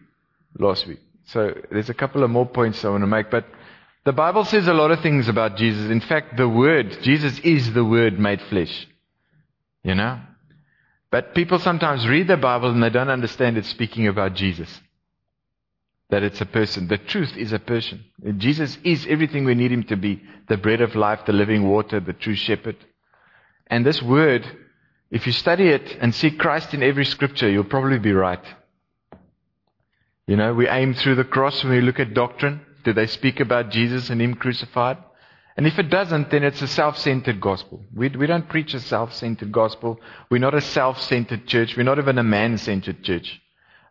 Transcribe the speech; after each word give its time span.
last 0.58 0.86
week. 0.86 1.00
So 1.26 1.54
there's 1.70 1.90
a 1.90 1.94
couple 1.94 2.22
of 2.22 2.30
more 2.30 2.46
points 2.46 2.84
I 2.84 2.90
want 2.90 3.02
to 3.02 3.06
make, 3.06 3.30
but 3.30 3.46
the 4.04 4.12
Bible 4.12 4.44
says 4.44 4.66
a 4.68 4.74
lot 4.74 4.90
of 4.90 5.00
things 5.00 5.28
about 5.28 5.56
Jesus. 5.56 5.90
In 5.90 6.00
fact, 6.00 6.36
the 6.36 6.48
Word, 6.48 6.98
Jesus 7.02 7.38
is 7.40 7.72
the 7.72 7.84
Word 7.84 8.18
made 8.18 8.40
flesh. 8.42 8.88
You 9.84 9.94
know? 9.94 10.20
But 11.10 11.34
people 11.34 11.58
sometimes 11.58 12.06
read 12.06 12.28
the 12.28 12.36
Bible 12.36 12.70
and 12.70 12.82
they 12.82 12.90
don't 12.90 13.10
understand 13.10 13.56
it's 13.56 13.68
speaking 13.68 14.06
about 14.06 14.34
Jesus 14.34 14.68
that 16.10 16.22
it's 16.22 16.40
a 16.40 16.46
person. 16.46 16.88
The 16.88 16.98
truth 16.98 17.36
is 17.36 17.52
a 17.52 17.58
person. 17.58 18.04
Jesus 18.38 18.78
is 18.82 19.06
everything 19.08 19.44
we 19.44 19.54
need 19.54 19.72
him 19.72 19.84
to 19.84 19.96
be 19.96 20.22
the 20.48 20.56
bread 20.56 20.80
of 20.80 20.94
life, 20.94 21.20
the 21.26 21.32
living 21.32 21.68
water, 21.68 22.00
the 22.00 22.14
true 22.14 22.34
shepherd. 22.34 22.76
And 23.66 23.84
this 23.84 24.02
word, 24.02 24.46
if 25.10 25.26
you 25.26 25.32
study 25.32 25.68
it 25.68 25.98
and 26.00 26.14
see 26.14 26.30
Christ 26.30 26.72
in 26.72 26.82
every 26.82 27.04
scripture, 27.04 27.50
you'll 27.50 27.64
probably 27.64 27.98
be 27.98 28.12
right. 28.12 28.44
You 30.26 30.36
know, 30.36 30.54
we 30.54 30.68
aim 30.68 30.94
through 30.94 31.16
the 31.16 31.24
cross 31.24 31.62
when 31.62 31.72
we 31.72 31.80
look 31.80 32.00
at 32.00 32.14
doctrine. 32.14 32.62
Do 32.84 32.92
they 32.92 33.06
speak 33.06 33.40
about 33.40 33.70
Jesus 33.70 34.08
and 34.08 34.20
him 34.20 34.34
crucified? 34.34 34.98
And 35.56 35.66
if 35.66 35.78
it 35.78 35.90
doesn't, 35.90 36.30
then 36.30 36.44
it's 36.44 36.62
a 36.62 36.68
self-centered 36.68 37.40
gospel. 37.40 37.84
We, 37.94 38.08
we 38.10 38.26
don't 38.26 38.48
preach 38.48 38.74
a 38.74 38.80
self-centered 38.80 39.50
gospel. 39.50 40.00
We're 40.30 40.38
not 40.38 40.54
a 40.54 40.60
self-centered 40.60 41.46
church. 41.46 41.76
We're 41.76 41.82
not 41.82 41.98
even 41.98 42.16
a 42.16 42.22
man-centered 42.22 43.02
church. 43.02 43.40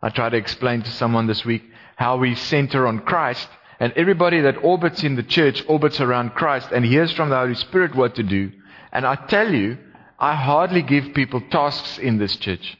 I 0.02 0.10
tried 0.10 0.30
to 0.30 0.38
explain 0.38 0.82
to 0.84 0.92
someone 0.92 1.28
this 1.28 1.44
week 1.44 1.64
how 1.98 2.18
we 2.18 2.36
center 2.36 2.88
on 2.88 3.00
Christ. 3.00 3.50
And 3.80 3.92
everybody 3.96 4.42
that 4.42 4.64
orbits 4.64 5.04
in 5.04 5.16
the 5.16 5.24
church 5.24 5.64
orbits 5.68 6.00
around 6.00 6.36
Christ 6.36 6.70
and 6.72 6.86
hears 6.86 7.12
from 7.12 7.30
the 7.30 7.38
Holy 7.38 7.56
Spirit 7.56 7.96
what 7.96 8.16
to 8.16 8.24
do. 8.24 8.52
And 8.92 9.06
I 9.06 9.16
tell 9.16 9.54
you, 9.54 9.78
I 10.18 10.36
hardly 10.36 10.84
give 10.84 11.14
people 11.14 11.42
tasks 11.42 11.98
in 11.98 12.18
this 12.18 12.36
church. 12.38 12.78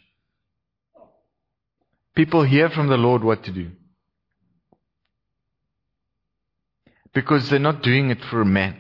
People 2.16 2.44
hear 2.44 2.70
from 2.70 2.88
the 2.88 2.98
Lord 2.98 3.24
what 3.24 3.44
to 3.44 3.52
do. 3.52 3.72
Because 7.14 7.50
they're 7.50 7.60
not 7.60 7.84
doing 7.84 8.12
it 8.12 8.24
for 8.26 8.46
man. 8.46 8.80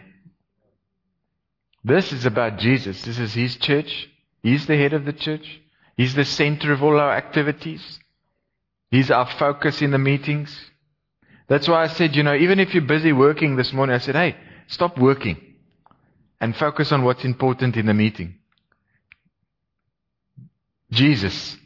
This 1.84 2.12
is 2.14 2.26
about 2.26 2.60
Jesus. 2.60 3.02
This 3.04 3.18
is 3.18 3.34
His 3.34 3.56
church. 3.58 4.10
He's 4.44 4.68
the 4.68 4.78
head 4.78 4.94
of 4.94 5.06
the 5.06 5.14
church. 5.14 5.62
He's 5.96 6.14
the 6.14 6.26
center 6.26 6.74
of 6.74 6.84
all 6.84 7.00
our 7.00 7.12
activities. 7.12 8.00
He's 8.90 9.12
our 9.12 9.30
focus 9.32 9.82
in 9.82 9.92
the 9.92 9.98
meetings. 9.98 10.56
That's 11.48 11.68
why 11.68 11.84
I 11.84 11.88
said, 11.88 12.16
you 12.16 12.24
know, 12.24 12.36
even 12.36 12.60
if 12.60 12.74
you're 12.74 12.84
busy 12.84 13.14
working 13.14 13.56
this 13.56 13.74
morning, 13.74 13.96
I 13.96 14.00
said, 14.00 14.16
hey, 14.16 14.36
stop 14.68 14.98
working 14.98 15.38
and 16.40 16.56
focus 16.56 16.92
on 16.92 17.04
what's 17.04 17.26
important 17.26 17.78
in 17.78 17.86
the 17.86 17.94
meeting. 17.94 18.36
Jesus. 20.92 21.58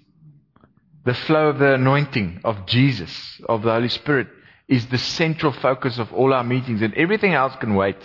The 1.04 1.14
flow 1.14 1.48
of 1.48 1.60
the 1.60 1.74
anointing 1.74 2.42
of 2.44 2.68
Jesus, 2.68 3.42
of 3.50 3.64
the 3.64 3.72
Holy 3.72 3.90
Spirit, 3.90 4.28
is 4.68 4.86
the 4.88 5.00
central 5.00 5.52
focus 5.52 5.98
of 5.98 6.14
all 6.14 6.32
our 6.32 6.44
meetings, 6.44 6.82
and 6.82 6.94
everything 6.94 7.34
else 7.34 7.56
can 7.60 7.76
wait. 7.76 7.98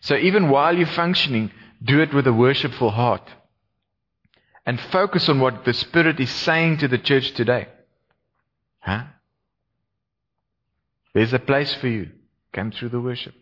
So 0.00 0.16
even 0.16 0.48
while 0.48 0.76
you're 0.76 0.86
functioning, 0.86 1.50
do 1.82 2.00
it 2.00 2.14
with 2.14 2.26
a 2.26 2.32
worshipful 2.32 2.90
heart. 2.90 3.28
And 4.64 4.80
focus 4.80 5.28
on 5.28 5.40
what 5.40 5.64
the 5.64 5.74
Spirit 5.74 6.20
is 6.20 6.30
saying 6.30 6.78
to 6.78 6.88
the 6.88 6.98
church 6.98 7.32
today. 7.32 7.66
Huh? 8.82 9.04
There's 11.14 11.32
a 11.32 11.38
place 11.38 11.72
for 11.74 11.88
you. 11.88 12.10
Come 12.52 12.72
through 12.72 12.90
the 12.90 13.00
worship. 13.00 13.34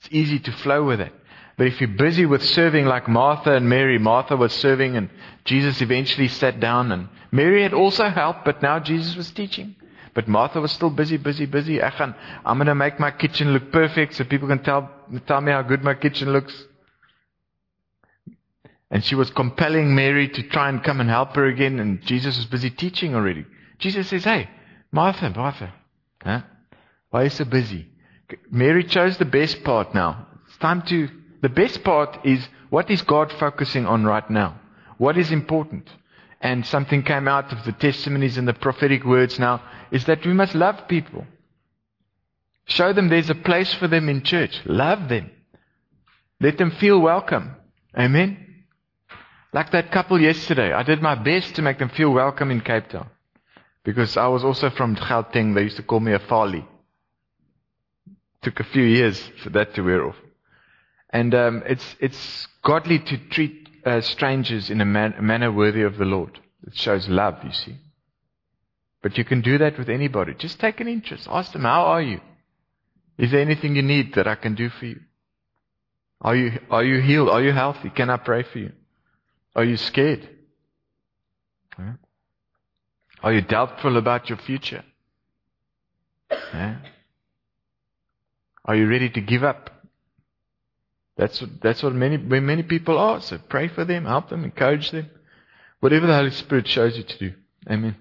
It's 0.00 0.08
easy 0.10 0.38
to 0.40 0.52
flow 0.52 0.84
with 0.84 1.00
it. 1.00 1.12
But 1.56 1.68
if 1.68 1.80
you're 1.80 1.88
busy 1.88 2.26
with 2.26 2.42
serving 2.42 2.86
like 2.86 3.08
Martha 3.08 3.54
and 3.54 3.68
Mary, 3.68 3.98
Martha 3.98 4.36
was 4.36 4.52
serving 4.52 4.96
and 4.96 5.08
Jesus 5.44 5.80
eventually 5.80 6.28
sat 6.28 6.60
down 6.60 6.92
and 6.92 7.08
Mary 7.30 7.62
had 7.62 7.72
also 7.72 8.08
helped, 8.08 8.44
but 8.44 8.62
now 8.62 8.78
Jesus 8.78 9.16
was 9.16 9.30
teaching. 9.30 9.74
But 10.14 10.28
Martha 10.28 10.60
was 10.60 10.72
still 10.72 10.90
busy, 10.90 11.16
busy, 11.18 11.46
busy. 11.46 11.82
I'm 11.82 12.14
going 12.44 12.66
to 12.66 12.74
make 12.74 12.98
my 12.98 13.10
kitchen 13.10 13.52
look 13.52 13.70
perfect 13.70 14.14
so 14.14 14.24
people 14.24 14.48
can 14.48 14.62
tell, 14.62 14.90
tell 15.26 15.40
me 15.40 15.52
how 15.52 15.62
good 15.62 15.84
my 15.84 15.94
kitchen 15.94 16.32
looks. 16.32 16.54
And 18.90 19.04
she 19.04 19.14
was 19.14 19.30
compelling 19.30 19.94
Mary 19.94 20.28
to 20.28 20.42
try 20.44 20.68
and 20.68 20.82
come 20.82 21.00
and 21.00 21.10
help 21.10 21.34
her 21.36 21.46
again 21.46 21.80
and 21.80 22.02
Jesus 22.02 22.36
was 22.36 22.46
busy 22.46 22.70
teaching 22.70 23.14
already. 23.14 23.44
Jesus 23.78 24.08
says, 24.08 24.24
hey, 24.24 24.48
Martha, 24.96 25.28
Martha, 25.28 25.74
huh? 26.22 26.40
why 27.10 27.20
are 27.20 27.24
you 27.24 27.30
so 27.30 27.44
busy? 27.44 27.86
Mary 28.50 28.82
chose 28.82 29.18
the 29.18 29.26
best 29.26 29.62
part 29.62 29.94
now. 29.94 30.26
It's 30.48 30.56
time 30.56 30.80
to, 30.86 31.10
the 31.42 31.50
best 31.50 31.84
part 31.84 32.24
is 32.24 32.48
what 32.70 32.90
is 32.90 33.02
God 33.02 33.30
focusing 33.38 33.84
on 33.84 34.06
right 34.06 34.28
now? 34.30 34.58
What 34.96 35.18
is 35.18 35.30
important? 35.30 35.86
And 36.40 36.64
something 36.64 37.02
came 37.02 37.28
out 37.28 37.52
of 37.52 37.62
the 37.66 37.72
testimonies 37.72 38.38
and 38.38 38.48
the 38.48 38.54
prophetic 38.54 39.04
words 39.04 39.38
now 39.38 39.62
is 39.90 40.06
that 40.06 40.24
we 40.24 40.32
must 40.32 40.54
love 40.54 40.88
people. 40.88 41.26
Show 42.64 42.94
them 42.94 43.10
there's 43.10 43.28
a 43.28 43.34
place 43.34 43.74
for 43.74 43.88
them 43.88 44.08
in 44.08 44.22
church. 44.22 44.62
Love 44.64 45.10
them. 45.10 45.30
Let 46.40 46.56
them 46.56 46.70
feel 46.70 46.98
welcome. 47.00 47.54
Amen. 47.94 48.64
Like 49.52 49.72
that 49.72 49.92
couple 49.92 50.18
yesterday. 50.18 50.72
I 50.72 50.84
did 50.84 51.02
my 51.02 51.16
best 51.16 51.54
to 51.56 51.62
make 51.62 51.78
them 51.78 51.90
feel 51.90 52.14
welcome 52.14 52.50
in 52.50 52.62
Cape 52.62 52.88
Town. 52.88 53.10
Because 53.86 54.16
I 54.16 54.26
was 54.26 54.42
also 54.42 54.68
from 54.68 54.96
Gauteng. 54.96 55.54
They 55.54 55.62
used 55.62 55.76
to 55.76 55.84
call 55.84 56.00
me 56.00 56.12
a 56.12 56.18
Vaalie. 56.18 56.66
Took 58.42 58.58
a 58.58 58.64
few 58.64 58.82
years 58.82 59.30
for 59.44 59.50
that 59.50 59.74
to 59.76 59.82
wear 59.82 60.04
off. 60.08 60.16
And 61.10 61.32
um, 61.36 61.62
it's, 61.64 61.94
it's 62.00 62.48
godly 62.64 62.98
to 62.98 63.16
treat 63.28 63.68
uh, 63.86 64.00
strangers 64.00 64.70
in 64.70 64.80
a, 64.80 64.84
man, 64.84 65.14
a 65.16 65.22
manner 65.22 65.52
worthy 65.52 65.82
of 65.82 65.98
the 65.98 66.04
Lord. 66.04 66.40
It 66.66 66.76
shows 66.76 67.08
love, 67.08 67.36
you 67.44 67.52
see. 67.52 67.76
But 69.04 69.16
you 69.16 69.24
can 69.24 69.40
do 69.40 69.56
that 69.58 69.78
with 69.78 69.88
anybody. 69.88 70.34
Just 70.34 70.58
take 70.58 70.80
an 70.80 70.88
interest. 70.88 71.28
Ask 71.30 71.52
them, 71.52 71.62
how 71.62 71.84
are 71.84 72.02
you? 72.02 72.20
Is 73.18 73.30
there 73.30 73.40
anything 73.40 73.76
you 73.76 73.82
need 73.82 74.14
that 74.16 74.26
I 74.26 74.34
can 74.34 74.56
do 74.56 74.68
for 74.68 74.86
you? 74.86 75.00
Are 76.20 76.34
you, 76.34 76.58
are 76.72 76.82
you 76.82 77.00
healed? 77.00 77.28
Are 77.28 77.40
you 77.40 77.52
healthy? 77.52 77.90
Can 77.90 78.10
I 78.10 78.16
pray 78.16 78.42
for 78.42 78.58
you? 78.58 78.72
Are 79.54 79.64
you 79.64 79.76
scared? 79.76 80.28
Are 83.22 83.32
you 83.32 83.40
doubtful 83.40 83.96
about 83.96 84.28
your 84.28 84.38
future? 84.38 84.84
Yeah? 86.30 86.76
Are 88.64 88.76
you 88.76 88.88
ready 88.88 89.08
to 89.10 89.20
give 89.20 89.44
up? 89.44 89.70
That's 91.16 91.40
what, 91.40 91.50
that's 91.62 91.82
what 91.82 91.94
many, 91.94 92.18
where 92.18 92.40
many 92.40 92.62
people 92.62 92.98
are. 92.98 93.20
So 93.20 93.38
pray 93.38 93.68
for 93.68 93.84
them, 93.84 94.04
help 94.04 94.28
them, 94.28 94.44
encourage 94.44 94.90
them. 94.90 95.10
Whatever 95.80 96.06
the 96.06 96.14
Holy 96.14 96.30
Spirit 96.30 96.68
shows 96.68 96.96
you 96.96 97.04
to 97.04 97.18
do. 97.18 97.32
Amen. 97.70 97.96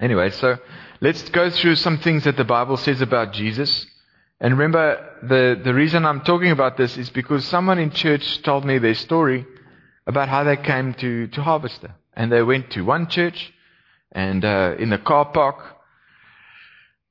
Anyway, 0.00 0.30
so 0.30 0.58
let's 1.00 1.28
go 1.30 1.50
through 1.50 1.76
some 1.76 1.98
things 1.98 2.24
that 2.24 2.36
the 2.36 2.44
Bible 2.44 2.76
says 2.76 3.00
about 3.00 3.32
Jesus. 3.32 3.86
And 4.40 4.58
remember, 4.58 5.10
the, 5.22 5.60
the 5.62 5.74
reason 5.74 6.04
I'm 6.04 6.20
talking 6.22 6.50
about 6.50 6.76
this 6.76 6.96
is 6.96 7.10
because 7.10 7.44
someone 7.44 7.78
in 7.78 7.90
church 7.90 8.42
told 8.42 8.64
me 8.64 8.78
their 8.78 8.94
story 8.94 9.46
about 10.06 10.28
how 10.28 10.44
they 10.44 10.56
came 10.56 10.94
to, 10.94 11.28
to 11.28 11.42
Harvester. 11.42 11.94
And 12.14 12.30
they 12.30 12.42
went 12.42 12.70
to 12.72 12.82
one 12.82 13.08
church, 13.08 13.52
and 14.14 14.44
uh, 14.44 14.74
in 14.78 14.90
the 14.90 14.98
car 14.98 15.26
park, 15.26 15.56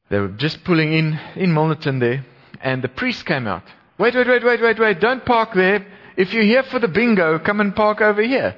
they 0.09 0.19
were 0.19 0.29
just 0.29 0.63
pulling 0.63 0.93
in 0.93 1.19
in 1.35 1.51
Milnerton 1.51 1.99
there, 1.99 2.25
and 2.61 2.81
the 2.81 2.89
priest 2.89 3.25
came 3.25 3.47
out. 3.47 3.63
Wait, 3.97 4.15
wait, 4.15 4.27
wait, 4.27 4.43
wait, 4.43 4.61
wait, 4.61 4.79
wait. 4.79 4.99
Don't 4.99 5.25
park 5.25 5.53
there. 5.53 5.85
If 6.17 6.33
you're 6.33 6.43
here 6.43 6.63
for 6.63 6.79
the 6.79 6.87
bingo, 6.87 7.39
come 7.39 7.59
and 7.59 7.75
park 7.75 8.01
over 8.01 8.21
here. 8.21 8.55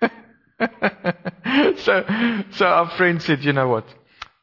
so, 1.78 2.04
so 2.50 2.66
our 2.66 2.90
friend 2.96 3.22
said, 3.22 3.44
you 3.44 3.52
know 3.52 3.68
what? 3.68 3.86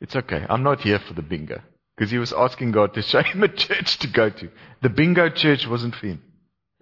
It's 0.02 0.16
okay. 0.16 0.46
I'm 0.50 0.64
not 0.64 0.82
here 0.82 1.00
for 1.00 1.14
the 1.14 1.22
bingo. 1.22 1.62
Because 1.96 2.12
he 2.12 2.18
was 2.18 2.34
asking 2.34 2.72
God 2.72 2.94
to 2.94 3.02
show 3.02 3.22
him 3.22 3.44
a 3.44 3.48
church 3.48 3.98
to 4.00 4.08
go 4.08 4.30
to. 4.30 4.50
The 4.82 4.90
bingo 4.90 5.30
church 5.30 5.68
wasn't 5.68 5.96
for 5.96 6.08
him. 6.08 6.22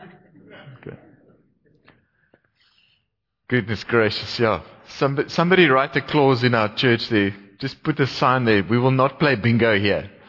Okay. 0.02 0.98
Goodness 3.48 3.84
gracious, 3.84 4.40
yeah. 4.40 4.62
Somebody, 4.88 5.30
somebody 5.30 5.68
write 5.68 5.96
a 5.96 6.02
clause 6.02 6.44
in 6.44 6.54
our 6.54 6.74
church 6.76 7.10
there. 7.10 7.36
Just 7.60 7.84
put 7.84 8.00
a 8.00 8.08
sign 8.08 8.46
there. 8.46 8.64
We 8.64 8.78
will 8.78 8.92
not 8.92 9.20
play 9.20 9.36
bingo 9.36 9.78
here. 9.80 10.10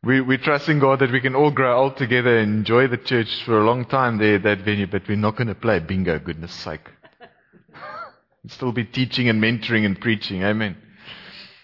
We, 0.00 0.20
we 0.20 0.38
trust 0.38 0.68
in 0.68 0.78
God 0.78 1.00
that 1.00 1.10
we 1.10 1.20
can 1.20 1.34
all 1.34 1.50
grow 1.50 1.76
old 1.76 1.96
together 1.96 2.38
and 2.38 2.58
enjoy 2.58 2.86
the 2.86 2.96
church 2.96 3.42
for 3.44 3.58
a 3.58 3.64
long 3.64 3.84
time 3.84 4.16
there, 4.16 4.38
that 4.38 4.60
venue, 4.60 4.86
but 4.86 5.02
we're 5.08 5.16
not 5.16 5.36
going 5.36 5.48
to 5.48 5.56
play 5.56 5.80
bingo, 5.80 6.18
goodness 6.20 6.54
sake. 6.54 6.88
we'll 7.20 8.50
still 8.50 8.72
be 8.72 8.84
teaching 8.84 9.28
and 9.28 9.42
mentoring 9.42 9.84
and 9.84 10.00
preaching, 10.00 10.44
amen. 10.44 10.76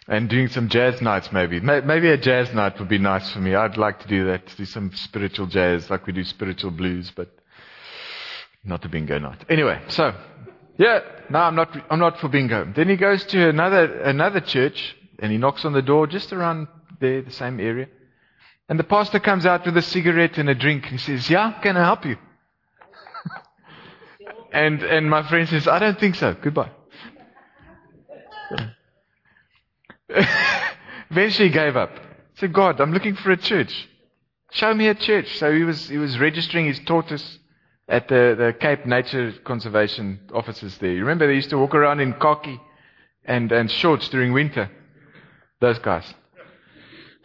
And 0.07 0.29
doing 0.29 0.49
some 0.49 0.69
jazz 0.69 1.01
nights 1.01 1.33
maybe. 1.33 1.61
Maybe 1.61 2.11
a 2.11 2.19
jazz 2.19 2.53
night 2.53 2.79
would 2.79 2.89
be 2.89 2.99
nice 2.99 3.31
for 3.33 3.39
me. 3.39 3.55
I'd 3.55 3.79
like 3.79 4.01
to 4.01 4.09
do 4.09 4.27
that, 4.27 4.55
do 4.57 4.67
some 4.67 4.93
spiritual 4.95 5.47
jazz 5.47 5.89
like 5.89 6.07
we 6.07 6.13
do 6.13 6.25
spiritual 6.25 6.73
blues, 6.73 7.11
but 7.15 7.29
not 8.65 8.85
a 8.85 8.89
bingo 8.89 9.19
night. 9.19 9.45
Anyway, 9.49 9.81
so, 9.89 10.15
yeah, 10.77 11.01
no, 11.31 11.39
I'm 11.39 11.55
not, 11.55 11.75
I'm 11.91 11.99
not 11.99 12.19
for 12.19 12.29
bingo. 12.29 12.71
Then 12.75 12.89
he 12.91 12.97
goes 12.97 13.25
to 13.27 13.49
another, 13.49 14.01
another 14.03 14.41
church 14.41 14.95
and 15.19 15.33
he 15.33 15.39
knocks 15.39 15.65
on 15.65 15.73
the 15.73 15.83
door 15.83 16.07
just 16.07 16.33
around 16.33 16.69
there, 17.01 17.23
the 17.23 17.31
same 17.31 17.59
area. 17.59 17.89
And 18.69 18.79
the 18.79 18.85
pastor 18.85 19.21
comes 19.21 19.47
out 19.47 19.67
with 19.67 19.77
a 19.77 19.83
cigarette 19.83 20.39
and 20.39 20.49
a 20.49 20.55
drink. 20.55 20.87
He 20.87 20.99
says, 20.99 21.29
Yeah, 21.29 21.53
can 21.63 21.77
I 21.77 21.85
help 21.85 22.05
you? 22.05 22.17
and, 24.53 24.83
and 24.83 25.09
my 25.09 25.27
friend 25.29 25.49
says, 25.49 25.69
I 25.69 25.79
don't 25.79 25.99
think 25.99 26.15
so. 26.15 26.35
Goodbye. 26.41 26.71
Eventually 31.11 31.49
gave 31.51 31.77
up. 31.77 31.91
He 32.35 32.41
said, 32.41 32.53
God, 32.53 32.81
I'm 32.81 32.93
looking 32.93 33.15
for 33.15 33.31
a 33.31 33.37
church. 33.37 33.89
Show 34.51 34.75
me 34.75 34.89
a 34.89 34.95
church. 34.95 35.39
So 35.39 35.53
he 35.53 35.65
was, 35.65 35.89
he 35.89 35.99
was 35.99 36.19
registering 36.19 36.67
his 36.67 36.81
tortoise 36.81 37.39
at 37.89 38.09
the, 38.09 38.35
the 38.37 38.55
Cape 38.59 38.87
Nature 38.87 39.35
Conservation 39.45 40.21
offices 40.33 40.79
there. 40.79 40.93
You 40.93 41.01
remember 41.01 41.27
they 41.27 41.35
used 41.35 41.51
to 41.51 41.59
walk 41.59 41.75
around 41.75 42.01
in 42.01 42.15
khaki 42.15 42.61
and, 43.25 43.51
and 43.53 43.71
shorts 43.71 44.09
during 44.09 44.33
winter? 44.33 44.71
Those 45.61 45.79
guys. 45.79 46.15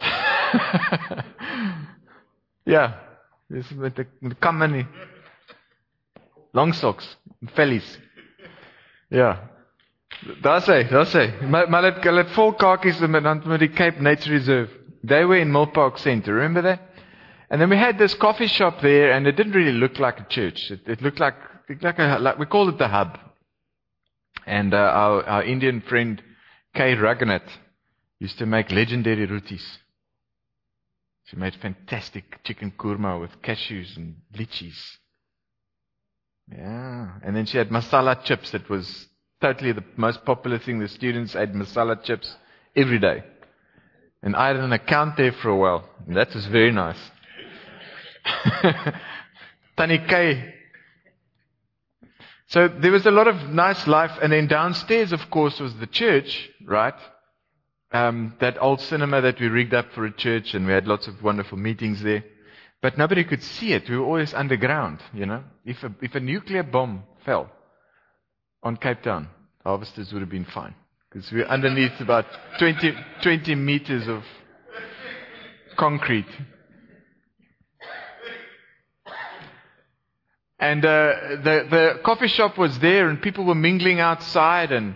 yeah. 2.66 2.94
met 3.48 3.98
'n 3.98 4.06
met 4.20 4.40
kam 4.40 4.62
in 4.62 4.86
long 6.52 6.72
socks, 6.72 7.16
Vellies. 7.56 7.98
Ja. 9.10 9.36
Daar 10.42 10.60
sê, 10.60 10.84
daar 10.90 11.06
sê, 11.06 11.40
maar 11.48 11.70
maar 11.70 11.82
dit 11.82 12.04
hulle 12.04 12.24
het 12.24 12.32
vol 12.34 12.52
kakies 12.52 12.98
met 13.00 13.22
dan 13.24 13.42
met 13.46 13.60
die 13.60 13.72
Cape 13.72 14.02
Nature 14.02 14.34
Reserve. 14.34 14.70
They 15.06 15.24
were 15.24 15.40
in 15.40 15.52
Milpark 15.52 15.98
Center, 15.98 16.34
remember 16.34 16.62
that? 16.62 16.80
And 17.50 17.60
then 17.60 17.70
we 17.70 17.76
had 17.76 17.98
this 17.98 18.14
coffee 18.14 18.46
shop 18.46 18.80
there 18.80 19.12
and 19.12 19.26
it 19.26 19.36
didn't 19.36 19.54
really 19.54 19.72
look 19.72 19.98
like 19.98 20.20
a 20.20 20.26
church. 20.28 20.70
It, 20.70 20.86
it 20.86 21.02
looked 21.02 21.20
like 21.20 21.34
like 21.80 21.98
a 21.98 22.18
like 22.18 22.38
we 22.38 22.46
called 22.46 22.68
it 22.68 22.78
the 22.78 22.88
hub. 22.88 23.18
And 24.46 24.74
uh, 24.74 24.76
our 24.76 25.24
our 25.24 25.42
Indian 25.42 25.80
friend 25.80 26.22
Kay 26.74 26.94
Raghunath 26.96 27.50
used 28.18 28.38
to 28.38 28.46
make 28.46 28.70
legendary 28.70 29.26
rotis. 29.26 29.78
She 31.24 31.36
made 31.36 31.54
fantastic 31.56 32.42
chicken 32.44 32.72
kurma 32.76 33.20
with 33.20 33.40
cashews 33.42 33.96
and 33.96 34.16
lychees. 34.34 34.98
Yeah. 36.48 37.18
And 37.22 37.34
then 37.36 37.46
she 37.46 37.58
had 37.58 37.70
masala 37.70 38.22
chips. 38.24 38.50
That 38.50 38.68
was 38.68 39.06
totally 39.40 39.72
the 39.72 39.84
most 39.96 40.24
popular 40.24 40.58
thing. 40.58 40.78
The 40.78 40.88
students 40.88 41.36
ate 41.36 41.52
masala 41.52 42.02
chips 42.02 42.36
every 42.76 42.98
day. 42.98 43.22
And 44.22 44.36
I 44.36 44.48
had 44.48 44.56
an 44.56 44.72
account 44.72 45.16
there 45.16 45.32
for 45.32 45.48
a 45.48 45.56
while. 45.56 45.88
And 46.06 46.16
that 46.16 46.34
was 46.34 46.46
very 46.46 46.72
nice. 46.72 46.98
Tanikai. 49.78 50.52
So 52.48 52.68
there 52.68 52.92
was 52.92 53.06
a 53.06 53.10
lot 53.10 53.28
of 53.28 53.48
nice 53.48 53.86
life. 53.86 54.12
And 54.22 54.32
then 54.32 54.46
downstairs, 54.46 55.12
of 55.12 55.30
course, 55.30 55.58
was 55.58 55.74
the 55.76 55.86
church, 55.86 56.50
right? 56.64 56.94
um, 57.92 58.34
that 58.40 58.60
old 58.60 58.80
cinema 58.80 59.20
that 59.20 59.40
we 59.40 59.48
rigged 59.48 59.74
up 59.74 59.92
for 59.92 60.04
a 60.04 60.12
church, 60.12 60.54
and 60.54 60.66
we 60.66 60.72
had 60.72 60.86
lots 60.86 61.08
of 61.08 61.22
wonderful 61.22 61.58
meetings 61.58 62.02
there. 62.02 62.24
But 62.82 62.96
nobody 62.96 63.24
could 63.24 63.42
see 63.42 63.72
it. 63.72 63.88
We 63.88 63.98
were 63.98 64.04
always 64.04 64.32
underground, 64.32 65.00
you 65.12 65.26
know. 65.26 65.44
If 65.64 65.82
a, 65.82 65.92
if 66.00 66.14
a 66.14 66.20
nuclear 66.20 66.62
bomb 66.62 67.02
fell 67.24 67.50
on 68.62 68.76
Cape 68.76 69.02
Town, 69.02 69.28
harvesters 69.64 70.12
would 70.12 70.20
have 70.20 70.30
been 70.30 70.44
fine. 70.44 70.74
Because 71.10 71.30
we're 71.32 71.46
underneath 71.46 71.98
about 72.00 72.26
20, 72.58 72.94
20 73.22 73.54
meters 73.56 74.06
of 74.06 74.22
concrete. 75.76 76.26
And 80.58 80.84
uh, 80.84 81.12
the, 81.42 81.66
the 81.70 82.00
coffee 82.04 82.28
shop 82.28 82.58
was 82.58 82.78
there, 82.80 83.08
and 83.08 83.20
people 83.20 83.44
were 83.44 83.54
mingling 83.54 83.98
outside, 83.98 84.72
and 84.72 84.94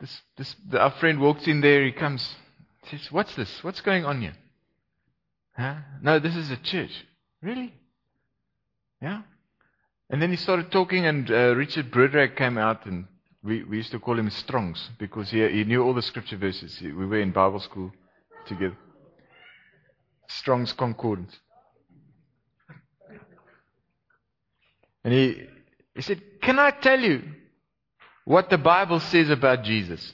this, 0.00 0.20
this, 0.36 0.56
our 0.72 0.90
friend 0.90 1.20
walks 1.20 1.46
in 1.46 1.60
there, 1.60 1.84
he 1.84 1.92
comes, 1.92 2.36
says, 2.90 3.06
What's 3.10 3.34
this? 3.36 3.62
What's 3.62 3.80
going 3.80 4.04
on 4.04 4.20
here? 4.20 4.36
Huh? 5.56 5.76
No, 6.02 6.18
this 6.18 6.36
is 6.36 6.50
a 6.50 6.56
church. 6.56 6.90
Really? 7.40 7.72
Yeah? 9.00 9.22
And 10.08 10.22
then 10.22 10.30
he 10.30 10.36
started 10.36 10.70
talking, 10.70 11.06
and 11.06 11.30
uh, 11.30 11.54
Richard 11.56 11.90
Brudrag 11.90 12.36
came 12.36 12.58
out, 12.58 12.86
and 12.86 13.06
we, 13.42 13.64
we 13.64 13.78
used 13.78 13.90
to 13.92 13.98
call 13.98 14.18
him 14.18 14.30
Strongs 14.30 14.90
because 14.98 15.30
he, 15.30 15.46
he 15.48 15.64
knew 15.64 15.82
all 15.82 15.94
the 15.94 16.02
scripture 16.02 16.36
verses. 16.36 16.80
We 16.80 16.92
were 16.92 17.20
in 17.20 17.32
Bible 17.32 17.60
school 17.60 17.92
together. 18.46 18.76
Strong's 20.28 20.72
Concordance. 20.72 21.36
And 25.04 25.14
he, 25.14 25.46
he 25.94 26.02
said, 26.02 26.20
Can 26.40 26.58
I 26.58 26.70
tell 26.70 26.98
you 26.98 27.22
what 28.26 28.50
the 28.50 28.58
Bible 28.58 28.98
says 28.98 29.30
about 29.30 29.62
Jesus. 29.62 30.12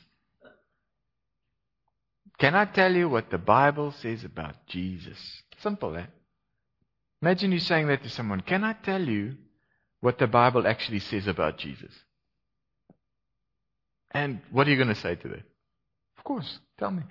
Can 2.39 2.55
I 2.55 2.67
tell 2.67 2.93
you 2.95 3.09
what 3.09 3.31
the 3.31 3.39
Bible 3.39 3.91
says 3.91 4.23
about 4.23 4.67
Jesus? 4.67 5.19
Simple, 5.61 5.97
eh? 5.97 6.05
Imagine 7.23 7.53
you 7.53 7.59
saying 7.59 7.87
that 7.87 8.03
to 8.03 8.11
someone. 8.11 8.43
Can 8.43 8.65
I 8.65 8.75
tell 8.75 9.01
you 9.01 9.37
what 10.03 10.19
the 10.19 10.27
Bible 10.27 10.67
actually 10.67 10.99
says 10.99 11.29
about 11.29 11.59
Jesus? 11.59 11.93
And 14.11 14.41
what 14.51 14.67
are 14.67 14.71
you 14.71 14.77
going 14.77 14.95
to 14.95 15.01
say 15.01 15.15
to 15.15 15.29
that? 15.29 15.45
Of 16.19 16.25
course, 16.25 16.59
tell 16.77 16.91
me. 16.91 17.05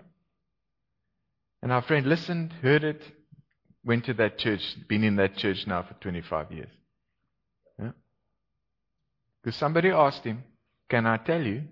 And 1.64 1.72
our 1.72 1.82
friend 1.82 2.06
listened, 2.06 2.52
heard 2.62 2.84
it, 2.84 3.02
went 3.86 4.06
to 4.06 4.14
that 4.16 4.38
church, 4.38 4.62
been 4.90 5.06
in 5.06 5.16
that 5.16 5.38
church 5.38 5.66
now 5.66 5.84
for 5.84 5.94
25 6.02 6.52
years. 6.52 6.70
Yeah? 7.80 7.92
Because 9.42 9.58
somebody 9.58 9.90
asked 9.90 10.26
him, 10.26 10.44
can 10.90 11.08
I 11.08 11.16
tell 11.16 11.42
you 11.42 11.64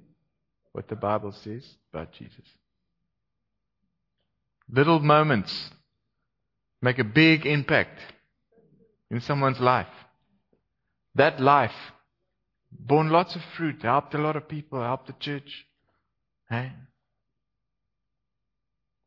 what 0.71 0.87
the 0.87 0.95
Bible 0.95 1.33
says 1.33 1.65
about 1.93 2.13
Jesus? 2.13 2.45
Little 4.71 4.99
moments 4.99 5.69
make 6.81 6.97
a 6.97 7.03
big 7.03 7.45
impact 7.45 7.99
in 9.11 9.19
someone's 9.19 9.59
life. 9.59 9.87
That 11.15 11.39
life 11.39 11.73
borne 12.71 13.09
lots 13.09 13.35
of 13.35 13.41
fruit, 13.57 13.81
helped 13.81 14.13
a 14.13 14.17
lot 14.17 14.35
of 14.35 14.47
people, 14.47 14.81
helped 14.81 15.07
the 15.07 15.15
church. 15.19 15.65
Hey? 16.49 16.71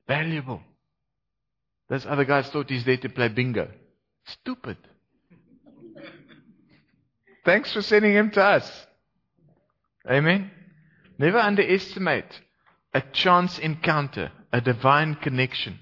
Valuable. 0.07 0.61
Those 1.89 2.07
other 2.07 2.25
guys 2.25 2.49
thought 2.49 2.71
he's 2.71 2.85
there 2.85 2.97
to 2.97 3.09
play 3.09 3.29
bingo. 3.29 3.69
Stupid. 4.25 4.79
Thanks 7.45 7.73
for 7.73 7.83
sending 7.83 8.13
him 8.13 8.31
to 8.33 8.43
us. 8.43 8.87
Amen. 10.11 10.51
Never 11.19 11.39
underestimate 11.39 12.41
a 12.95 13.03
chance 13.13 13.59
encounter, 13.59 14.33
a 14.53 14.61
divine 14.61 15.15
connection. 15.17 15.79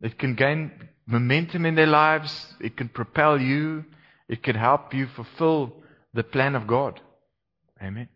It 0.00 0.18
can 0.18 0.34
gain 0.34 0.70
momentum 1.06 1.66
in 1.66 1.74
their 1.74 1.86
lives. 1.86 2.54
It 2.60 2.76
can 2.76 2.88
propel 2.88 3.40
you. 3.40 3.84
It 4.28 4.42
can 4.42 4.56
help 4.56 4.92
you 4.94 5.06
fulfill 5.06 5.72
the 6.12 6.22
plan 6.22 6.54
of 6.54 6.66
God. 6.66 7.00
Amen. 7.82 8.08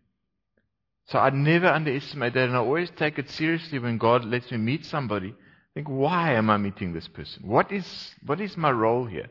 So 1.05 1.19
I 1.19 1.29
never 1.31 1.67
underestimate 1.67 2.33
that, 2.33 2.47
and 2.47 2.55
I 2.55 2.59
always 2.59 2.89
take 2.95 3.19
it 3.19 3.29
seriously 3.29 3.79
when 3.79 3.97
God 3.97 4.23
lets 4.25 4.51
me 4.51 4.57
meet 4.57 4.85
somebody. 4.85 5.33
Think, 5.73 5.89
why 5.89 6.33
am 6.33 6.49
I 6.49 6.57
meeting 6.57 6.93
this 6.93 7.07
person? 7.07 7.47
What 7.47 7.71
is 7.71 8.11
what 8.25 8.39
is 8.39 8.55
my 8.55 8.71
role 8.71 9.05
here? 9.05 9.27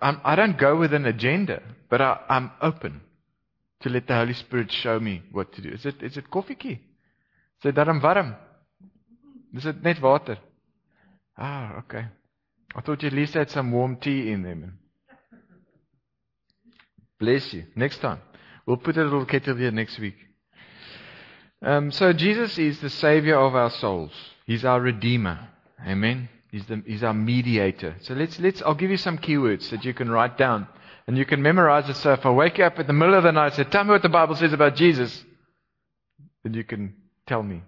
I'm, 0.00 0.20
I 0.24 0.36
do 0.36 0.46
not 0.46 0.58
go 0.58 0.76
with 0.76 0.94
an 0.94 1.06
agenda, 1.06 1.60
but 1.90 2.00
I, 2.00 2.20
I'm 2.28 2.52
open 2.62 3.00
to 3.80 3.88
let 3.88 4.06
the 4.06 4.14
Holy 4.14 4.32
Spirit 4.32 4.70
show 4.70 5.00
me 5.00 5.22
what 5.32 5.52
to 5.54 5.60
do. 5.60 5.70
Is 5.70 5.84
it, 5.84 6.02
is 6.02 6.16
it 6.16 6.30
coffee 6.30 6.54
key? 6.54 6.80
Sê 7.62 7.72
daarom 7.72 8.00
warm. 8.02 8.34
Dis 9.52 9.64
dit 9.64 9.82
net 9.82 10.00
water. 10.00 10.38
Ah, 11.36 11.78
okay. 11.78 12.06
I 12.74 12.80
thought 12.80 13.02
you 13.02 13.08
at 13.08 13.14
least 13.14 13.34
had 13.34 13.50
some 13.50 13.70
warm 13.70 13.96
tea 13.96 14.32
in 14.32 14.42
them. 14.42 14.78
Bless 17.22 17.52
you. 17.52 17.66
Next 17.76 17.98
time. 17.98 18.20
We'll 18.66 18.78
put 18.78 18.96
a 18.96 19.04
little 19.04 19.24
kettle 19.24 19.54
here 19.54 19.70
next 19.70 19.96
week. 20.00 20.16
Um, 21.64 21.92
so 21.92 22.12
Jesus 22.12 22.58
is 22.58 22.80
the 22.80 22.90
savior 22.90 23.36
of 23.38 23.54
our 23.54 23.70
souls. 23.70 24.10
He's 24.44 24.64
our 24.64 24.80
redeemer. 24.80 25.48
Amen. 25.86 26.28
He's, 26.50 26.66
the, 26.66 26.82
he's 26.84 27.04
our 27.04 27.14
mediator. 27.14 27.94
So 28.00 28.14
let's, 28.14 28.40
let's, 28.40 28.60
I'll 28.62 28.74
give 28.74 28.90
you 28.90 28.96
some 28.96 29.18
keywords 29.18 29.70
that 29.70 29.84
you 29.84 29.94
can 29.94 30.10
write 30.10 30.36
down 30.36 30.66
and 31.06 31.16
you 31.16 31.24
can 31.24 31.40
memorize 31.40 31.88
it. 31.88 31.94
So 31.94 32.12
if 32.12 32.26
I 32.26 32.30
wake 32.32 32.58
you 32.58 32.64
up 32.64 32.80
in 32.80 32.88
the 32.88 32.92
middle 32.92 33.14
of 33.14 33.22
the 33.22 33.30
night 33.30 33.46
and 33.46 33.54
say, 33.54 33.70
tell 33.70 33.84
me 33.84 33.90
what 33.90 34.02
the 34.02 34.08
Bible 34.08 34.34
says 34.34 34.52
about 34.52 34.74
Jesus, 34.74 35.24
then 36.42 36.54
you 36.54 36.64
can 36.64 36.92
tell 37.28 37.44
me. 37.44 37.62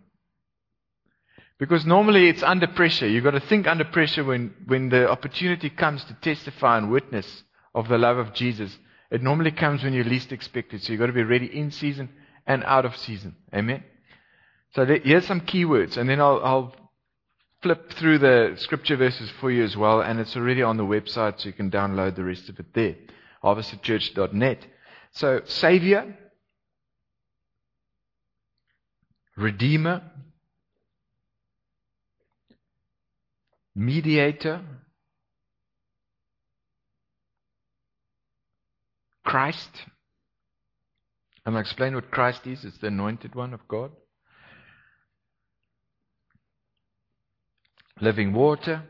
Because 1.61 1.87
normally 1.87 2.29
it's 2.29 2.43
under 2.43 2.67
pressure. 2.67 3.07
You've 3.07 3.23
got 3.23 3.31
to 3.31 3.41
think 3.41 3.69
under 3.69 3.85
pressure 3.85 4.25
when, 4.25 4.53
when 4.67 4.89
the 4.89 5.09
opportunity 5.09 5.71
comes 5.71 6.03
to 6.07 6.15
testify 6.15 6.77
and 6.77 6.91
witness 6.91 7.45
of 7.73 7.87
the 7.87 7.99
love 7.99 8.19
of 8.19 8.35
Jesus. 8.35 8.77
It 9.15 9.23
normally 9.23 9.53
comes 9.53 9.85
when 9.85 9.93
you 9.93 10.03
least 10.03 10.33
expect 10.33 10.75
it. 10.75 10.83
So 10.83 10.93
you've 10.93 10.99
got 10.99 11.07
to 11.07 11.13
be 11.13 11.23
ready 11.23 11.47
in 11.47 11.71
season 11.71 12.09
and 12.49 12.65
out 12.65 12.85
of 12.85 12.97
season. 12.97 13.37
Amen. 13.55 13.85
So 14.75 14.85
here's 14.85 15.25
some 15.25 15.43
keywords, 15.43 15.97
and 15.97 16.11
then 16.11 16.21
I'll, 16.21 16.41
I'll 16.45 16.77
flip 17.63 17.93
through 17.93 18.19
the 18.19 18.57
scripture 18.59 18.97
verses 18.97 19.31
for 19.39 19.53
you 19.53 19.63
as 19.63 19.77
well, 19.77 20.01
and 20.01 20.19
it's 20.19 20.35
already 20.35 20.65
on 20.65 20.79
the 20.79 20.83
website, 20.83 21.41
so 21.41 21.47
you 21.47 21.53
can 21.53 21.71
download 21.71 22.17
the 22.17 22.25
rest 22.25 22.49
of 22.49 22.59
it 22.59 22.75
there. 22.75 22.97
harvestchurch.net. 23.45 24.67
So, 25.13 25.43
Savior, 25.45 26.19
Redeemer, 29.37 30.03
Mediator, 33.77 34.61
Christ. 39.25 39.71
And 41.45 41.55
I'll 41.55 41.61
explain 41.61 41.95
what 41.95 42.11
Christ 42.11 42.47
is. 42.47 42.65
It's 42.65 42.79
the 42.79 42.87
anointed 42.89 43.35
one 43.35 43.53
of 43.53 43.67
God. 43.69 43.91
Living 48.01 48.33
water. 48.33 48.83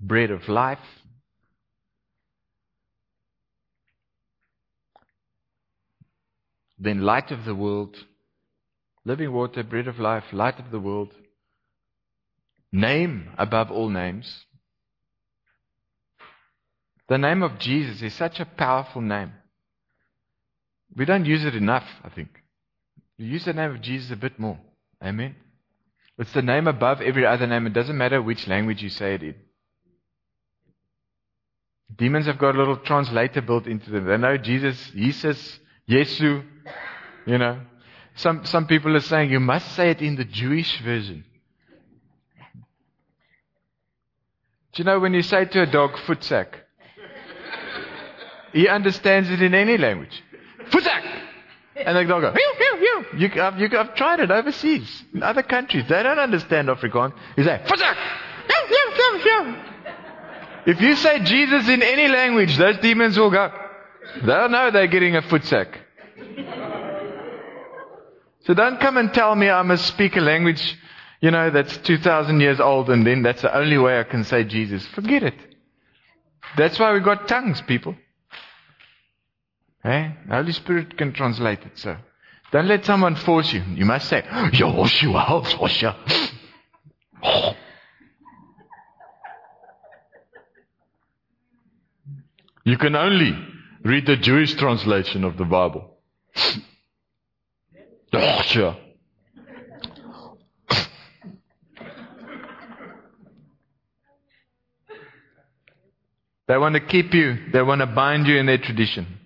Bread 0.00 0.30
of 0.30 0.48
life. 0.48 0.78
Then 6.78 7.02
light 7.02 7.30
of 7.30 7.44
the 7.44 7.54
world. 7.54 7.96
Living 9.04 9.32
water, 9.32 9.62
bread 9.62 9.88
of 9.88 9.98
life, 9.98 10.24
light 10.32 10.58
of 10.58 10.70
the 10.70 10.80
world. 10.80 11.12
Name 12.72 13.30
above 13.36 13.70
all 13.70 13.88
names. 13.88 14.44
The 17.10 17.18
name 17.18 17.42
of 17.42 17.58
Jesus 17.58 18.02
is 18.02 18.14
such 18.14 18.38
a 18.38 18.44
powerful 18.46 19.02
name. 19.02 19.32
We 20.96 21.04
don't 21.04 21.24
use 21.24 21.44
it 21.44 21.56
enough, 21.56 21.84
I 22.04 22.08
think. 22.08 22.28
We 23.18 23.24
use 23.24 23.44
the 23.44 23.52
name 23.52 23.72
of 23.72 23.82
Jesus 23.82 24.12
a 24.12 24.16
bit 24.16 24.38
more. 24.38 24.60
Amen. 25.04 25.34
It's 26.18 26.32
the 26.32 26.40
name 26.40 26.68
above 26.68 27.00
every 27.00 27.26
other 27.26 27.48
name. 27.48 27.66
It 27.66 27.72
doesn't 27.72 27.98
matter 27.98 28.22
which 28.22 28.46
language 28.46 28.80
you 28.80 28.90
say 28.90 29.14
it 29.14 29.24
in. 29.24 29.34
Demons 31.96 32.26
have 32.26 32.38
got 32.38 32.54
a 32.54 32.58
little 32.58 32.76
translator 32.76 33.42
built 33.42 33.66
into 33.66 33.90
them. 33.90 34.06
They 34.06 34.16
know 34.16 34.36
Jesus, 34.36 34.92
Jesus, 34.94 35.58
Yesu, 35.88 36.44
you 37.26 37.38
know. 37.38 37.60
Some, 38.14 38.46
some 38.46 38.68
people 38.68 38.96
are 38.96 39.00
saying 39.00 39.32
you 39.32 39.40
must 39.40 39.74
say 39.74 39.90
it 39.90 40.00
in 40.00 40.14
the 40.14 40.24
Jewish 40.24 40.80
version. 40.80 41.24
Do 44.72 44.82
you 44.82 44.84
know 44.84 45.00
when 45.00 45.12
you 45.12 45.22
say 45.22 45.44
to 45.46 45.62
a 45.62 45.66
dog, 45.66 45.94
voetsek? 46.06 46.46
He 48.52 48.68
understands 48.68 49.30
it 49.30 49.42
in 49.42 49.54
any 49.54 49.78
language. 49.78 50.22
Voetsek! 50.70 51.04
And 51.76 51.96
the 51.96 52.04
dog 52.04 52.22
goes, 52.22 52.34
meow, 52.34 52.52
meow, 52.58 52.76
meow. 52.80 53.04
You, 53.18 53.42
I've, 53.42 53.58
you, 53.58 53.78
I've 53.78 53.94
tried 53.94 54.20
it 54.20 54.30
overseas, 54.30 55.04
in 55.14 55.22
other 55.22 55.42
countries. 55.42 55.84
They 55.88 56.02
don't 56.02 56.18
understand 56.18 56.68
Afrikaans. 56.68 57.14
You 57.36 57.44
say, 57.44 57.62
meow. 57.66 57.94
If 60.66 60.80
you 60.80 60.94
say 60.96 61.24
Jesus 61.24 61.68
in 61.68 61.82
any 61.82 62.08
language, 62.08 62.56
those 62.56 62.78
demons 62.78 63.18
will 63.18 63.30
go. 63.30 63.50
They'll 64.24 64.48
know 64.48 64.70
they're 64.70 64.88
getting 64.88 65.16
a 65.16 65.22
voetsek. 65.22 65.76
So 68.44 68.54
don't 68.54 68.80
come 68.80 68.96
and 68.96 69.12
tell 69.12 69.34
me 69.34 69.48
I 69.48 69.62
must 69.62 69.86
speak 69.86 70.16
a 70.16 70.20
language, 70.20 70.76
you 71.20 71.30
know, 71.30 71.50
that's 71.50 71.76
2,000 71.78 72.40
years 72.40 72.60
old 72.60 72.90
and 72.90 73.06
then 73.06 73.22
that's 73.22 73.42
the 73.42 73.56
only 73.56 73.78
way 73.78 74.00
I 74.00 74.04
can 74.04 74.24
say 74.24 74.44
Jesus. 74.44 74.86
Forget 74.88 75.22
it. 75.22 75.34
That's 76.56 76.78
why 76.78 76.92
we 76.92 77.00
got 77.00 77.28
tongues, 77.28 77.62
people. 77.62 77.94
Hey? 79.82 80.14
The 80.28 80.34
Holy 80.34 80.52
Spirit 80.52 80.96
can 80.98 81.12
translate 81.12 81.60
it, 81.60 81.78
so. 81.78 81.96
Don't 82.52 82.66
let 82.66 82.84
someone 82.84 83.14
force 83.14 83.52
you. 83.52 83.62
You 83.74 83.84
must 83.84 84.08
say, 84.08 84.22
Yehoshua, 84.22 85.44
Yehoshua. 85.44 85.94
You 92.64 92.76
can 92.76 92.94
only 92.94 93.36
read 93.84 94.06
the 94.06 94.16
Jewish 94.16 94.54
translation 94.54 95.24
of 95.24 95.36
the 95.36 95.44
Bible. 95.44 95.96
They 106.48 106.58
want 106.58 106.74
to 106.74 106.80
keep 106.80 107.14
you, 107.14 107.38
they 107.52 107.62
want 107.62 107.80
to 107.80 107.86
bind 107.86 108.26
you 108.26 108.36
in 108.36 108.46
their 108.46 108.58
tradition. 108.58 109.19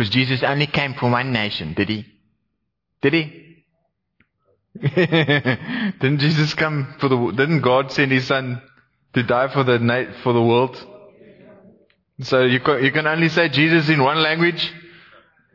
Because 0.00 0.14
Jesus 0.14 0.42
only 0.42 0.66
came 0.66 0.94
for 0.94 1.10
one 1.10 1.30
nation, 1.30 1.74
did 1.74 1.90
he? 1.90 2.06
Did 3.02 3.12
he? 3.12 3.64
didn't 4.80 6.20
Jesus 6.20 6.54
come 6.54 6.94
for 6.98 7.10
the, 7.10 7.32
didn't 7.36 7.60
God 7.60 7.92
send 7.92 8.10
his 8.10 8.26
son 8.26 8.62
to 9.12 9.22
die 9.22 9.52
for 9.52 9.62
the, 9.62 9.78
for 10.22 10.32
the 10.32 10.40
world? 10.40 10.82
So 12.20 12.44
you 12.44 12.60
can, 12.60 12.82
you 12.82 12.92
can 12.92 13.06
only 13.06 13.28
say 13.28 13.50
Jesus 13.50 13.90
in 13.90 14.02
one 14.02 14.22
language? 14.22 14.72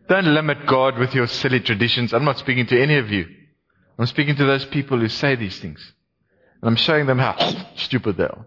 Don't 0.07 0.31
limit 0.31 0.67
God 0.67 0.99
with 0.99 1.15
your 1.15 1.25
silly 1.25 1.61
traditions. 1.61 2.13
I'm 2.13 2.23
not 2.23 2.37
speaking 2.37 2.67
to 2.67 2.79
any 2.79 2.99
of 2.99 3.09
you. 3.09 3.25
I'm 3.97 4.05
speaking 4.05 4.35
to 4.35 4.45
those 4.45 4.65
people 4.65 4.99
who 4.99 5.09
say 5.09 5.35
these 5.35 5.57
things. 5.57 5.91
And 6.61 6.69
I'm 6.69 6.75
showing 6.75 7.07
them 7.07 7.17
how 7.17 7.35
stupid 7.77 8.17
they 8.17 8.25
are. 8.25 8.45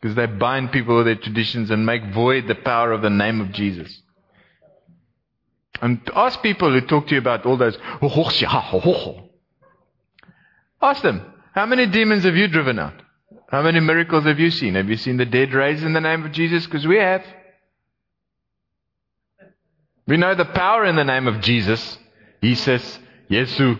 Because 0.00 0.14
they 0.14 0.26
bind 0.26 0.70
people 0.72 0.96
with 0.96 1.06
their 1.06 1.16
traditions 1.16 1.70
and 1.70 1.84
make 1.84 2.12
void 2.12 2.46
the 2.46 2.54
power 2.54 2.92
of 2.92 3.02
the 3.02 3.10
name 3.10 3.40
of 3.40 3.52
Jesus. 3.52 4.02
And 5.80 6.00
ask 6.14 6.40
people 6.42 6.72
who 6.72 6.80
talk 6.80 7.08
to 7.08 7.14
you 7.14 7.20
about 7.20 7.46
all 7.46 7.56
those. 7.56 7.76
Oh, 8.02 8.30
oh, 8.84 9.28
ask 10.80 11.02
them, 11.02 11.34
how 11.54 11.66
many 11.66 11.86
demons 11.86 12.24
have 12.24 12.36
you 12.36 12.48
driven 12.48 12.78
out? 12.78 12.94
How 13.48 13.62
many 13.62 13.80
miracles 13.80 14.24
have 14.24 14.38
you 14.38 14.50
seen? 14.50 14.74
Have 14.74 14.88
you 14.88 14.96
seen 14.96 15.16
the 15.16 15.24
dead 15.24 15.52
raised 15.52 15.82
in 15.82 15.92
the 15.94 16.00
name 16.00 16.24
of 16.24 16.32
Jesus? 16.32 16.66
Because 16.66 16.86
we 16.86 16.96
have. 16.98 17.24
We 20.06 20.16
know 20.16 20.34
the 20.34 20.44
power 20.44 20.84
in 20.84 20.96
the 20.96 21.04
name 21.04 21.26
of 21.26 21.40
Jesus. 21.40 21.98
He 22.40 22.54
says, 22.54 22.98
Yesu. 23.30 23.78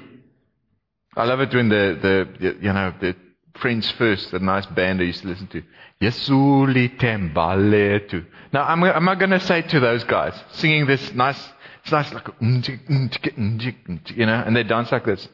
I 1.16 1.24
love 1.24 1.40
it 1.40 1.54
when 1.54 1.68
the, 1.68 1.98
the, 2.40 2.56
you 2.60 2.72
know, 2.72 2.94
the 3.00 3.16
French 3.60 3.92
first, 3.92 4.30
the 4.30 4.38
nice 4.38 4.66
band 4.66 5.00
I 5.00 5.04
used 5.04 5.22
to 5.22 5.28
listen 5.28 5.46
to. 5.48 5.62
Yesuli 6.00 6.98
tembaletu. 6.98 8.24
Now, 8.52 8.64
I'm, 8.64 8.82
I'm 8.84 9.04
not 9.04 9.18
going 9.18 9.30
to 9.30 9.40
say 9.40 9.62
to 9.62 9.80
those 9.80 10.04
guys, 10.04 10.34
singing 10.52 10.86
this 10.86 11.12
nice, 11.12 11.38
it's 11.82 11.92
nice 11.92 12.12
like, 12.12 12.28
you 12.40 14.26
know, 14.26 14.42
and 14.46 14.56
they 14.56 14.62
dance 14.62 14.92
like 14.92 15.04
this. 15.04 15.28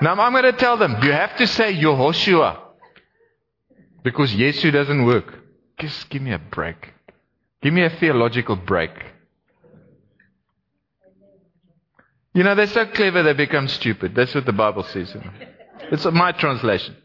Now, 0.00 0.14
I'm 0.14 0.32
going 0.32 0.44
to 0.44 0.52
tell 0.52 0.76
them, 0.76 0.96
you 1.02 1.12
have 1.12 1.36
to 1.36 1.46
say 1.46 1.74
Yehoshua. 1.74 2.58
Because 4.02 4.32
Yesu 4.32 4.72
doesn't 4.72 5.04
work. 5.04 5.38
Just 5.78 6.08
give 6.08 6.22
me 6.22 6.32
a 6.32 6.38
break. 6.38 6.94
Give 7.62 7.74
me 7.74 7.82
a 7.82 7.90
theological 7.90 8.56
break. 8.56 8.92
You 12.32 12.44
know, 12.44 12.54
they're 12.54 12.66
so 12.68 12.86
clever 12.86 13.22
they 13.22 13.34
become 13.34 13.68
stupid. 13.68 14.14
That's 14.14 14.34
what 14.34 14.46
the 14.46 14.52
Bible 14.52 14.84
says. 14.84 15.14
It's 15.90 16.04
my 16.04 16.32
translation. 16.32 16.96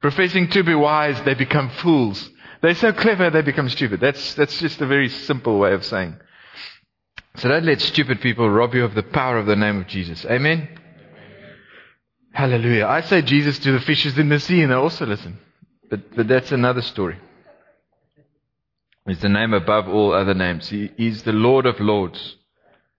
Professing 0.00 0.48
to 0.50 0.62
be 0.62 0.74
wise, 0.74 1.20
they 1.22 1.34
become 1.34 1.70
fools. 1.70 2.30
They're 2.60 2.74
so 2.74 2.92
clever 2.92 3.30
they 3.30 3.42
become 3.42 3.68
stupid. 3.68 4.00
That's, 4.00 4.34
that's 4.34 4.58
just 4.58 4.80
a 4.80 4.86
very 4.86 5.08
simple 5.08 5.58
way 5.58 5.72
of 5.72 5.84
saying. 5.84 6.16
So 7.36 7.48
don't 7.48 7.64
let 7.64 7.80
stupid 7.80 8.20
people 8.20 8.48
rob 8.48 8.74
you 8.74 8.84
of 8.84 8.94
the 8.94 9.02
power 9.02 9.38
of 9.38 9.46
the 9.46 9.56
name 9.56 9.80
of 9.80 9.86
Jesus. 9.86 10.24
Amen? 10.26 10.68
Hallelujah. 12.32 12.86
I 12.86 13.00
say 13.00 13.22
Jesus 13.22 13.58
to 13.60 13.72
the 13.72 13.80
fishes 13.80 14.18
in 14.18 14.28
the 14.28 14.40
sea 14.40 14.62
and 14.62 14.70
they 14.70 14.76
also 14.76 15.06
listen. 15.06 15.38
But, 15.90 16.14
but 16.16 16.28
that's 16.28 16.52
another 16.52 16.82
story. 16.82 17.18
is 19.06 19.20
the 19.20 19.28
name 19.28 19.54
above 19.54 19.88
all 19.88 20.12
other 20.12 20.34
names. 20.34 20.68
He, 20.68 20.90
he's 20.96 21.22
the 21.22 21.32
Lord 21.32 21.66
of 21.66 21.80
Lords. 21.80 22.36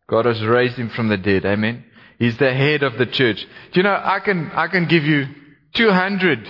God 0.08 0.26
has 0.26 0.44
raised 0.44 0.76
him 0.76 0.90
from 0.90 1.08
the 1.08 1.18
dead. 1.18 1.46
Amen. 1.46 1.84
He's 2.18 2.38
the 2.38 2.54
head 2.54 2.84
of 2.84 2.98
the 2.98 3.06
church. 3.06 3.46
Do 3.72 3.80
you 3.80 3.84
know, 3.84 4.02
I 4.02 4.20
can, 4.20 4.52
I 4.54 4.68
can 4.68 4.88
give 4.88 5.04
you 5.04 5.28
200 5.74 6.48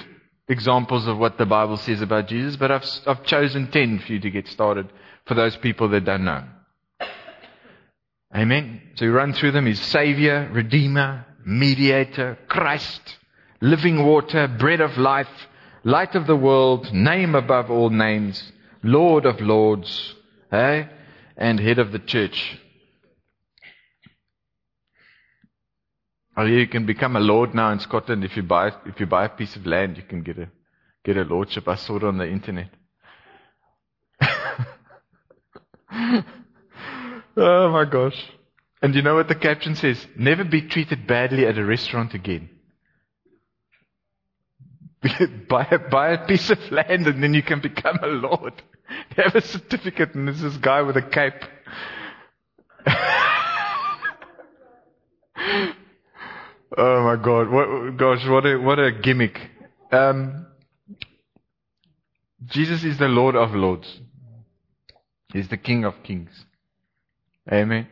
examples 0.47 1.07
of 1.07 1.17
what 1.17 1.37
the 1.37 1.45
Bible 1.45 1.77
says 1.77 2.01
about 2.01 2.27
Jesus, 2.27 2.55
but 2.55 2.71
I've, 2.71 2.85
I've 3.07 3.23
chosen 3.23 3.71
10 3.71 3.99
for 3.99 4.13
you 4.13 4.19
to 4.19 4.29
get 4.29 4.47
started 4.47 4.91
for 5.25 5.33
those 5.33 5.55
people 5.57 5.89
that 5.89 6.05
don't 6.05 6.25
know. 6.25 6.43
Amen. 8.35 8.81
So 8.95 9.05
we 9.05 9.11
run 9.11 9.33
through 9.33 9.51
them. 9.51 9.65
He's 9.65 9.81
Savior, 9.81 10.49
Redeemer, 10.51 11.25
Mediator, 11.45 12.37
Christ, 12.47 13.17
living 13.61 14.05
water, 14.05 14.47
bread 14.47 14.81
of 14.81 14.97
life, 14.97 15.29
light 15.83 16.15
of 16.15 16.27
the 16.27 16.35
world, 16.35 16.93
name 16.93 17.33
above 17.33 17.71
all 17.71 17.89
names, 17.89 18.51
Lord 18.83 19.25
of 19.25 19.39
lords, 19.39 20.15
eh? 20.51 20.85
and 21.37 21.59
head 21.59 21.79
of 21.79 21.91
the 21.91 21.99
church. 21.99 22.59
Oh, 26.37 26.45
you 26.45 26.67
can 26.67 26.85
become 26.85 27.15
a 27.15 27.21
lord 27.21 27.55
now 27.55 27.71
in 27.71 27.79
Scotland 27.79 28.25
if 28.25 28.35
you 28.35 28.43
buy 28.43 28.71
if 28.85 28.99
you 28.99 29.05
buy 29.05 29.23
a 29.25 29.29
piece 29.29 29.55
of 29.55 29.65
land, 29.65 29.95
you 29.97 30.03
can 30.03 30.21
get 30.21 30.37
a 30.37 30.49
get 31.03 31.17
a 31.17 31.23
lordship. 31.23 31.67
I 31.67 31.75
saw 31.75 31.97
it 31.97 32.03
on 32.03 32.17
the 32.17 32.27
internet. 32.27 32.69
oh 37.37 37.71
my 37.71 37.85
gosh! 37.85 38.21
And 38.81 38.93
you 38.93 39.01
know 39.01 39.15
what 39.15 39.29
the 39.29 39.35
caption 39.35 39.75
says? 39.75 40.05
Never 40.17 40.43
be 40.43 40.61
treated 40.61 41.07
badly 41.07 41.47
at 41.47 41.57
a 41.57 41.65
restaurant 41.65 42.13
again. 42.13 42.49
buy, 45.49 45.67
a, 45.71 45.79
buy 45.79 46.11
a 46.11 46.25
piece 46.25 46.49
of 46.49 46.59
land 46.71 47.07
and 47.07 47.23
then 47.23 47.33
you 47.33 47.43
can 47.43 47.61
become 47.61 47.97
a 48.01 48.07
lord. 48.07 48.53
You 49.17 49.23
have 49.23 49.35
a 49.35 49.41
certificate 49.41 50.13
and 50.13 50.27
there's 50.27 50.41
this 50.41 50.57
guy 50.57 50.83
with 50.83 50.95
a 50.95 51.01
cape. 51.01 51.43
Oh 56.77 57.03
my 57.03 57.15
God! 57.15 57.49
What, 57.49 57.97
gosh, 57.97 58.27
what 58.27 58.45
a 58.45 58.57
what 58.57 58.79
a 58.79 58.91
gimmick! 58.91 59.39
Um, 59.91 60.45
Jesus 62.45 62.83
is 62.83 62.97
the 62.97 63.07
Lord 63.07 63.35
of 63.35 63.55
Lords. 63.55 64.01
He's 65.31 65.47
the 65.47 65.57
King 65.57 65.85
of 65.85 66.03
Kings. 66.03 66.45
Amen. 67.51 67.87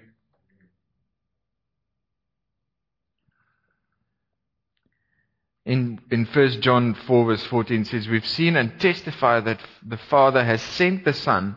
In 5.65 6.01
in 6.11 6.25
First 6.25 6.59
John 6.59 6.93
four 6.93 7.25
verse 7.25 7.45
fourteen 7.45 7.85
says, 7.85 8.09
"We've 8.09 8.27
seen 8.27 8.57
and 8.57 8.79
testify 8.81 9.39
that 9.39 9.61
the 9.85 9.97
Father 9.97 10.43
has 10.43 10.61
sent 10.61 11.05
the 11.05 11.13
Son 11.13 11.55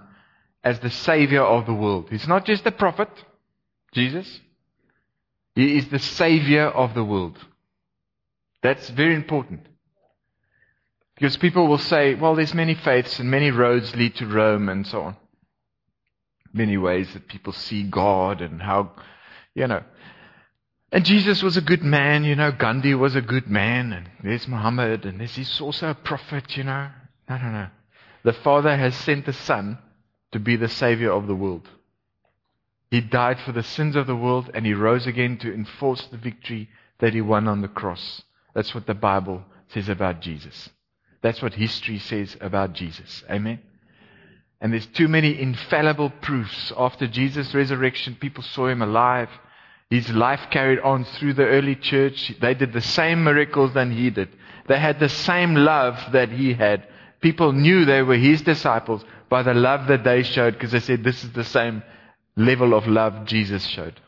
as 0.62 0.78
the 0.78 0.90
Savior 0.90 1.42
of 1.42 1.66
the 1.66 1.74
world. 1.74 2.06
He's 2.10 2.28
not 2.28 2.44
just 2.44 2.66
a 2.66 2.72
prophet, 2.72 3.08
Jesus. 3.92 4.40
He 5.56 5.78
is 5.78 5.88
the 5.88 5.98
Savior 5.98 6.66
of 6.66 6.94
the 6.94 7.02
world. 7.02 7.38
That's 8.62 8.88
very 8.90 9.14
important. 9.14 9.66
Because 11.14 11.38
people 11.38 11.66
will 11.66 11.78
say, 11.78 12.14
well, 12.14 12.34
there's 12.34 12.52
many 12.52 12.74
faiths 12.74 13.18
and 13.18 13.30
many 13.30 13.50
roads 13.50 13.96
lead 13.96 14.14
to 14.16 14.26
Rome 14.26 14.68
and 14.68 14.86
so 14.86 15.00
on. 15.00 15.16
Many 16.52 16.76
ways 16.76 17.10
that 17.14 17.26
people 17.26 17.54
see 17.54 17.84
God 17.84 18.42
and 18.42 18.60
how, 18.60 18.92
you 19.54 19.66
know. 19.66 19.82
And 20.92 21.06
Jesus 21.06 21.42
was 21.42 21.56
a 21.56 21.62
good 21.62 21.82
man, 21.82 22.24
you 22.24 22.36
know. 22.36 22.52
Gandhi 22.52 22.94
was 22.94 23.16
a 23.16 23.22
good 23.22 23.48
man, 23.48 23.92
and 23.92 24.10
there's 24.22 24.46
Muhammad, 24.46 25.06
and 25.06 25.20
there's, 25.20 25.36
he's 25.36 25.60
also 25.60 25.88
a 25.88 25.94
prophet, 25.94 26.56
you 26.56 26.64
know. 26.64 26.90
No, 27.28 27.38
no, 27.38 27.50
no. 27.50 27.66
The 28.24 28.34
Father 28.34 28.76
has 28.76 28.94
sent 28.94 29.24
the 29.24 29.32
Son 29.32 29.78
to 30.32 30.38
be 30.38 30.56
the 30.56 30.68
Savior 30.68 31.12
of 31.12 31.26
the 31.26 31.34
world. 31.34 31.68
He 32.90 33.00
died 33.00 33.40
for 33.40 33.52
the 33.52 33.62
sins 33.62 33.96
of 33.96 34.06
the 34.06 34.16
world 34.16 34.50
and 34.54 34.64
he 34.64 34.74
rose 34.74 35.06
again 35.06 35.38
to 35.38 35.52
enforce 35.52 36.06
the 36.06 36.16
victory 36.16 36.68
that 37.00 37.14
he 37.14 37.20
won 37.20 37.48
on 37.48 37.60
the 37.60 37.68
cross. 37.68 38.22
That's 38.54 38.74
what 38.74 38.86
the 38.86 38.94
Bible 38.94 39.42
says 39.68 39.88
about 39.88 40.20
Jesus. 40.20 40.70
That's 41.22 41.42
what 41.42 41.54
history 41.54 41.98
says 41.98 42.36
about 42.40 42.72
Jesus. 42.72 43.24
Amen. 43.28 43.60
And 44.60 44.72
there's 44.72 44.86
too 44.86 45.08
many 45.08 45.38
infallible 45.38 46.10
proofs. 46.22 46.72
After 46.76 47.06
Jesus' 47.06 47.54
resurrection, 47.54 48.16
people 48.20 48.42
saw 48.42 48.68
him 48.68 48.80
alive. 48.80 49.28
His 49.90 50.08
life 50.10 50.48
carried 50.50 50.80
on 50.80 51.04
through 51.04 51.34
the 51.34 51.46
early 51.46 51.74
church. 51.74 52.34
They 52.40 52.54
did 52.54 52.72
the 52.72 52.80
same 52.80 53.24
miracles 53.24 53.74
than 53.74 53.90
he 53.90 54.10
did. 54.10 54.28
They 54.66 54.78
had 54.78 54.98
the 54.98 55.08
same 55.08 55.54
love 55.54 55.98
that 56.12 56.30
he 56.30 56.54
had. 56.54 56.88
People 57.20 57.52
knew 57.52 57.84
they 57.84 58.02
were 58.02 58.16
his 58.16 58.42
disciples 58.42 59.04
by 59.28 59.42
the 59.42 59.54
love 59.54 59.88
that 59.88 60.04
they 60.04 60.22
showed 60.22 60.54
because 60.54 60.72
they 60.72 60.80
said, 60.80 61.04
this 61.04 61.22
is 61.24 61.32
the 61.32 61.44
same 61.44 61.82
level 62.36 62.74
of 62.74 62.86
love 62.86 63.24
Jesus 63.26 63.64
showed. 63.66 64.00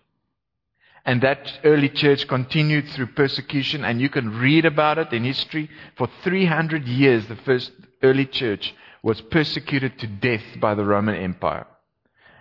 And 1.04 1.22
that 1.22 1.60
early 1.64 1.88
church 1.88 2.28
continued 2.28 2.88
through 2.90 3.14
persecution, 3.14 3.84
and 3.84 4.00
you 4.00 4.10
can 4.10 4.38
read 4.38 4.66
about 4.66 4.98
it 4.98 5.12
in 5.12 5.24
history. 5.24 5.70
For 5.96 6.08
300 6.22 6.86
years, 6.86 7.26
the 7.26 7.36
first 7.36 7.72
early 8.02 8.26
church 8.26 8.74
was 9.02 9.20
persecuted 9.22 9.98
to 9.98 10.06
death 10.06 10.44
by 10.60 10.74
the 10.74 10.84
Roman 10.84 11.14
Empire. 11.14 11.66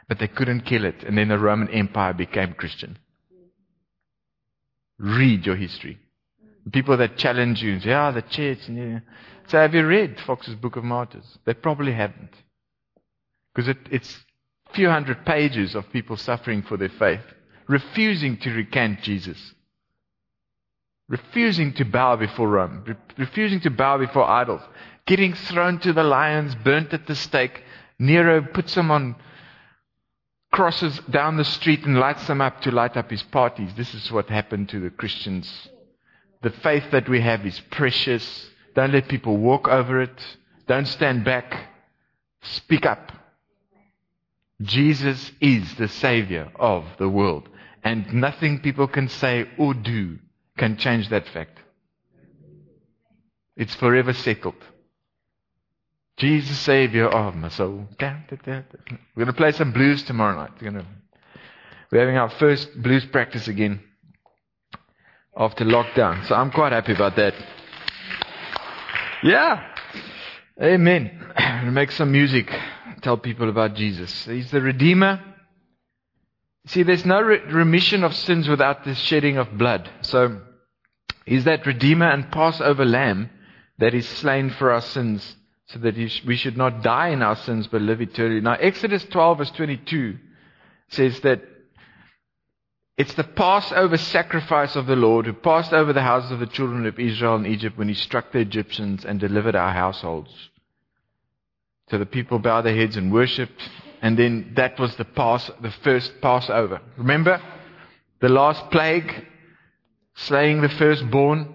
But 0.10 0.20
they 0.20 0.28
couldn't 0.28 0.66
kill 0.66 0.84
it, 0.84 1.04
and 1.04 1.18
then 1.18 1.30
the 1.30 1.40
Roman 1.40 1.70
Empire 1.70 2.14
became 2.14 2.54
Christian. 2.54 2.98
Read 5.00 5.46
your 5.46 5.56
history. 5.56 6.00
People 6.72 6.98
that 6.98 7.18
challenge 7.18 7.62
you 7.64 7.74
and 7.74 7.82
say, 7.82 7.94
ah, 7.94 8.12
the 8.12 8.22
church. 8.22 8.60
Yeah. 8.68 9.00
So 9.48 9.60
have 9.60 9.74
you 9.74 9.88
read 9.88 10.20
Fox's 10.26 10.56
Book 10.56 10.76
of 10.76 10.84
Martyrs? 10.84 11.38
They 11.46 11.54
probably 11.54 11.94
haven't. 11.94 12.34
Because 13.54 13.70
it, 13.70 13.78
it's 13.90 14.18
few 14.74 14.90
hundred 14.90 15.26
pages 15.26 15.76
of 15.76 15.92
people 15.92 16.18
suffering 16.18 16.62
for 16.62 16.78
their 16.78 16.90
faith, 16.90 17.22
refusing 17.68 18.38
to 18.38 18.52
recant 18.52 19.02
Jesus, 19.02 19.54
refusing 21.08 21.74
to 21.74 21.86
bow 21.86 22.16
before 22.16 22.50
Rome, 22.50 22.84
re- 22.86 22.96
refusing 23.18 23.60
to 23.62 23.70
bow 23.70 23.98
before 23.98 24.28
idols, 24.28 24.62
getting 25.06 25.34
thrown 25.34 25.80
to 25.80 25.94
the 25.94 26.04
lions, 26.04 26.56
burnt 26.56 26.94
at 26.94 27.08
the 27.08 27.16
stake. 27.16 27.64
Nero 28.00 28.42
puts 28.42 28.76
them 28.76 28.92
on 28.92 29.16
crosses 30.52 31.00
down 31.10 31.38
the 31.38 31.46
street 31.46 31.86
and 31.86 32.00
lights 32.00 32.26
them 32.28 32.42
up 32.42 32.62
to 32.62 32.72
light 32.72 32.98
up 32.98 33.10
his 33.10 33.24
parties. 33.24 33.72
This 33.76 33.94
is 33.94 34.12
what 34.12 34.30
happened 34.30 34.70
to 34.70 34.80
the 34.80 34.90
Christians. 34.90 35.68
The 36.42 36.52
faith 36.52 36.86
that 36.92 37.10
we 37.10 37.22
have 37.22 37.46
is 37.46 37.60
precious. 37.72 38.50
Don't 38.76 38.94
let 38.94 39.08
people 39.08 39.38
walk 39.38 39.68
over 39.68 40.02
it. 40.02 40.38
Don't 40.68 40.88
stand 40.88 41.26
back. 41.26 41.70
Speak 42.42 42.86
up. 42.86 43.12
Jesus 44.62 45.32
is 45.40 45.76
the 45.76 45.88
Savior 45.88 46.52
of 46.56 46.86
the 46.98 47.10
world. 47.10 47.48
And 47.84 48.14
nothing 48.14 48.60
people 48.60 48.88
can 48.88 49.08
say 49.08 49.48
or 49.58 49.74
do 49.74 50.18
can 50.58 50.78
change 50.78 51.10
that 51.10 51.28
fact. 51.30 51.60
It's 53.56 53.76
forever 53.76 54.14
settled. 54.14 54.56
Jesus, 56.18 56.58
Savior 56.60 57.08
of 57.08 57.36
my 57.36 57.50
soul. 57.50 57.88
We're 58.00 58.64
going 59.16 59.28
to 59.28 59.34
play 59.34 59.52
some 59.52 59.72
blues 59.72 60.04
tomorrow 60.04 60.36
night. 60.36 60.52
We're, 60.60 60.72
to, 60.72 60.86
we're 61.92 62.00
having 62.00 62.18
our 62.18 62.30
first 62.30 62.70
blues 62.82 63.06
practice 63.06 63.48
again 63.48 63.82
after 65.36 65.64
lockdown. 65.64 66.28
So 66.28 66.34
I'm 66.34 66.50
quite 66.52 66.72
happy 66.72 66.94
about 66.94 67.16
that. 67.18 67.36
Yeah. 69.24 69.64
Amen. 70.62 71.34
Make 71.72 71.92
some 71.92 72.12
music 72.12 72.50
tell 73.02 73.18
people 73.18 73.50
about 73.50 73.76
Jesus. 73.76 74.26
He's 74.26 74.52
the 74.52 74.62
Redeemer. 74.62 75.24
See, 76.68 76.84
there's 76.84 77.06
no 77.06 77.22
re- 77.22 77.40
remission 77.40 78.04
of 78.04 78.16
sins 78.16 78.48
without 78.48 78.84
the 78.84 78.96
shedding 78.96 79.38
of 79.38 79.58
blood. 79.58 79.90
So, 80.02 80.42
He's 81.28 81.44
that 81.44 81.66
Redeemer 81.66 82.10
and 82.10 82.32
Passover 82.32 82.86
Lamb 82.86 83.30
that 83.80 83.94
is 83.94 84.08
slain 84.08 84.50
for 84.50 84.72
our 84.72 84.80
sins 84.80 85.36
so 85.66 85.80
that 85.80 85.98
we 85.98 86.38
should 86.38 86.56
not 86.56 86.82
die 86.82 87.10
in 87.10 87.22
our 87.22 87.36
sins 87.36 87.68
but 87.68 87.82
live 87.82 88.02
eternally. 88.02 88.40
Now, 88.40 88.54
Exodus 88.54 89.04
12 89.04 89.38
verse 89.38 89.52
22 89.52 90.18
says 90.88 91.20
that 91.22 91.42
it's 92.98 93.14
the 93.16 93.26
Passover 93.26 93.98
sacrifice 93.98 94.78
of 94.78 94.88
the 94.88 94.96
Lord 94.96 95.26
who 95.26 95.34
passed 95.34 95.74
over 95.74 95.92
the 95.92 96.02
houses 96.02 96.32
of 96.32 96.40
the 96.40 96.48
children 96.48 96.86
of 96.86 96.98
Israel 96.98 97.36
in 97.36 97.46
Egypt 97.46 97.78
when 97.78 97.90
he 97.90 97.94
struck 97.94 98.32
the 98.32 98.40
Egyptians 98.40 99.04
and 99.04 99.20
delivered 99.20 99.56
our 99.56 99.74
households. 99.74 100.34
So 101.90 101.98
the 101.98 102.06
people 102.06 102.40
bowed 102.40 102.64
their 102.64 102.76
heads 102.76 102.98
and 102.98 103.12
worshipped. 103.12 103.62
And 104.02 104.18
then 104.18 104.54
that 104.56 104.80
was 104.80 104.96
the 104.96 105.06
pass, 105.06 105.50
the 105.62 105.72
first 105.84 106.22
Passover. 106.22 106.82
Remember? 106.98 107.42
The 108.20 108.30
last 108.30 108.70
plague, 108.72 109.26
slaying 110.16 110.62
the 110.62 110.70
firstborn. 110.70 111.54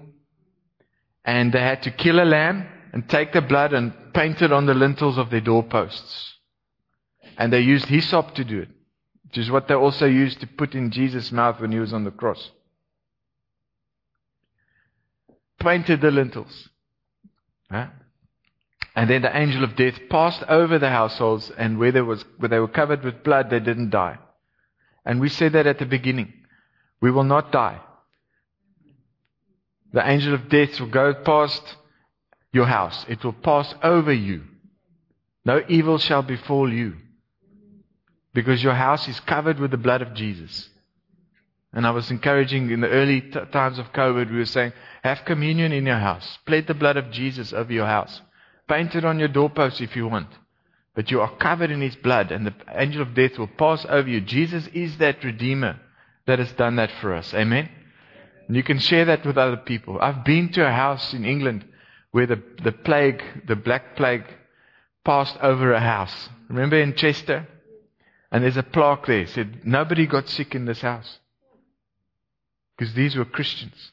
And 1.24 1.52
they 1.52 1.60
had 1.60 1.82
to 1.84 1.90
kill 1.90 2.20
a 2.20 2.24
lamb 2.24 2.66
and 2.92 3.08
take 3.08 3.32
the 3.32 3.42
blood 3.42 3.72
and 3.72 3.92
paint 4.12 4.42
it 4.42 4.52
on 4.52 4.66
the 4.66 4.74
lintels 4.74 5.18
of 5.18 5.30
their 5.30 5.40
doorposts. 5.40 6.34
And 7.38 7.52
they 7.52 7.60
used 7.60 7.86
hyssop 7.86 8.34
to 8.34 8.44
do 8.44 8.60
it, 8.60 8.68
which 9.24 9.38
is 9.38 9.50
what 9.50 9.68
they 9.68 9.74
also 9.74 10.06
used 10.06 10.40
to 10.40 10.46
put 10.46 10.74
in 10.74 10.90
Jesus' 10.90 11.32
mouth 11.32 11.60
when 11.60 11.72
he 11.72 11.78
was 11.78 11.92
on 11.92 12.04
the 12.04 12.10
cross. 12.10 12.50
Painted 15.58 16.00
the 16.00 16.10
lintels. 16.10 16.68
Huh? 17.70 17.86
And 18.94 19.08
then 19.08 19.22
the 19.22 19.36
angel 19.36 19.64
of 19.64 19.76
death 19.76 19.98
passed 20.10 20.42
over 20.48 20.78
the 20.78 20.90
households, 20.90 21.50
and 21.56 21.78
where, 21.78 21.92
there 21.92 22.04
was, 22.04 22.24
where 22.38 22.48
they 22.48 22.58
were 22.58 22.68
covered 22.68 23.02
with 23.02 23.24
blood, 23.24 23.48
they 23.48 23.60
didn't 23.60 23.90
die. 23.90 24.18
And 25.04 25.20
we 25.20 25.28
said 25.28 25.52
that 25.52 25.66
at 25.66 25.78
the 25.78 25.86
beginning. 25.86 26.32
We 27.00 27.10
will 27.10 27.24
not 27.24 27.52
die. 27.52 27.80
The 29.92 30.08
angel 30.08 30.34
of 30.34 30.48
death 30.48 30.78
will 30.78 30.88
go 30.88 31.14
past 31.14 31.62
your 32.52 32.66
house. 32.66 33.04
It 33.08 33.24
will 33.24 33.32
pass 33.32 33.74
over 33.82 34.12
you. 34.12 34.44
No 35.44 35.62
evil 35.68 35.98
shall 35.98 36.22
befall 36.22 36.72
you. 36.72 36.96
Because 38.34 38.62
your 38.62 38.74
house 38.74 39.08
is 39.08 39.20
covered 39.20 39.58
with 39.58 39.70
the 39.70 39.76
blood 39.76 40.02
of 40.02 40.14
Jesus. 40.14 40.68
And 41.72 41.86
I 41.86 41.90
was 41.90 42.10
encouraging 42.10 42.70
in 42.70 42.80
the 42.80 42.88
early 42.88 43.22
t- 43.22 43.40
times 43.50 43.78
of 43.78 43.92
COVID, 43.92 44.30
we 44.30 44.38
were 44.38 44.44
saying, 44.44 44.72
have 45.02 45.24
communion 45.24 45.72
in 45.72 45.86
your 45.86 45.98
house. 45.98 46.38
Plead 46.46 46.66
the 46.66 46.74
blood 46.74 46.96
of 46.96 47.10
Jesus 47.10 47.52
over 47.52 47.72
your 47.72 47.86
house. 47.86 48.20
Paint 48.68 48.94
it 48.94 49.04
on 49.04 49.18
your 49.18 49.28
doorpost 49.28 49.80
if 49.80 49.96
you 49.96 50.08
want. 50.08 50.28
But 50.94 51.10
you 51.10 51.20
are 51.20 51.36
covered 51.36 51.70
in 51.70 51.80
his 51.80 51.96
blood, 51.96 52.30
and 52.30 52.46
the 52.46 52.54
angel 52.74 53.02
of 53.02 53.14
death 53.14 53.38
will 53.38 53.48
pass 53.48 53.86
over 53.88 54.08
you. 54.08 54.20
Jesus 54.20 54.68
is 54.74 54.98
that 54.98 55.24
Redeemer 55.24 55.80
that 56.26 56.38
has 56.38 56.52
done 56.52 56.76
that 56.76 56.90
for 57.00 57.14
us. 57.14 57.32
Amen? 57.34 57.68
And 58.46 58.56
you 58.56 58.62
can 58.62 58.78
share 58.78 59.06
that 59.06 59.24
with 59.24 59.38
other 59.38 59.56
people. 59.56 59.98
I've 60.00 60.24
been 60.24 60.50
to 60.52 60.66
a 60.66 60.72
house 60.72 61.14
in 61.14 61.24
England 61.24 61.64
where 62.10 62.26
the, 62.26 62.42
the 62.62 62.72
plague, 62.72 63.22
the 63.46 63.56
black 63.56 63.96
plague, 63.96 64.24
passed 65.04 65.36
over 65.42 65.72
a 65.72 65.80
house. 65.80 66.28
Remember 66.48 66.78
in 66.78 66.94
Chester? 66.94 67.48
And 68.30 68.44
there's 68.44 68.56
a 68.56 68.62
plaque 68.62 69.06
there 69.06 69.26
said, 69.26 69.60
nobody 69.64 70.06
got 70.06 70.28
sick 70.28 70.54
in 70.54 70.64
this 70.64 70.80
house. 70.80 71.18
Because 72.76 72.94
these 72.94 73.16
were 73.16 73.24
Christians. 73.24 73.92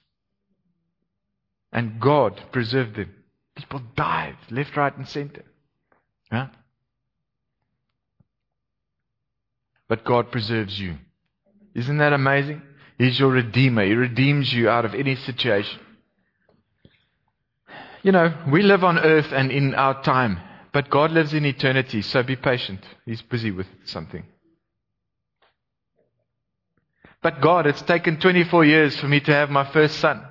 And 1.71 1.99
God 1.99 2.41
preserved 2.51 2.95
them. 2.95 3.13
People 3.59 3.81
died 3.95 4.37
left, 4.49 4.75
right, 4.75 4.95
and 4.95 5.07
center. 5.07 5.43
Huh? 6.31 6.47
But 9.87 10.03
God 10.03 10.31
preserves 10.31 10.79
you. 10.79 10.97
Isn't 11.73 11.97
that 11.97 12.13
amazing? 12.13 12.61
He's 12.97 13.19
your 13.19 13.29
Redeemer. 13.29 13.85
He 13.85 13.93
redeems 13.93 14.53
you 14.53 14.69
out 14.69 14.85
of 14.85 14.93
any 14.93 15.15
situation. 15.15 15.79
You 18.03 18.11
know, 18.11 18.33
we 18.51 18.61
live 18.61 18.83
on 18.83 18.97
earth 18.97 19.31
and 19.31 19.51
in 19.51 19.75
our 19.75 20.01
time, 20.03 20.39
but 20.71 20.89
God 20.89 21.11
lives 21.11 21.33
in 21.33 21.45
eternity, 21.45 22.01
so 22.01 22.23
be 22.23 22.35
patient. 22.35 22.85
He's 23.05 23.21
busy 23.21 23.51
with 23.51 23.67
something. 23.85 24.23
But 27.21 27.41
God, 27.41 27.67
it's 27.67 27.81
taken 27.81 28.19
24 28.19 28.63
years 28.63 28.97
for 28.97 29.07
me 29.07 29.19
to 29.21 29.33
have 29.33 29.49
my 29.49 29.69
first 29.71 29.97
son. 29.99 30.25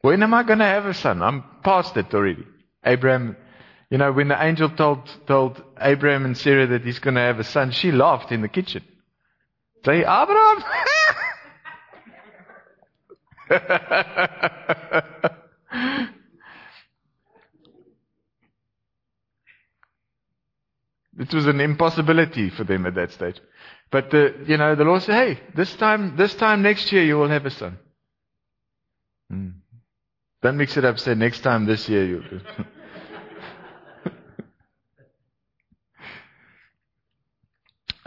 When 0.00 0.22
am 0.22 0.34
I 0.34 0.42
going 0.44 0.60
to 0.60 0.64
have 0.64 0.86
a 0.86 0.94
son? 0.94 1.22
I'm 1.22 1.44
past 1.62 1.96
it 1.96 2.14
already. 2.14 2.46
Abraham, 2.84 3.36
you 3.90 3.98
know, 3.98 4.12
when 4.12 4.28
the 4.28 4.42
angel 4.42 4.70
told, 4.70 5.08
told 5.26 5.62
Abraham 5.80 6.24
and 6.24 6.36
Sarah 6.36 6.66
that 6.68 6.84
he's 6.84 7.00
going 7.00 7.14
to 7.14 7.20
have 7.20 7.40
a 7.40 7.44
son, 7.44 7.72
she 7.72 7.90
laughed 7.90 8.30
in 8.30 8.42
the 8.42 8.48
kitchen. 8.48 8.84
Say, 9.84 10.00
Abraham! 10.00 10.64
it 21.18 21.32
was 21.32 21.46
an 21.46 21.60
impossibility 21.60 22.50
for 22.50 22.64
them 22.64 22.84
at 22.86 22.94
that 22.94 23.12
stage. 23.12 23.40
But 23.90 24.10
the, 24.10 24.44
you 24.46 24.58
know, 24.58 24.74
the 24.74 24.84
Lord 24.84 25.02
said, 25.02 25.14
"Hey, 25.14 25.40
this 25.54 25.74
time, 25.76 26.16
this 26.16 26.34
time 26.34 26.60
next 26.62 26.92
year 26.92 27.02
you 27.02 27.16
will 27.16 27.28
have 27.28 27.46
a 27.46 27.50
son." 27.50 27.78
Hmm. 29.30 29.48
Don't 30.42 30.56
mix 30.56 30.76
it 30.76 30.84
up. 30.84 30.98
Say 31.00 31.14
next 31.14 31.40
time 31.40 31.66
this 31.66 31.88
year 31.88 32.04
you. 32.04 32.22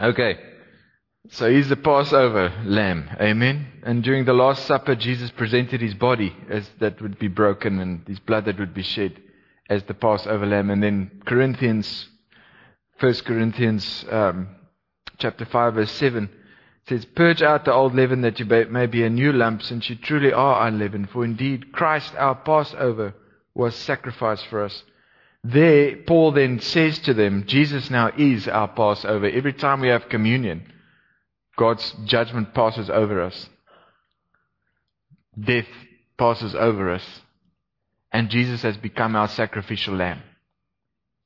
okay. 0.00 0.38
So 1.30 1.50
he's 1.50 1.68
the 1.68 1.76
Passover 1.76 2.52
lamb. 2.64 3.08
Amen. 3.20 3.66
And 3.82 4.02
during 4.02 4.24
the 4.24 4.32
Last 4.32 4.66
Supper, 4.66 4.94
Jesus 4.94 5.30
presented 5.30 5.80
his 5.80 5.94
body 5.94 6.34
as 6.48 6.68
that 6.80 7.00
would 7.00 7.18
be 7.18 7.28
broken 7.28 7.78
and 7.80 8.06
his 8.06 8.18
blood 8.18 8.46
that 8.46 8.58
would 8.58 8.74
be 8.74 8.82
shed 8.82 9.20
as 9.68 9.82
the 9.84 9.94
Passover 9.94 10.46
lamb. 10.46 10.70
And 10.70 10.82
then 10.82 11.22
Corinthians, 11.24 12.08
First 12.98 13.24
Corinthians 13.24 14.04
um, 14.10 14.48
chapter 15.18 15.44
5 15.44 15.74
verse 15.74 15.92
7 15.92 16.28
says, 16.88 17.04
Purge 17.04 17.42
out 17.42 17.64
the 17.64 17.72
old 17.72 17.94
leaven 17.94 18.22
that 18.22 18.40
you 18.40 18.46
may 18.46 18.86
be 18.86 19.04
a 19.04 19.10
new 19.10 19.32
lump, 19.32 19.62
since 19.62 19.88
you 19.88 19.96
truly 19.96 20.32
are 20.32 20.66
unleavened. 20.66 21.10
For 21.10 21.24
indeed 21.24 21.72
Christ 21.72 22.14
our 22.16 22.34
Passover 22.34 23.14
was 23.54 23.76
sacrificed 23.76 24.46
for 24.48 24.64
us. 24.64 24.82
There, 25.44 25.96
Paul 25.96 26.32
then 26.32 26.60
says 26.60 26.98
to 27.00 27.14
them, 27.14 27.44
Jesus 27.46 27.90
now 27.90 28.10
is 28.16 28.46
our 28.48 28.68
Passover. 28.68 29.26
Every 29.26 29.52
time 29.52 29.80
we 29.80 29.88
have 29.88 30.08
communion, 30.08 30.72
God's 31.56 31.94
judgment 32.04 32.54
passes 32.54 32.88
over 32.88 33.20
us. 33.22 33.48
Death 35.38 35.66
passes 36.16 36.54
over 36.54 36.92
us. 36.92 37.20
And 38.12 38.30
Jesus 38.30 38.62
has 38.62 38.76
become 38.76 39.16
our 39.16 39.28
sacrificial 39.28 39.94
lamb. 39.94 40.22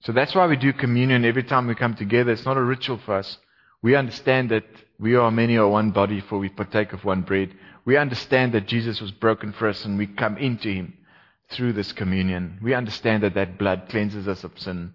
So 0.01 0.12
that's 0.12 0.35
why 0.35 0.47
we 0.47 0.57
do 0.57 0.73
communion 0.73 1.25
every 1.25 1.42
time 1.42 1.66
we 1.66 1.75
come 1.75 1.95
together. 1.95 2.33
It's 2.33 2.45
not 2.45 2.57
a 2.57 2.62
ritual 2.62 2.99
for 2.99 3.16
us. 3.16 3.38
We 3.87 3.94
understand 3.94 4.51
that 4.51 4.64
we 4.99 5.14
are 5.14 5.31
many 5.31 5.57
are 5.57 5.68
one 5.68 5.92
body, 5.92 6.20
for 6.20 6.40
we 6.40 6.49
partake 6.49 6.92
of 6.92 7.05
one 7.05 7.22
bread. 7.22 7.55
We 7.85 7.96
understand 7.96 8.53
that 8.53 8.66
Jesus 8.66 9.01
was 9.01 9.12
broken 9.12 9.53
for 9.53 9.68
us 9.68 9.85
and 9.85 9.96
we 9.96 10.09
come 10.09 10.37
into 10.38 10.72
him 10.72 10.94
through 11.51 11.75
this 11.75 11.92
communion. 11.92 12.59
We 12.61 12.75
understand 12.75 13.22
that 13.22 13.35
that 13.35 13.59
blood 13.59 13.85
cleanses 13.88 14.27
us 14.27 14.42
of 14.42 14.59
sin. 14.59 14.92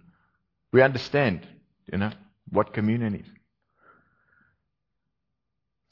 We 0.74 0.82
understand, 0.82 1.40
you 1.90 1.96
know, 1.96 2.12
what 2.50 2.74
communion 2.74 3.14
is. 3.14 3.26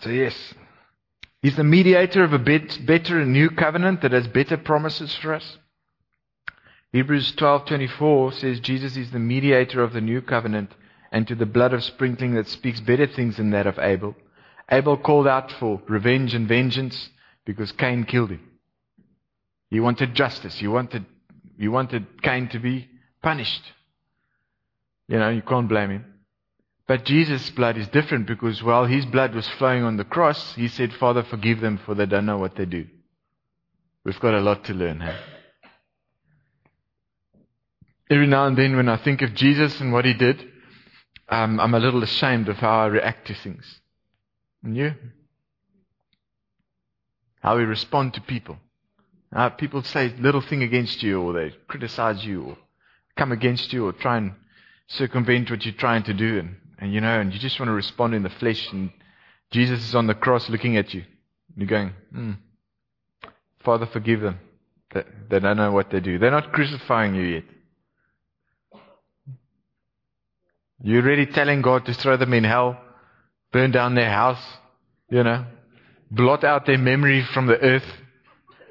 So 0.00 0.10
yes, 0.10 0.34
he's 1.40 1.56
the 1.56 1.64
mediator 1.64 2.22
of 2.22 2.34
a 2.34 2.38
bit, 2.38 2.84
better 2.84 3.18
and 3.18 3.32
new 3.32 3.48
covenant 3.48 4.02
that 4.02 4.12
has 4.12 4.28
better 4.28 4.58
promises 4.58 5.16
for 5.16 5.32
us. 5.32 5.56
Hebrews 6.92 7.32
12:24 7.32 8.34
says 8.34 8.60
Jesus 8.60 8.98
is 8.98 9.10
the 9.10 9.18
mediator 9.18 9.82
of 9.82 9.94
the 9.94 10.02
new 10.02 10.20
covenant 10.20 10.74
and 11.12 11.26
to 11.26 11.34
the 11.34 11.46
blood 11.46 11.72
of 11.72 11.82
sprinkling 11.82 12.34
that 12.34 12.48
speaks 12.48 12.80
better 12.80 13.06
things 13.06 13.36
than 13.36 13.50
that 13.50 13.66
of 13.66 13.78
Abel. 13.78 14.14
Abel 14.70 14.96
called 14.96 15.26
out 15.26 15.50
for 15.52 15.82
revenge 15.88 16.34
and 16.34 16.46
vengeance 16.46 17.10
because 17.44 17.72
Cain 17.72 18.04
killed 18.04 18.30
him. 18.30 18.48
He 19.68 19.80
wanted 19.80 20.14
justice. 20.14 20.56
He 20.58 20.68
wanted, 20.68 21.04
he 21.58 21.68
wanted 21.68 22.22
Cain 22.22 22.48
to 22.48 22.58
be 22.58 22.88
punished. 23.22 23.62
You 25.08 25.18
know, 25.18 25.30
you 25.30 25.42
can't 25.42 25.68
blame 25.68 25.90
him. 25.90 26.04
But 26.86 27.04
Jesus' 27.04 27.50
blood 27.50 27.76
is 27.76 27.86
different 27.88 28.26
because 28.26 28.62
while 28.62 28.84
his 28.84 29.06
blood 29.06 29.34
was 29.34 29.48
flowing 29.48 29.84
on 29.84 29.96
the 29.96 30.04
cross, 30.04 30.54
he 30.54 30.68
said, 30.68 30.92
Father, 30.92 31.22
forgive 31.22 31.60
them 31.60 31.78
for 31.84 31.94
they 31.94 32.06
don't 32.06 32.26
know 32.26 32.38
what 32.38 32.56
they 32.56 32.64
do. 32.64 32.86
We've 34.04 34.18
got 34.18 34.34
a 34.34 34.40
lot 34.40 34.64
to 34.64 34.74
learn, 34.74 35.00
hey? 35.00 35.16
Every 38.10 38.26
now 38.26 38.46
and 38.46 38.58
then 38.58 38.74
when 38.74 38.88
I 38.88 38.96
think 38.96 39.22
of 39.22 39.34
Jesus 39.34 39.80
and 39.80 39.92
what 39.92 40.04
he 40.04 40.14
did, 40.14 40.44
um, 41.30 41.60
I'm 41.60 41.74
a 41.74 41.80
little 41.80 42.02
ashamed 42.02 42.48
of 42.48 42.56
how 42.56 42.80
I 42.80 42.86
react 42.86 43.26
to 43.28 43.34
things. 43.34 43.80
And 44.62 44.76
you? 44.76 44.94
How 47.40 47.56
we 47.56 47.64
respond 47.64 48.14
to 48.14 48.20
people. 48.20 48.58
How 49.32 49.48
people 49.48 49.82
say 49.82 50.14
little 50.18 50.42
thing 50.42 50.62
against 50.62 51.02
you 51.02 51.22
or 51.22 51.32
they 51.32 51.54
criticize 51.68 52.24
you 52.24 52.42
or 52.42 52.58
come 53.16 53.32
against 53.32 53.72
you 53.72 53.86
or 53.86 53.92
try 53.92 54.18
and 54.18 54.32
circumvent 54.88 55.50
what 55.50 55.64
you're 55.64 55.74
trying 55.74 56.02
to 56.04 56.14
do. 56.14 56.38
And 56.40 56.56
and 56.80 56.94
you 56.94 57.00
know, 57.00 57.20
and 57.20 57.32
you 57.32 57.38
just 57.38 57.60
want 57.60 57.68
to 57.68 57.74
respond 57.74 58.14
in 58.14 58.22
the 58.22 58.30
flesh, 58.30 58.72
and 58.72 58.90
Jesus 59.50 59.86
is 59.86 59.94
on 59.94 60.06
the 60.06 60.14
cross 60.14 60.48
looking 60.48 60.78
at 60.78 60.94
you. 60.94 61.04
You're 61.56 61.68
going, 61.68 61.92
hmm, 62.10 62.32
Father, 63.62 63.86
forgive 63.86 64.22
them. 64.22 64.40
They, 64.94 65.04
they 65.28 65.40
don't 65.40 65.58
know 65.58 65.72
what 65.72 65.90
they 65.90 66.00
do. 66.00 66.18
They're 66.18 66.30
not 66.30 66.52
crucifying 66.52 67.14
you 67.14 67.22
yet. 67.22 67.44
You're 70.82 71.02
really 71.02 71.26
telling 71.26 71.62
God 71.62 71.86
to 71.86 71.94
throw 71.94 72.16
them 72.16 72.32
in 72.32 72.44
hell, 72.44 72.80
burn 73.52 73.70
down 73.70 73.94
their 73.94 74.10
house, 74.10 74.42
you 75.10 75.22
know, 75.22 75.44
blot 76.10 76.44
out 76.44 76.66
their 76.66 76.78
memory 76.78 77.24
from 77.34 77.46
the 77.46 77.58
earth. 77.58 77.84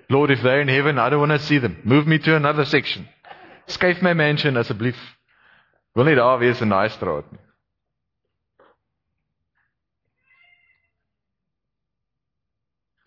Lord, 0.10 0.32
if 0.32 0.41
they're 0.41 0.62
in 0.62 0.67
heaven, 0.67 0.98
I 0.98 1.10
don't 1.10 1.19
want 1.19 1.39
to 1.39 1.39
see 1.39 1.60
them. 1.60 1.82
Move 1.84 2.08
me 2.08 2.17
to 2.17 2.36
another 2.36 2.65
section. 2.65 3.08
Skuif 3.67 4.02
my 4.02 4.13
mansion 4.13 4.56
asseblief. 4.56 4.95
Wil 5.95 6.06
nie 6.06 6.15
daar 6.15 6.39
wees 6.39 6.62
in 6.62 6.69
daai 6.69 6.89
straat 6.89 7.32
nie. 7.32 7.39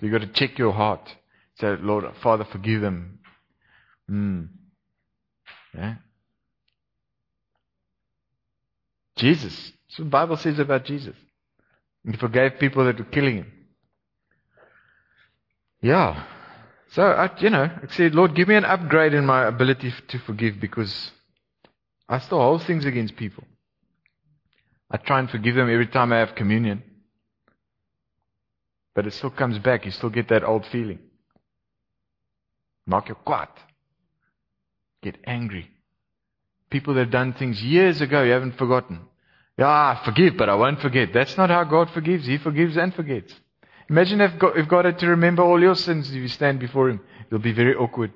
You 0.02 0.10
got 0.10 0.22
to 0.22 0.32
check 0.32 0.58
your 0.58 0.72
heart. 0.72 1.08
Say, 1.60 1.76
Lord, 1.80 2.04
Father, 2.22 2.44
forgive 2.44 2.80
them. 2.80 3.20
Mm. 4.10 4.48
Yeah. 5.74 5.94
Jesus. 9.22 9.54
That's 9.54 10.00
what 10.00 10.04
the 10.06 10.10
Bible 10.10 10.36
says 10.36 10.58
about 10.58 10.84
Jesus. 10.84 11.14
He 12.04 12.16
forgave 12.16 12.58
people 12.58 12.84
that 12.84 12.98
were 12.98 13.04
killing 13.04 13.36
him. 13.36 13.52
Yeah. 15.80 16.24
So, 16.90 17.02
I, 17.02 17.30
you 17.38 17.50
know, 17.50 17.62
I 17.62 17.86
said, 17.94 18.16
Lord, 18.16 18.34
give 18.34 18.48
me 18.48 18.56
an 18.56 18.64
upgrade 18.64 19.14
in 19.14 19.24
my 19.24 19.46
ability 19.46 19.94
to 20.08 20.18
forgive 20.18 20.60
because 20.60 21.12
I 22.08 22.18
still 22.18 22.40
hold 22.40 22.64
things 22.64 22.84
against 22.84 23.14
people. 23.16 23.44
I 24.90 24.96
try 24.96 25.20
and 25.20 25.30
forgive 25.30 25.54
them 25.54 25.70
every 25.70 25.86
time 25.86 26.12
I 26.12 26.18
have 26.18 26.34
communion. 26.34 26.82
But 28.94 29.06
it 29.06 29.12
still 29.12 29.30
comes 29.30 29.58
back. 29.60 29.86
You 29.86 29.92
still 29.92 30.10
get 30.10 30.28
that 30.30 30.42
old 30.42 30.66
feeling. 30.66 30.98
Maak 32.90 33.08
your 33.08 33.18
kwaad. 33.24 33.48
Get 35.02 35.16
angry. 35.24 35.70
People 36.70 36.94
that 36.94 37.04
have 37.04 37.12
done 37.12 37.32
things 37.34 37.62
years 37.62 38.00
ago, 38.00 38.22
you 38.24 38.32
haven't 38.32 38.58
forgotten. 38.58 39.00
Yeah, 39.58 39.68
I 39.68 40.00
forgive, 40.04 40.36
but 40.36 40.48
I 40.48 40.54
won't 40.54 40.80
forget. 40.80 41.12
That's 41.12 41.36
not 41.36 41.50
how 41.50 41.64
God 41.64 41.90
forgives. 41.90 42.26
He 42.26 42.38
forgives 42.38 42.76
and 42.76 42.94
forgets. 42.94 43.34
Imagine 43.90 44.20
if 44.20 44.38
God, 44.38 44.56
if 44.56 44.68
God 44.68 44.84
had 44.86 44.98
to 45.00 45.08
remember 45.08 45.42
all 45.42 45.60
your 45.60 45.74
sins 45.74 46.08
if 46.08 46.16
you 46.16 46.28
stand 46.28 46.58
before 46.58 46.88
Him. 46.88 47.00
It'll 47.26 47.38
be 47.38 47.52
very 47.52 47.74
awkward. 47.74 48.12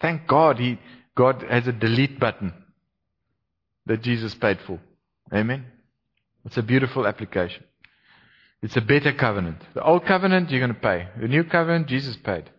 Thank 0.00 0.26
God 0.28 0.58
He, 0.58 0.78
God 1.16 1.44
has 1.48 1.66
a 1.66 1.72
delete 1.72 2.20
button 2.20 2.52
that 3.86 4.02
Jesus 4.02 4.34
paid 4.34 4.58
for. 4.66 4.78
Amen. 5.34 5.66
It's 6.44 6.56
a 6.56 6.62
beautiful 6.62 7.06
application. 7.06 7.64
It's 8.62 8.76
a 8.76 8.80
better 8.80 9.12
covenant. 9.12 9.58
The 9.74 9.82
old 9.82 10.04
covenant, 10.04 10.50
you're 10.50 10.60
going 10.60 10.74
to 10.74 10.80
pay. 10.80 11.08
The 11.20 11.28
new 11.28 11.44
covenant, 11.44 11.88
Jesus 11.88 12.16
paid. 12.16 12.50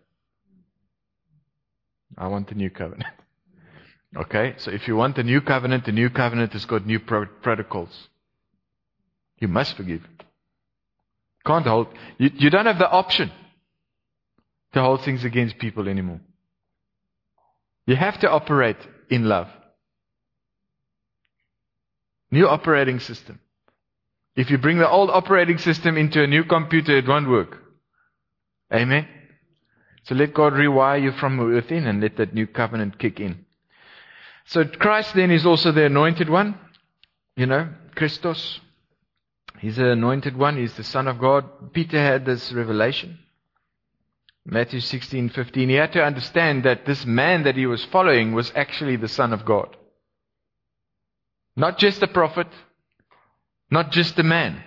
I 2.16 2.28
want 2.28 2.48
the 2.48 2.54
new 2.54 2.70
covenant. 2.70 3.14
Okay? 4.16 4.54
So 4.58 4.70
if 4.70 4.88
you 4.88 4.96
want 4.96 5.16
the 5.16 5.22
new 5.22 5.40
covenant, 5.40 5.84
the 5.84 5.92
new 5.92 6.10
covenant 6.10 6.52
has 6.52 6.64
got 6.64 6.86
new 6.86 6.98
pro- 6.98 7.26
protocols. 7.26 8.08
You 9.38 9.48
must 9.48 9.76
forgive. 9.76 10.02
Can't 11.46 11.66
hold. 11.66 11.88
You, 12.18 12.30
you 12.34 12.50
don't 12.50 12.66
have 12.66 12.78
the 12.78 12.90
option 12.90 13.30
to 14.72 14.80
hold 14.80 15.04
things 15.04 15.24
against 15.24 15.58
people 15.58 15.88
anymore. 15.88 16.20
You 17.86 17.96
have 17.96 18.20
to 18.20 18.30
operate 18.30 18.76
in 19.08 19.24
love. 19.24 19.48
New 22.30 22.46
operating 22.46 23.00
system. 23.00 23.40
If 24.36 24.50
you 24.50 24.58
bring 24.58 24.78
the 24.78 24.88
old 24.88 25.10
operating 25.10 25.58
system 25.58 25.96
into 25.96 26.22
a 26.22 26.26
new 26.26 26.44
computer, 26.44 26.96
it 26.96 27.08
won't 27.08 27.28
work. 27.28 27.58
Amen? 28.72 29.08
So 30.04 30.14
let 30.14 30.32
God 30.32 30.52
rewire 30.52 31.02
you 31.02 31.12
from 31.12 31.36
within 31.38 31.86
and 31.86 32.00
let 32.00 32.16
that 32.18 32.32
new 32.32 32.46
covenant 32.46 32.98
kick 32.98 33.18
in. 33.18 33.44
So 34.46 34.64
Christ 34.64 35.14
then 35.14 35.30
is 35.30 35.46
also 35.46 35.72
the 35.72 35.86
anointed 35.86 36.28
one. 36.28 36.58
You 37.36 37.46
know, 37.46 37.68
Christos. 37.94 38.60
He's 39.58 39.76
the 39.76 39.90
anointed 39.90 40.36
one. 40.36 40.56
He's 40.56 40.74
the 40.74 40.84
Son 40.84 41.06
of 41.06 41.18
God. 41.18 41.72
Peter 41.72 41.98
had 41.98 42.24
this 42.24 42.52
revelation. 42.52 43.18
Matthew 44.44 44.80
16, 44.80 45.30
15. 45.30 45.68
He 45.68 45.74
had 45.74 45.92
to 45.92 46.02
understand 46.02 46.64
that 46.64 46.86
this 46.86 47.04
man 47.04 47.44
that 47.44 47.56
he 47.56 47.66
was 47.66 47.84
following 47.86 48.32
was 48.32 48.52
actually 48.54 48.96
the 48.96 49.08
Son 49.08 49.32
of 49.32 49.44
God. 49.44 49.76
Not 51.56 51.78
just 51.78 52.02
a 52.02 52.08
prophet, 52.08 52.46
not 53.70 53.92
just 53.92 54.18
a 54.18 54.22
man, 54.22 54.62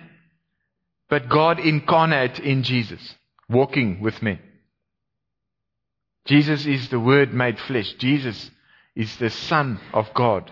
but 1.10 1.28
God 1.28 1.58
incarnate 1.58 2.38
in 2.38 2.62
Jesus, 2.62 3.16
walking 3.48 4.00
with 4.00 4.22
me. 4.22 4.38
Jesus 6.26 6.64
is 6.66 6.88
the 6.88 7.00
Word 7.00 7.34
made 7.34 7.58
flesh. 7.58 7.92
Jesus 7.94 8.50
is 8.94 9.16
the 9.16 9.30
Son 9.30 9.80
of 9.92 10.12
God. 10.14 10.50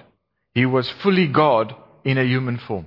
He 0.55 0.67
was 0.67 0.91
fully 0.91 1.29
God 1.29 1.75
in 2.05 2.19
a 2.19 2.25
human 2.25 2.59
form. 2.59 2.87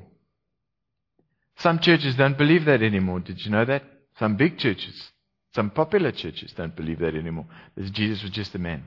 Some 1.58 1.80
churches 1.80 2.16
don't 2.16 2.38
believe 2.38 2.66
that 2.66 2.82
anymore. 2.82 3.22
Did 3.22 3.44
you 3.46 3.52
know 3.52 3.66
that? 3.66 3.84
Some 4.20 4.36
big 4.36 4.58
churches, 4.58 5.12
some 5.54 5.70
popular 5.70 6.12
churches 6.12 6.54
don't 6.54 6.76
believe 6.76 7.00
that 7.00 7.16
anymore. 7.16 7.46
That 7.76 7.92
Jesus 7.92 8.22
was 8.24 8.32
just 8.32 8.56
a 8.56 8.60
man. 8.60 8.84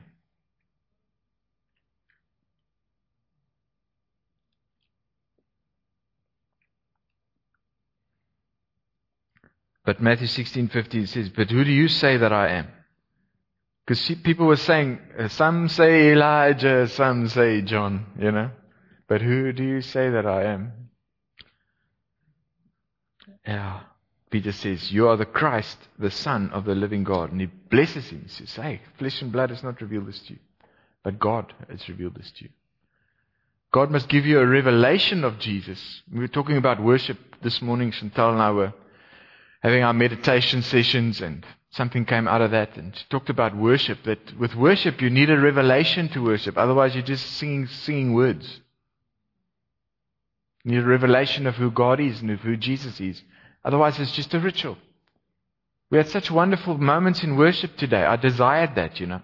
But 9.85 10.01
Matthew 10.01 10.27
16:50 10.27 11.07
says, 11.07 11.29
"But 11.29 11.49
who 11.49 11.63
do 11.63 11.71
you 11.71 11.87
say 11.87 12.17
that 12.17 12.31
I 12.31 12.49
am?" 12.49 12.67
Because 13.89 14.17
people 14.21 14.45
were 14.45 14.55
saying, 14.55 14.99
uh, 15.17 15.29
some 15.29 15.67
say 15.67 16.11
Elijah, 16.11 16.87
some 16.89 17.27
say 17.27 17.63
John, 17.63 18.05
you 18.19 18.31
know. 18.31 18.51
But 19.07 19.23
who 19.23 19.51
do 19.51 19.63
you 19.63 19.81
say 19.81 20.11
that 20.11 20.27
I 20.27 20.43
am? 20.43 20.73
Yeah. 23.47 23.79
Peter 24.29 24.51
says, 24.51 24.91
You 24.91 25.07
are 25.07 25.17
the 25.17 25.25
Christ, 25.25 25.79
the 25.97 26.11
Son 26.11 26.51
of 26.51 26.65
the 26.65 26.75
living 26.75 27.03
God. 27.03 27.31
And 27.31 27.41
he 27.41 27.47
blesses 27.47 28.11
him. 28.11 28.25
He 28.27 28.29
says, 28.29 28.51
Hey, 28.51 28.81
flesh 28.99 29.23
and 29.23 29.31
blood 29.31 29.49
has 29.49 29.63
not 29.63 29.81
revealed 29.81 30.05
this 30.05 30.19
to 30.27 30.33
you, 30.33 30.39
but 31.03 31.17
God 31.17 31.51
has 31.67 31.89
revealed 31.89 32.13
this 32.13 32.31
to 32.33 32.43
you. 32.43 32.49
God 33.71 33.89
must 33.89 34.07
give 34.07 34.23
you 34.23 34.39
a 34.39 34.45
revelation 34.45 35.23
of 35.23 35.39
Jesus. 35.39 36.03
We 36.13 36.19
were 36.19 36.27
talking 36.27 36.57
about 36.57 36.79
worship 36.79 37.17
this 37.41 37.59
morning. 37.59 37.91
Chantal 37.91 38.33
and 38.33 38.41
I 38.43 38.51
were 38.51 38.73
having 39.61 39.81
our 39.81 39.93
meditation 39.93 40.61
sessions 40.61 41.21
and 41.21 41.43
something 41.71 42.05
came 42.05 42.27
out 42.27 42.41
of 42.41 42.51
that 42.51 42.75
and 42.77 42.95
she 42.95 43.05
talked 43.09 43.29
about 43.29 43.55
worship 43.55 44.03
that 44.03 44.37
with 44.37 44.55
worship 44.55 45.01
you 45.01 45.09
need 45.09 45.29
a 45.29 45.39
revelation 45.39 46.09
to 46.09 46.23
worship. 46.23 46.57
Otherwise 46.57 46.95
you're 46.95 47.03
just 47.03 47.25
singing 47.33 47.67
singing 47.67 48.13
words. 48.13 48.61
You 50.63 50.71
need 50.71 50.83
a 50.83 50.87
revelation 50.87 51.47
of 51.47 51.55
who 51.55 51.71
God 51.71 51.99
is 51.99 52.21
and 52.21 52.31
of 52.31 52.39
who 52.41 52.57
Jesus 52.57 52.99
is. 52.99 53.21
Otherwise 53.63 53.99
it's 53.99 54.11
just 54.11 54.33
a 54.33 54.39
ritual. 54.39 54.77
We 55.91 55.97
had 55.97 56.09
such 56.09 56.29
wonderful 56.29 56.77
moments 56.77 57.23
in 57.23 57.37
worship 57.37 57.77
today. 57.77 58.03
I 58.03 58.15
desired 58.15 58.75
that 58.75 58.99
you 58.99 59.07
know. 59.07 59.21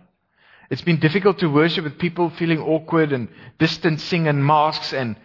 It's 0.70 0.82
been 0.82 1.00
difficult 1.00 1.40
to 1.40 1.48
worship 1.48 1.84
with 1.84 2.00
people 2.00 2.32
feeling 2.32 2.60
awkward 2.60 3.12
and 3.12 3.28
distancing 3.60 4.28
and 4.28 4.44
masks 4.44 4.94
and 4.94 5.16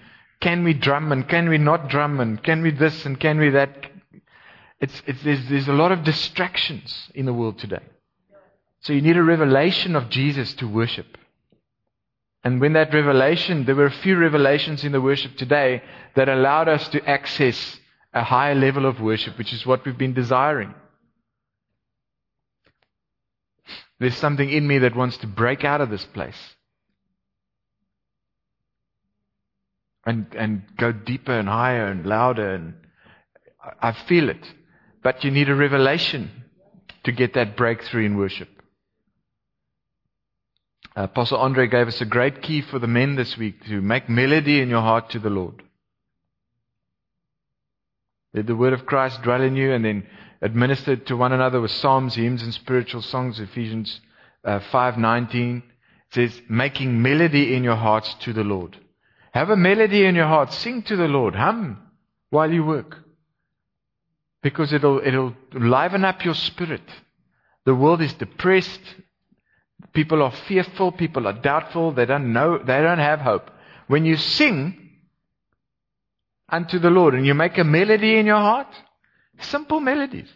can 0.41 0.65
we 0.65 0.75
drum 0.75 1.13
and 1.13 1.29
can 1.29 1.49
we 1.49 1.59
not 1.59 1.89
drum 1.89 2.21
and 2.21 2.43
can 2.43 2.63
we 2.63 2.71
this 2.71 3.07
and 3.07 3.19
can 3.19 3.39
we 3.39 3.51
that 3.51 3.91
it's, 4.81 5.03
it's, 5.07 5.23
there's, 5.23 5.49
there's 5.49 5.69
a 5.69 5.73
lot 5.73 5.93
of 5.93 6.05
distractions 6.05 7.11
in 7.15 7.27
the 7.27 7.35
world 7.35 7.59
today. 7.59 7.83
So 8.81 8.95
you 8.95 9.03
need 9.03 9.17
a 9.17 9.23
revelation 9.23 9.95
of 9.95 10.09
Jesus 10.09 10.55
to 10.55 10.67
worship. 10.67 11.19
And 12.43 12.61
when 12.61 12.73
that 12.73 12.95
revelation, 12.95 13.67
there 13.67 13.75
were 13.75 13.87
a 13.87 13.91
few 13.91 14.17
revelations 14.17 14.83
in 14.83 14.93
the 14.93 15.01
worship 15.01 15.37
today 15.37 15.83
that 16.17 16.31
allowed 16.31 16.69
us 16.69 16.89
to 16.89 17.07
access 17.07 17.79
a 18.15 18.25
higher 18.25 18.55
level 18.55 18.87
of 18.87 19.01
worship, 19.01 19.37
which 19.37 19.53
is 19.53 19.67
what 19.67 19.85
we've 19.85 19.99
been 19.99 20.15
desiring. 20.15 20.75
There's 23.99 24.17
something 24.17 24.49
in 24.49 24.67
me 24.67 24.79
that 24.79 24.97
wants 24.97 25.19
to 25.19 25.27
break 25.27 25.63
out 25.63 25.83
of 25.83 25.91
this 25.91 26.07
place. 26.07 26.57
And, 30.07 30.35
and 30.35 30.63
go 30.79 30.93
deeper 30.93 31.39
and 31.39 31.47
higher 31.47 31.89
and 31.89 32.07
louder 32.07 32.55
and 32.55 32.75
I 33.83 33.93
feel 33.93 34.31
it. 34.31 34.43
But 35.03 35.25
you 35.25 35.31
need 35.31 35.49
a 35.49 35.55
revelation 35.55 36.31
to 37.05 37.13
get 37.13 37.35
that 37.35 37.57
breakthrough 37.57 38.05
in 38.05 38.17
worship. 38.17 38.49
Apostle 40.97 41.39
Andre 41.39 41.67
gave 41.69 41.89
us 41.89 42.01
a 42.01 42.05
great 42.07 42.43
key 42.43 42.61
for 42.61 42.79
the 42.79 42.87
men 42.87 43.15
this 43.15 43.37
week 43.37 43.65
to 43.67 43.81
make 43.81 44.09
melody 44.09 44.61
in 44.61 44.69
your 44.69 44.83
heart 44.83 45.11
to 45.11 45.19
the 45.19 45.31
Lord. 45.31 45.63
Let 48.35 48.47
the 48.47 48.57
word 48.57 48.73
of 48.73 48.87
Christ 48.87 49.23
dwell 49.23 49.43
in 49.43 49.57
you 49.57 49.73
and 49.73 49.85
then 49.85 50.07
administer 50.43 50.97
to 50.97 51.17
one 51.17 51.33
another 51.33 51.61
with 51.61 51.71
psalms, 51.71 52.15
hymns, 52.15 52.43
and 52.43 52.53
spiritual 52.53 53.03
songs. 53.03 53.41
Ephesians 53.41 54.01
uh, 54.45 54.61
5:19 54.73 55.63
says, 56.11 56.43
"Making 56.49 57.01
melody 57.01 57.55
in 57.55 57.65
your 57.65 57.77
hearts 57.77 58.15
to 58.21 58.33
the 58.33 58.45
Lord." 58.45 58.77
Have 59.33 59.51
a 59.51 59.57
melody 59.57 60.05
in 60.05 60.17
your 60.17 60.27
heart. 60.27 60.53
Sing 60.53 60.83
to 60.83 60.97
the 60.97 61.09
Lord. 61.09 61.35
Hum 61.35 61.79
while 62.31 62.53
you 62.53 62.65
work 62.65 62.99
because 64.43 64.73
it'll, 64.73 65.01
it'll 65.05 65.35
liven 65.53 66.05
up 66.05 66.25
your 66.25 66.35
spirit. 66.35 66.83
The 67.65 67.75
world 67.75 68.01
is 68.01 68.15
depressed. 68.15 68.81
People 69.93 70.23
are 70.23 70.33
fearful. 70.33 70.93
People 70.93 71.27
are 71.27 71.33
doubtful. 71.33 71.93
They 71.93 72.07
don't 72.07 72.33
know. 72.33 72.59
They 72.59 72.81
don't 72.81 72.99
have 72.99 73.21
hope. 73.21 73.51
When 73.87 74.05
you 74.05 74.17
sing 74.17 74.91
unto 76.49 76.79
the 76.79 76.91
Lord 76.91 77.15
and 77.15 77.27
you 77.27 77.35
make 77.35 77.59
a 77.59 77.65
melody 77.65 78.19
in 78.19 78.27
your 78.27 78.39
heart, 78.39 78.75
simple 79.41 79.81
melodies. 79.81 80.29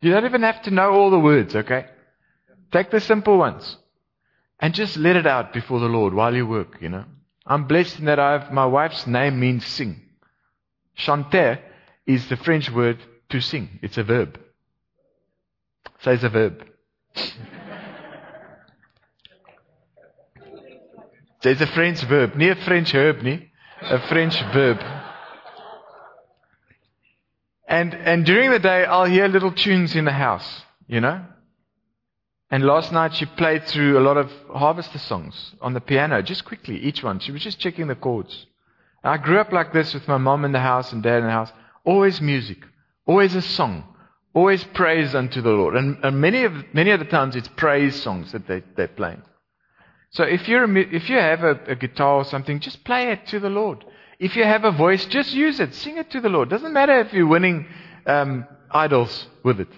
You 0.00 0.12
don't 0.12 0.26
even 0.26 0.42
have 0.42 0.62
to 0.62 0.70
know 0.70 0.90
all 0.90 1.10
the 1.10 1.18
words, 1.18 1.56
okay? 1.56 1.86
Take 2.70 2.90
the 2.90 3.00
simple 3.00 3.38
ones 3.38 3.76
and 4.60 4.74
just 4.74 4.96
let 4.96 5.16
it 5.16 5.26
out 5.26 5.52
before 5.52 5.80
the 5.80 5.86
Lord 5.86 6.14
while 6.14 6.34
you 6.34 6.46
work, 6.46 6.78
you 6.80 6.88
know. 6.88 7.04
I'm 7.46 7.66
blessed 7.66 8.00
in 8.00 8.04
that 8.06 8.18
I 8.18 8.32
have, 8.32 8.52
my 8.52 8.66
wife's 8.66 9.06
name 9.06 9.38
means 9.40 9.66
sing. 9.66 10.00
Chanter 10.96 11.60
is 12.06 12.28
the 12.28 12.36
French 12.36 12.70
word 12.70 12.98
to 13.30 13.40
sing. 13.40 13.78
It's 13.82 13.98
a 13.98 14.04
verb. 14.04 14.38
Say 16.00 16.14
it's 16.14 16.24
a 16.24 16.28
verb. 16.28 16.64
There's 21.42 21.60
a 21.60 21.66
French 21.66 22.02
verb. 22.02 22.34
Nie 22.36 22.50
a 22.50 22.56
French 22.56 22.92
herb, 22.92 23.22
nie. 23.22 23.50
A 23.82 24.00
French 24.08 24.40
verb. 24.52 24.78
And, 27.68 27.94
and 27.94 28.24
during 28.24 28.50
the 28.50 28.58
day, 28.58 28.84
I'll 28.84 29.04
hear 29.04 29.28
little 29.28 29.52
tunes 29.52 29.94
in 29.96 30.04
the 30.04 30.12
house, 30.12 30.62
you 30.86 31.00
know? 31.00 31.24
And 32.50 32.64
last 32.64 32.92
night 32.92 33.14
she 33.14 33.26
played 33.26 33.64
through 33.64 33.98
a 33.98 34.00
lot 34.00 34.16
of 34.16 34.30
Harvester 34.52 34.98
songs 34.98 35.54
on 35.60 35.74
the 35.74 35.80
piano, 35.80 36.22
just 36.22 36.44
quickly, 36.44 36.78
each 36.78 37.02
one. 37.02 37.18
She 37.18 37.32
was 37.32 37.42
just 37.42 37.58
checking 37.58 37.88
the 37.88 37.96
chords. 37.96 38.46
I 39.02 39.18
grew 39.18 39.38
up 39.38 39.52
like 39.52 39.72
this 39.72 39.94
with 39.94 40.06
my 40.08 40.16
mom 40.16 40.44
in 40.44 40.52
the 40.52 40.60
house 40.60 40.92
and 40.92 41.02
dad 41.02 41.18
in 41.18 41.24
the 41.24 41.30
house. 41.30 41.52
Always 41.86 42.20
music, 42.20 42.58
always 43.06 43.34
a 43.34 43.40
song, 43.40 43.84
always 44.34 44.62
praise 44.64 45.14
unto 45.14 45.40
the 45.40 45.50
Lord. 45.50 45.76
And, 45.76 45.96
and 46.04 46.20
many 46.20 46.44
of 46.44 46.52
many 46.74 46.90
of 46.90 46.98
the 46.98 47.06
times 47.06 47.34
it's 47.36 47.48
praise 47.48 48.02
songs 48.02 48.32
that 48.32 48.46
they, 48.46 48.62
they're 48.76 48.88
playing. 48.88 49.22
So 50.10 50.24
if 50.24 50.48
you're 50.48 50.64
a, 50.64 50.78
if 50.78 51.08
you 51.08 51.16
have 51.16 51.42
a, 51.44 51.60
a 51.68 51.76
guitar 51.76 52.16
or 52.16 52.24
something, 52.24 52.60
just 52.60 52.84
play 52.84 53.12
it 53.12 53.26
to 53.28 53.40
the 53.40 53.50
Lord. 53.50 53.84
If 54.18 54.34
you 54.36 54.44
have 54.44 54.64
a 54.64 54.72
voice, 54.72 55.04
just 55.06 55.32
use 55.34 55.60
it. 55.60 55.74
Sing 55.74 55.98
it 55.98 56.10
to 56.10 56.20
the 56.20 56.28
Lord. 56.28 56.48
Doesn't 56.48 56.72
matter 56.72 57.00
if 57.00 57.12
you're 57.12 57.26
winning 57.26 57.66
um, 58.06 58.46
idols 58.70 59.26
with 59.42 59.60
it. 59.60 59.68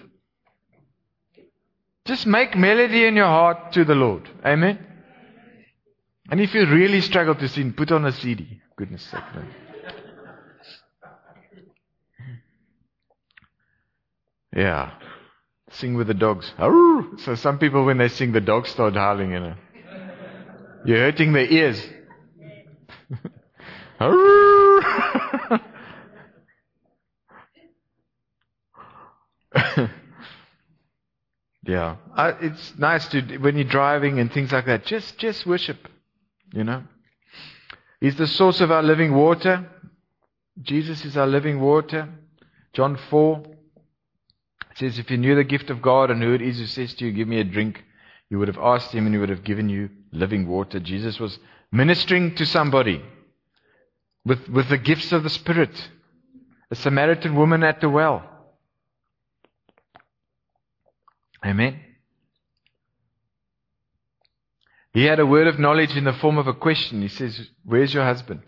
Just 2.05 2.25
make 2.25 2.57
melody 2.57 3.05
in 3.05 3.15
your 3.15 3.27
heart 3.27 3.73
to 3.73 3.85
the 3.85 3.95
Lord. 3.95 4.27
Amen. 4.43 4.79
And 6.31 6.39
if 6.39 6.53
you 6.53 6.65
really 6.65 7.01
struggle 7.01 7.35
to 7.35 7.47
sing, 7.47 7.73
put 7.73 7.91
on 7.91 8.05
a 8.05 8.11
CD. 8.11 8.61
Goodness 8.77 9.03
sake. 9.03 9.21
Yeah. 14.55 14.91
Sing 15.71 15.95
with 15.95 16.07
the 16.07 16.13
dogs. 16.13 16.51
So 17.23 17.35
some 17.35 17.59
people, 17.59 17.85
when 17.85 17.97
they 17.97 18.09
sing, 18.09 18.31
the 18.31 18.41
dogs 18.41 18.69
start 18.69 18.95
howling, 18.95 19.31
you 19.31 19.39
know. 19.39 19.55
You're 20.85 20.97
hurting 20.97 21.33
their 21.33 21.45
ears. 21.45 21.81
yeah. 31.65 31.95
I, 32.15 32.29
it's 32.41 32.77
nice 32.77 33.07
to, 33.09 33.37
when 33.37 33.55
you're 33.55 33.65
driving 33.65 34.19
and 34.19 34.31
things 34.31 34.51
like 34.51 34.65
that, 34.65 34.85
just, 34.85 35.17
just 35.17 35.45
worship, 35.45 35.87
you 36.53 36.63
know. 36.63 36.83
He's 37.99 38.15
the 38.15 38.27
source 38.27 38.61
of 38.61 38.71
our 38.71 38.83
living 38.83 39.13
water. 39.13 39.69
Jesus 40.61 41.03
is 41.05 41.17
our 41.17 41.27
living 41.27 41.59
water. 41.59 42.09
John 42.73 42.97
4 43.09 43.43
says, 44.79 44.97
If 44.97 45.11
you 45.11 45.17
knew 45.17 45.35
the 45.35 45.43
gift 45.43 45.69
of 45.69 45.81
God 45.81 46.09
and 46.09 46.21
who 46.23 46.33
it 46.33 46.41
is 46.41 46.57
who 46.57 46.65
says 46.65 46.93
to 46.95 47.05
you, 47.05 47.11
Give 47.11 47.27
me 47.27 47.39
a 47.39 47.43
drink, 47.43 47.83
you 48.29 48.39
would 48.39 48.47
have 48.47 48.57
asked 48.57 48.91
him 48.91 49.05
and 49.05 49.13
he 49.13 49.19
would 49.19 49.29
have 49.29 49.43
given 49.43 49.69
you 49.69 49.89
living 50.11 50.47
water. 50.47 50.79
Jesus 50.79 51.19
was 51.19 51.37
ministering 51.71 52.35
to 52.35 52.45
somebody 52.45 53.03
with, 54.25 54.47
with 54.49 54.69
the 54.69 54.77
gifts 54.77 55.11
of 55.11 55.23
the 55.23 55.29
Spirit. 55.29 55.89
A 56.71 56.75
Samaritan 56.75 57.35
woman 57.35 57.63
at 57.63 57.81
the 57.81 57.89
well. 57.89 58.23
Amen. 61.45 61.79
He 64.93 65.05
had 65.05 65.19
a 65.19 65.25
word 65.25 65.47
of 65.47 65.59
knowledge 65.59 65.95
in 65.95 66.03
the 66.03 66.13
form 66.13 66.37
of 66.37 66.47
a 66.47 66.53
question. 66.53 67.01
He 67.01 67.07
says, 67.07 67.49
Where's 67.63 67.93
your 67.93 68.03
husband? 68.03 68.41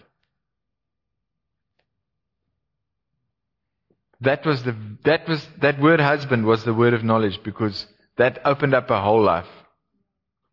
That 4.21 4.45
was 4.45 4.63
the, 4.63 4.75
that 5.03 5.27
was, 5.27 5.45
that 5.61 5.79
word 5.79 5.99
husband 5.99 6.45
was 6.45 6.63
the 6.63 6.73
word 6.73 6.93
of 6.93 7.03
knowledge 7.03 7.39
because 7.43 7.87
that 8.17 8.39
opened 8.45 8.75
up 8.75 8.89
her 8.89 9.01
whole 9.01 9.23
life. 9.23 9.47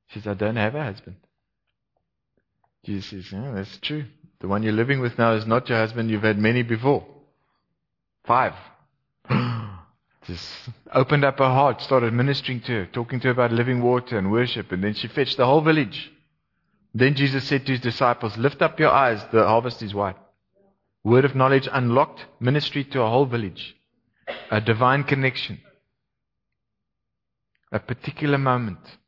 She 0.09 0.20
says, 0.20 0.28
I 0.28 0.35
don't 0.35 0.57
have 0.57 0.74
a 0.74 0.85
husband. 0.85 1.16
Jesus 2.85 3.11
says, 3.11 3.33
Yeah, 3.33 3.52
that's 3.54 3.76
true. 3.78 4.07
The 4.40 4.48
one 4.48 4.62
you're 4.62 4.72
living 4.72 5.00
with 5.00 5.18
now 5.18 5.35
is 5.35 5.46
not 5.46 5.68
your 5.68 5.78
husband. 5.78 6.11
You've 6.11 6.22
had 6.22 6.38
many 6.38 6.62
before. 6.62 7.07
Five. 8.24 8.54
Just 10.26 10.48
opened 10.92 11.24
up 11.24 11.38
her 11.38 11.44
heart, 11.44 11.83
started 11.83 12.12
ministering 12.12 12.61
to 12.61 12.72
her, 12.72 12.87
talking 12.87 13.20
to 13.20 13.28
her 13.28 13.33
about 13.33 13.52
living 13.52 13.83
water 13.83 14.18
and 14.18 14.31
worship, 14.31 14.72
and 14.72 14.85
then 14.85 14.94
she 14.94 15.09
fetched 15.09 15.37
the 15.37 15.46
whole 15.46 15.61
village. 15.61 16.11
Then 16.94 17.14
Jesus 17.14 17.44
said 17.44 17.66
to 17.66 17.72
his 17.72 17.81
disciples, 17.81 18.37
Lift 18.37 18.62
up 18.62 18.78
your 18.81 18.90
eyes, 18.90 19.22
the 19.33 19.44
harvest 19.44 19.83
is 19.83 19.94
white. 19.94 20.16
Word 21.04 21.24
of 21.24 21.34
knowledge 21.34 21.68
unlocked 21.72 22.26
ministry 22.40 22.84
to 22.84 23.02
a 23.02 23.08
whole 23.08 23.26
village. 23.26 23.76
A 24.50 24.61
divine 24.61 25.04
connection. 25.04 25.61
A 27.72 27.78
particular 27.78 28.38
moment. 28.38 28.98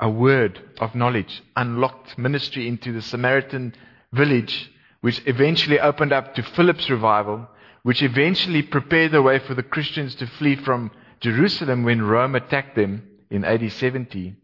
A 0.00 0.08
word 0.08 0.60
of 0.80 0.94
knowledge 0.94 1.42
unlocked 1.56 2.16
ministry 2.18 2.68
into 2.68 2.92
the 2.92 3.02
Samaritan 3.02 3.74
village, 4.12 4.70
which 5.00 5.22
eventually 5.26 5.80
opened 5.80 6.12
up 6.12 6.34
to 6.34 6.42
Philip's 6.42 6.88
revival, 6.88 7.48
which 7.82 8.02
eventually 8.02 8.62
prepared 8.62 9.12
the 9.12 9.22
way 9.22 9.38
for 9.38 9.54
the 9.54 9.62
Christians 9.62 10.14
to 10.16 10.26
flee 10.26 10.56
from 10.56 10.90
Jerusalem 11.20 11.82
when 11.82 12.02
Rome 12.02 12.34
attacked 12.34 12.76
them 12.76 13.08
in 13.30 13.44
AD 13.44 13.72
70, 13.72 14.36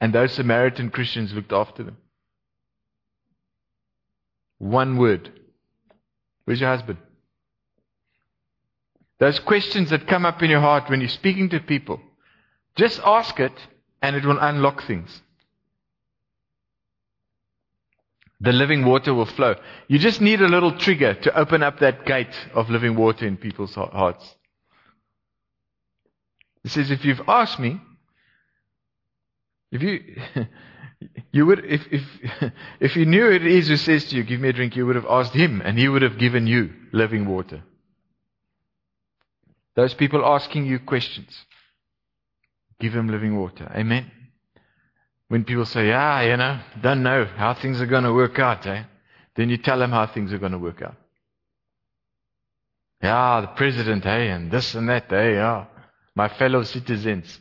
and 0.00 0.12
those 0.12 0.32
Samaritan 0.32 0.90
Christians 0.90 1.32
looked 1.32 1.52
after 1.52 1.82
them. 1.82 1.96
One 4.58 4.96
word. 4.96 5.40
Where's 6.44 6.60
your 6.60 6.70
husband? 6.70 6.98
Those 9.18 9.38
questions 9.38 9.90
that 9.90 10.06
come 10.06 10.26
up 10.26 10.42
in 10.42 10.50
your 10.50 10.60
heart 10.60 10.90
when 10.90 11.00
you're 11.00 11.08
speaking 11.08 11.48
to 11.50 11.60
people, 11.60 12.00
just 12.76 13.00
ask 13.04 13.38
it 13.40 13.52
and 14.02 14.16
it 14.16 14.24
will 14.24 14.38
unlock 14.38 14.86
things. 14.86 15.22
the 18.44 18.52
living 18.52 18.84
water 18.84 19.14
will 19.14 19.26
flow. 19.26 19.54
You 19.88 19.98
just 19.98 20.20
need 20.20 20.42
a 20.42 20.48
little 20.48 20.76
trigger 20.76 21.14
to 21.14 21.38
open 21.38 21.62
up 21.62 21.80
that 21.80 22.04
gate 22.04 22.34
of 22.52 22.68
living 22.68 22.94
water 22.94 23.26
in 23.26 23.38
people's 23.38 23.74
hearts. 23.74 24.36
He 26.62 26.68
says, 26.68 26.90
if 26.90 27.04
you've 27.04 27.22
asked 27.26 27.58
me, 27.58 27.80
if 29.72 29.82
you, 29.82 30.16
you 31.32 31.46
would, 31.46 31.64
if, 31.64 31.82
if, 31.90 32.52
if 32.80 32.96
you 32.96 33.06
knew 33.06 33.30
it 33.30 33.46
is 33.46 33.68
who 33.68 33.76
says 33.76 34.04
to 34.06 34.16
you, 34.16 34.24
give 34.24 34.40
me 34.40 34.48
a 34.48 34.52
drink, 34.52 34.76
you 34.76 34.86
would 34.86 34.96
have 34.96 35.06
asked 35.08 35.34
him 35.34 35.60
and 35.64 35.78
he 35.78 35.88
would 35.88 36.02
have 36.02 36.18
given 36.18 36.46
you 36.46 36.70
living 36.92 37.26
water. 37.26 37.62
Those 39.76 39.94
people 39.94 40.24
asking 40.24 40.66
you 40.66 40.78
questions, 40.78 41.36
give 42.78 42.92
him 42.92 43.08
living 43.08 43.36
water. 43.36 43.70
Amen. 43.74 44.10
When 45.28 45.44
people 45.44 45.64
say, 45.64 45.90
ah, 45.90 46.20
you 46.20 46.36
know, 46.36 46.60
don't 46.80 47.02
know 47.02 47.24
how 47.24 47.54
things 47.54 47.80
are 47.80 47.86
going 47.86 48.04
to 48.04 48.12
work 48.12 48.38
out, 48.38 48.66
eh? 48.66 48.84
Then 49.34 49.50
you 49.50 49.56
tell 49.56 49.78
them 49.78 49.90
how 49.90 50.06
things 50.06 50.32
are 50.32 50.38
going 50.38 50.52
to 50.52 50.58
work 50.58 50.82
out. 50.82 50.94
Yeah, 53.02 53.40
the 53.40 53.48
president, 53.48 54.04
hey, 54.04 54.28
and 54.28 54.50
this 54.50 54.74
and 54.74 54.88
that, 54.88 55.06
hey, 55.08 55.34
yeah. 55.34 55.66
My 56.14 56.28
fellow 56.28 56.62
citizens. 56.62 57.40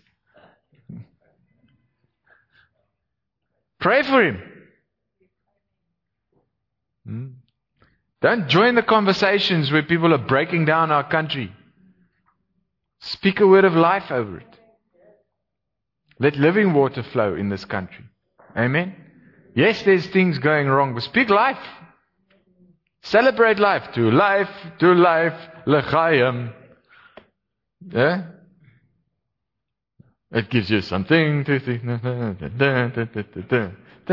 Pray 3.83 4.01
for 4.03 4.23
him. 4.23 4.41
Hmm? 7.05 7.27
Don't 8.21 8.47
join 8.47 8.75
the 8.75 8.81
conversations 8.81 9.73
where 9.73 9.83
people 9.83 10.13
are 10.13 10.25
breaking 10.25 10.63
down 10.63 10.89
our 10.89 11.03
country. 11.03 11.51
Speak 13.01 13.41
a 13.41 13.47
word 13.47 13.65
of 13.65 13.73
life 13.73 14.09
over 14.09 14.37
it. 14.37 14.47
Let 16.17 16.37
living 16.37 16.73
water 16.73 17.03
flow 17.03 17.35
in 17.35 17.49
this 17.49 17.65
country. 17.65 18.05
Amen. 18.55 18.95
Yes, 19.53 19.83
there's 19.83 20.07
things 20.07 20.39
going 20.39 20.67
wrong, 20.67 20.93
but 20.93 21.03
speak 21.03 21.29
life. 21.29 21.59
Celebrate 23.01 23.59
life. 23.59 23.83
To 23.95 24.09
life, 24.09 24.49
to 24.79 24.93
life, 24.93 25.37
l'chaim. 25.65 26.53
Yeah? 27.91 28.27
It 30.33 30.49
gives 30.49 30.69
you 30.69 30.81
something 30.81 31.45
to 31.45 31.59
think. 31.59 31.83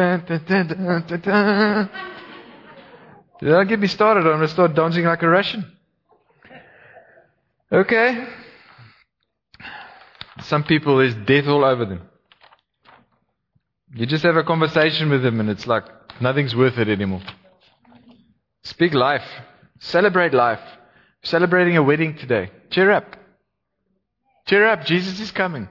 Don't 3.41 3.69
get 3.69 3.81
me 3.81 3.87
started. 3.87 4.21
I'm 4.21 4.27
going 4.27 4.41
to 4.41 4.49
start 4.49 4.75
dancing 4.75 5.05
like 5.05 5.23
a 5.23 5.29
Russian. 5.29 5.65
Okay? 7.73 8.27
Some 10.43 10.65
people, 10.65 10.99
there's 10.99 11.15
death 11.15 11.47
all 11.47 11.65
over 11.65 11.87
them. 11.87 12.03
You 13.95 14.05
just 14.05 14.23
have 14.25 14.37
a 14.37 14.45
conversation 14.45 15.09
with 15.09 15.23
them 15.23 15.41
and 15.41 15.49
it's 15.49 15.67
like 15.67 15.85
nothing's 16.21 16.55
worth 16.55 16.77
it 16.77 16.89
anymore. 16.89 17.23
Speak 18.63 18.93
life. 18.93 19.25
Celebrate 19.79 20.35
life. 20.35 20.61
Celebrating 21.23 21.79
a 21.79 21.83
wedding 21.83 22.19
today. 22.19 22.51
Cheer 22.69 22.91
up. 22.91 23.17
Cheer 24.47 24.67
up. 24.67 24.85
Jesus 24.85 25.19
is 25.19 25.31
coming. 25.31 25.67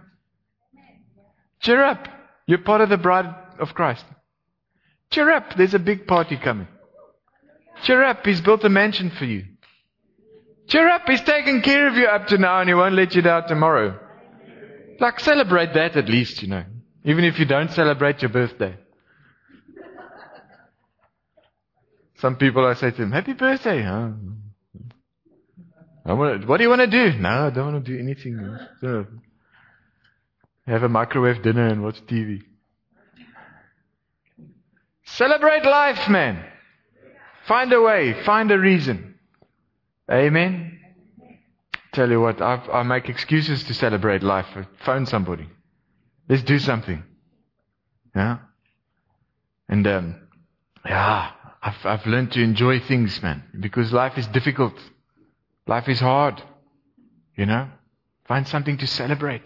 Cheer 1.61 1.83
up. 1.83 2.07
You're 2.47 2.59
part 2.59 2.81
of 2.81 2.89
the 2.89 2.97
bride 2.97 3.33
of 3.59 3.73
Christ. 3.73 4.05
Cheer 5.11 5.31
up. 5.31 5.55
There's 5.55 5.73
a 5.73 5.79
big 5.79 6.07
party 6.07 6.37
coming. 6.37 6.67
Cheer 7.83 8.03
up. 8.03 8.25
He's 8.25 8.41
built 8.41 8.63
a 8.63 8.69
mansion 8.69 9.11
for 9.11 9.25
you. 9.25 9.45
Cheer 10.67 10.89
up. 10.89 11.03
He's 11.07 11.21
taken 11.21 11.61
care 11.61 11.87
of 11.87 11.95
you 11.95 12.05
up 12.05 12.27
to 12.27 12.37
now 12.37 12.59
and 12.59 12.69
he 12.69 12.73
won't 12.73 12.95
let 12.95 13.15
you 13.15 13.21
down 13.21 13.47
tomorrow. 13.47 13.99
Like, 14.99 15.19
celebrate 15.19 15.73
that 15.73 15.95
at 15.95 16.09
least, 16.09 16.41
you 16.41 16.49
know. 16.49 16.63
Even 17.05 17.23
if 17.23 17.39
you 17.39 17.45
don't 17.45 17.71
celebrate 17.71 18.21
your 18.21 18.29
birthday. 18.29 18.75
Some 22.17 22.35
people, 22.35 22.65
I 22.65 22.73
say 22.73 22.91
to 22.91 22.97
them, 22.97 23.11
Happy 23.11 23.33
birthday. 23.33 23.81
Huh? 23.81 24.09
I 26.05 26.13
wanna, 26.13 26.45
what 26.45 26.57
do 26.57 26.63
you 26.63 26.69
want 26.69 26.81
to 26.81 26.87
do? 26.87 27.17
No, 27.17 27.29
I 27.29 27.49
don't 27.49 27.73
want 27.73 27.85
to 27.85 27.91
do 27.91 27.97
anything. 27.97 28.57
Have 30.69 30.83
a 30.83 30.89
microwave 30.89 31.41
dinner 31.41 31.67
and 31.67 31.83
watch 31.83 31.99
TV. 32.05 32.43
Celebrate 35.03 35.65
life, 35.65 36.07
man. 36.09 36.45
Find 37.47 37.73
a 37.73 37.81
way, 37.81 38.23
find 38.23 38.51
a 38.51 38.59
reason. 38.59 39.15
Amen. 40.11 40.79
Tell 41.93 42.09
you 42.09 42.21
what, 42.21 42.41
I've, 42.41 42.69
I 42.69 42.83
make 42.83 43.09
excuses 43.09 43.63
to 43.63 43.73
celebrate 43.73 44.21
life. 44.21 44.45
Phone 44.85 45.07
somebody. 45.07 45.49
Let's 46.27 46.43
do 46.43 46.59
something. 46.59 47.03
Yeah. 48.15 48.37
And 49.67 49.87
um, 49.87 50.15
yeah, 50.85 51.31
I've 51.61 51.85
I've 51.85 52.05
learned 52.05 52.31
to 52.33 52.41
enjoy 52.41 52.79
things, 52.79 53.21
man, 53.23 53.43
because 53.59 53.91
life 53.91 54.17
is 54.17 54.27
difficult. 54.27 54.73
Life 55.67 55.87
is 55.87 55.99
hard. 55.99 56.41
You 57.35 57.45
know, 57.45 57.69
find 58.27 58.47
something 58.47 58.77
to 58.77 58.87
celebrate. 58.87 59.43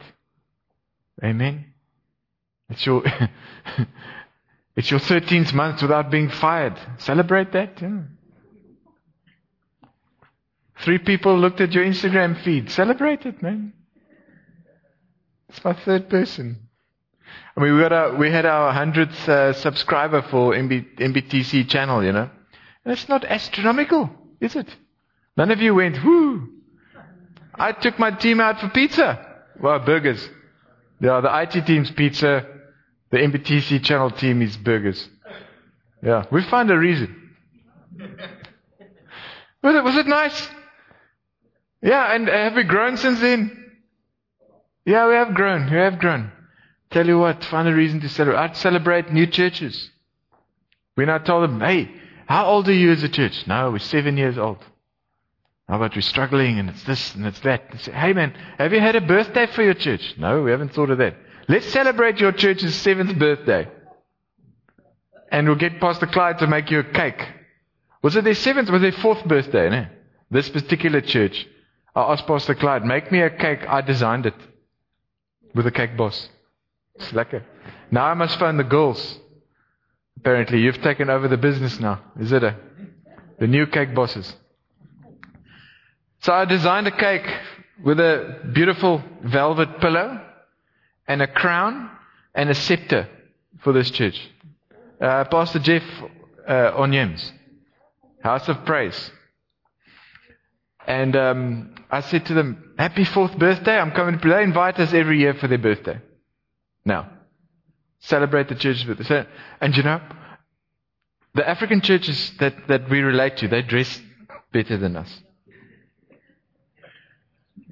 Amen. 1.23 1.73
It's 2.69 2.85
your 2.85 3.03
it's 4.75 4.91
your 4.91 4.99
13th 4.99 5.53
month 5.53 5.81
without 5.81 6.11
being 6.11 6.29
fired. 6.29 6.77
Celebrate 6.97 7.51
that. 7.53 7.81
Yeah. 7.81 8.01
Three 10.83 10.97
people 10.97 11.37
looked 11.37 11.61
at 11.61 11.71
your 11.71 11.85
Instagram 11.85 12.41
feed. 12.43 12.69
Celebrate 12.71 13.25
it, 13.25 13.41
man. 13.41 13.73
It's 15.47 15.63
my 15.63 15.73
third 15.73 16.09
person. 16.09 16.67
I 17.55 17.61
mean, 17.61 17.75
we, 17.75 17.81
got 17.81 17.93
our, 17.93 18.15
we 18.15 18.31
had 18.31 18.45
our 18.45 18.73
100th 18.73 19.29
uh, 19.29 19.53
subscriber 19.53 20.23
for 20.23 20.53
MB, 20.53 20.97
MBTC 20.97 21.69
channel, 21.69 22.03
you 22.03 22.11
know. 22.11 22.29
And 22.83 22.91
it's 22.91 23.07
not 23.07 23.23
astronomical, 23.23 24.09
is 24.41 24.55
it? 24.55 24.67
None 25.37 25.51
of 25.51 25.61
you 25.61 25.75
went, 25.75 26.03
whoo. 26.03 26.49
I 27.55 27.71
took 27.71 27.99
my 27.99 28.11
team 28.11 28.41
out 28.41 28.59
for 28.59 28.69
pizza. 28.69 29.43
Well, 29.59 29.79
burgers. 29.79 30.27
Yeah, 31.03 31.19
the 31.19 31.41
IT 31.41 31.65
team's 31.65 31.91
pizza. 31.91 32.45
The 33.11 33.17
MBTC 33.17 33.83
channel 33.83 34.09
team 34.09 34.41
is 34.41 34.55
burgers. 34.55 35.09
Yeah, 36.01 36.23
we 36.31 36.41
found 36.43 36.71
a 36.71 36.77
reason. 36.77 37.13
Was 39.61 39.75
it, 39.75 39.83
was 39.83 39.97
it 39.97 40.07
nice? 40.07 40.49
Yeah, 41.81 42.15
and 42.15 42.29
have 42.29 42.55
we 42.55 42.63
grown 42.63 42.95
since 42.95 43.19
then? 43.19 43.71
Yeah, 44.85 45.09
we 45.09 45.15
have 45.15 45.33
grown. 45.33 45.69
We 45.69 45.77
have 45.77 45.99
grown. 45.99 46.31
Tell 46.89 47.05
you 47.05 47.19
what, 47.19 47.43
find 47.43 47.67
a 47.67 47.73
reason 47.73 47.99
to 47.99 48.07
celebrate. 48.07 48.39
I'd 48.39 48.55
celebrate 48.57 49.11
new 49.11 49.27
churches. 49.27 49.89
When 50.95 51.09
I 51.09 51.17
told 51.17 51.43
them, 51.43 51.59
hey, 51.59 51.91
how 52.27 52.45
old 52.45 52.69
are 52.69 52.73
you 52.73 52.91
as 52.91 53.03
a 53.03 53.09
church? 53.09 53.45
No, 53.45 53.71
we're 53.71 53.79
seven 53.79 54.15
years 54.15 54.37
old. 54.37 54.63
How 55.67 55.77
about 55.77 55.95
we're 55.95 56.01
struggling 56.01 56.59
and 56.59 56.69
it's 56.69 56.83
this 56.83 57.15
and 57.15 57.25
it's 57.25 57.39
that? 57.41 57.71
They 57.71 57.77
say, 57.77 57.91
hey 57.93 58.13
man, 58.13 58.33
have 58.57 58.73
you 58.73 58.79
had 58.79 58.95
a 58.95 59.01
birthday 59.01 59.47
for 59.47 59.63
your 59.63 59.73
church? 59.73 60.15
No, 60.17 60.43
we 60.43 60.51
haven't 60.51 60.73
thought 60.73 60.89
of 60.89 60.97
that. 60.97 61.15
Let's 61.47 61.67
celebrate 61.71 62.19
your 62.19 62.31
church's 62.31 62.75
seventh 62.75 63.17
birthday. 63.17 63.67
And 65.31 65.47
we'll 65.47 65.55
get 65.55 65.79
Pastor 65.79 66.05
Clyde 66.05 66.39
to 66.39 66.47
make 66.47 66.69
you 66.69 66.79
a 66.79 66.83
cake. 66.83 67.21
Was 68.01 68.15
it 68.15 68.23
their 68.23 68.35
seventh? 68.35 68.69
Was 68.69 68.81
their 68.81 68.91
fourth 68.91 69.25
birthday? 69.25 69.69
No? 69.69 69.87
This 70.29 70.49
particular 70.49 71.01
church. 71.01 71.47
I 71.95 72.01
asked 72.01 72.27
Pastor 72.27 72.55
Clyde, 72.55 72.85
make 72.85 73.11
me 73.11 73.21
a 73.21 73.29
cake. 73.29 73.61
I 73.67 73.81
designed 73.81 74.25
it. 74.25 74.35
With 75.55 75.65
a 75.67 75.71
cake 75.71 75.95
boss. 75.95 76.29
It's. 76.95 77.13
Now 77.91 78.05
I 78.05 78.13
must 78.13 78.37
phone 78.37 78.57
the 78.57 78.63
girls. 78.63 79.19
Apparently, 80.17 80.59
you've 80.61 80.81
taken 80.81 81.09
over 81.09 81.27
the 81.27 81.37
business 81.37 81.79
now. 81.79 82.01
Is 82.19 82.31
it 82.31 82.43
a, 82.43 82.55
the 83.39 83.47
new 83.47 83.67
cake 83.67 83.93
bosses? 83.93 84.33
So 86.23 86.31
I 86.31 86.45
designed 86.45 86.87
a 86.87 86.97
cake 86.97 87.27
with 87.83 87.99
a 87.99 88.39
beautiful 88.53 89.03
velvet 89.25 89.81
pillow 89.81 90.21
and 91.05 91.21
a 91.21 91.27
crown 91.27 91.89
and 92.33 92.49
a 92.49 92.55
scepter 92.55 93.09
for 93.61 93.73
this 93.73 93.91
church. 93.91 94.17
Uh, 95.01 95.25
Pastor 95.25 95.59
Jeff 95.59 95.83
uh, 96.47 96.71
Onyens, 96.77 97.29
House 98.21 98.47
of 98.47 98.63
Praise. 98.63 99.11
And 100.87 101.13
um, 101.17 101.75
I 101.91 101.99
said 101.99 102.25
to 102.27 102.33
them, 102.33 102.73
Happy 102.77 103.03
fourth 103.03 103.37
birthday. 103.37 103.77
I'm 103.77 103.91
coming 103.91 104.17
to 104.17 104.29
They 104.29 104.43
invite 104.43 104.79
us 104.79 104.93
every 104.93 105.19
year 105.19 105.33
for 105.33 105.49
their 105.49 105.57
birthday. 105.57 105.99
Now, 106.85 107.09
celebrate 107.99 108.47
the 108.47 108.55
church's 108.55 108.85
birthday. 108.85 109.27
And 109.59 109.75
you 109.75 109.83
know, 109.83 109.99
the 111.35 111.47
African 111.47 111.81
churches 111.81 112.31
that, 112.39 112.69
that 112.69 112.89
we 112.89 113.01
relate 113.01 113.35
to, 113.37 113.49
they 113.49 113.61
dress 113.61 114.01
better 114.53 114.77
than 114.77 114.95
us. 114.95 115.19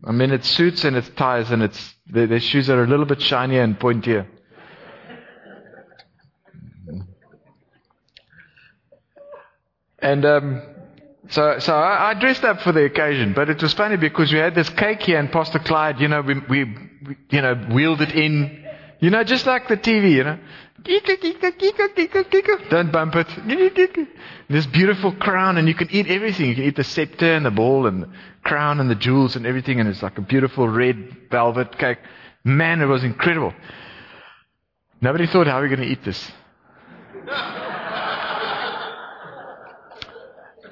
I 0.04 0.12
mean, 0.12 0.32
it's 0.32 0.49
suits 0.49 0.84
and 0.84 0.95
it's 0.95 1.10
ties 1.10 1.52
and 1.52 1.62
it's, 1.62 1.95
their 2.08 2.39
shoes 2.39 2.70
are 2.70 2.84
a 2.84 2.88
little 2.88 3.06
bit 3.06 3.22
shinier 3.22 3.62
and 3.62 3.80
pointier. 3.80 4.28
And 9.99 10.26
um, 10.26 10.62
so, 11.30 11.60
so 11.60 11.76
I, 11.76 12.10
I, 12.10 12.14
dressed 12.16 12.43
up 12.43 12.62
for 12.62 12.72
the 12.72 12.86
occasion, 12.86 13.34
but 13.34 13.49
it 13.49 13.62
was 13.62 13.74
funny 13.74 13.97
because 13.97 14.34
we 14.34 14.39
had 14.39 14.56
this 14.56 14.70
cake 14.70 15.04
here, 15.04 15.20
and 15.20 15.32
Pastor 15.32 15.60
Clyde, 15.60 15.99
you 15.99 16.08
know, 16.08 16.22
we, 16.22 16.39
we, 16.49 16.64
we 17.06 17.18
you 17.30 17.41
know, 17.41 17.54
wheeled 17.72 18.02
it 18.02 18.12
in, 18.16 18.66
you 18.99 19.12
know, 19.12 19.24
just 19.24 19.45
like 19.45 19.68
the 19.68 19.78
TV, 19.78 20.14
you 20.14 20.24
know. 20.24 20.39
Don't 22.70 22.92
bump 22.92 23.16
it. 23.16 23.28
This 24.50 24.66
beautiful 24.68 25.14
crown, 25.14 25.58
and 25.58 25.68
you 25.68 25.76
can 25.76 25.90
eat 25.92 26.08
everything. 26.08 26.50
You 26.50 26.56
can 26.56 26.64
eat 26.64 26.76
the 26.76 26.84
scepter 26.84 27.34
and 27.34 27.46
the 27.46 27.52
ball 27.52 27.88
and 27.88 28.04
the 28.04 28.10
crown 28.44 28.80
and 28.80 28.90
the 28.90 28.96
jewels 28.96 29.36
and 29.36 29.46
everything, 29.46 29.80
and 29.80 29.88
it's 29.88 30.02
like 30.02 30.18
a 30.18 30.22
beautiful 30.22 30.68
red 30.68 31.30
velvet 31.30 31.78
cake. 31.78 32.00
Man, 32.44 32.82
it 32.82 32.86
was 32.86 33.04
incredible. 33.04 33.54
Nobody 35.02 35.28
thought, 35.28 35.48
how 35.48 35.60
are 35.60 35.64
we 35.64 35.68
going 35.70 35.82
to 35.82 35.88
eat 35.88 36.04
this? 36.04 36.32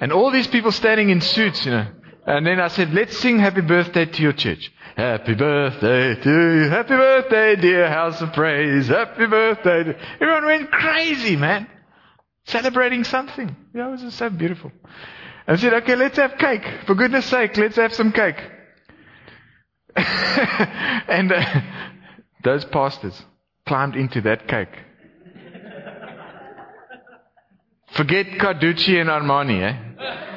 and 0.01 0.11
all 0.11 0.31
these 0.31 0.47
people 0.47 0.71
standing 0.71 1.09
in 1.09 1.21
suits, 1.21 1.65
you 1.65 1.71
know. 1.71 1.87
And 2.29 2.45
then 2.45 2.59
I 2.59 2.67
said, 2.67 2.93
let's 2.93 3.17
sing 3.17 3.39
happy 3.39 3.61
birthday 3.61 4.05
to 4.05 4.21
your 4.21 4.33
church. 4.33 4.71
Happy 4.95 5.33
birthday 5.33 6.13
to 6.13 6.29
you. 6.29 6.69
Happy 6.69 6.89
birthday, 6.95 7.55
dear 7.55 7.89
house 7.89 8.21
of 8.21 8.33
praise. 8.33 8.87
Happy 8.87 9.25
birthday. 9.25 9.97
Everyone 10.21 10.45
went 10.45 10.69
crazy, 10.69 11.35
man. 11.35 11.67
Celebrating 12.45 13.03
something. 13.03 13.55
Yeah, 13.73 13.87
it 13.87 13.91
was 13.93 14.01
just 14.01 14.19
so 14.19 14.29
beautiful. 14.29 14.71
I 15.47 15.55
said, 15.55 15.73
okay, 15.73 15.95
let's 15.95 16.17
have 16.17 16.37
cake. 16.37 16.61
For 16.85 16.93
goodness 16.93 17.25
sake, 17.25 17.57
let's 17.57 17.77
have 17.77 17.95
some 17.95 18.11
cake. 18.11 18.37
and 19.95 21.31
uh, 21.31 21.61
those 22.43 22.63
pastors 22.65 23.19
climbed 23.65 23.95
into 23.95 24.21
that 24.21 24.47
cake. 24.47 24.77
Forget 27.93 28.27
Carducci 28.37 29.01
and 29.01 29.09
Armani, 29.09 29.63
eh? 29.63 30.28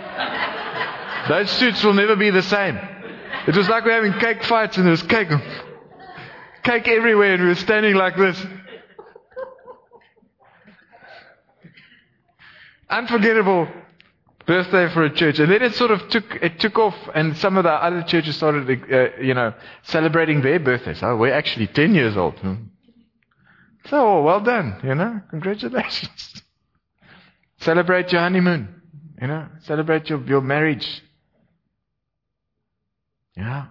Those 1.29 1.51
suits 1.51 1.85
will 1.85 1.95
never 1.95 2.17
be 2.17 2.31
the 2.31 2.43
same. 2.43 2.79
It 3.47 3.57
was 3.57 3.69
like 3.69 3.85
we're 3.85 3.93
having 3.93 4.19
cake 4.21 4.45
fights 4.45 4.77
and 4.77 4.87
there 4.87 4.91
was 4.91 5.03
cake, 5.03 5.29
cake 6.63 6.89
everywhere 6.89 7.35
and 7.35 7.43
we 7.43 7.49
were 7.49 7.55
standing 7.55 7.95
like 7.95 8.17
this. 8.17 8.45
Unforgettable 12.89 13.69
birthday 14.47 14.93
for 14.93 15.05
a 15.05 15.15
church. 15.15 15.39
And 15.39 15.51
then 15.51 15.63
it 15.63 15.75
sort 15.75 15.91
of 15.91 16.09
took, 16.09 16.25
it 16.43 16.61
took 16.61 16.79
off 16.79 16.95
and 17.15 17.37
some 17.39 17.57
of 17.57 17.65
the 17.65 17.71
other 17.71 18.03
churches 18.03 18.37
started, 18.37 18.69
uh, 18.93 19.21
you 19.21 19.35
know, 19.35 19.55
celebrating 19.85 20.43
their 20.43 20.61
birthdays. 20.61 21.03
Oh, 21.03 21.17
we're 21.17 21.33
actually 21.33 21.69
10 21.69 21.95
years 21.95 22.17
old. 22.17 22.39
Hmm. 22.39 22.55
So, 23.87 24.23
well 24.23 24.41
done, 24.41 24.81
you 24.85 24.95
know, 24.95 25.21
congratulations. 25.31 26.43
Celebrate 27.61 28.13
your 28.13 28.21
honeymoon, 28.21 28.83
you 29.21 29.29
know, 29.29 29.47
celebrate 29.61 30.09
your, 30.09 30.21
your 30.25 30.41
marriage. 30.41 31.03
Yeah. 33.37 33.67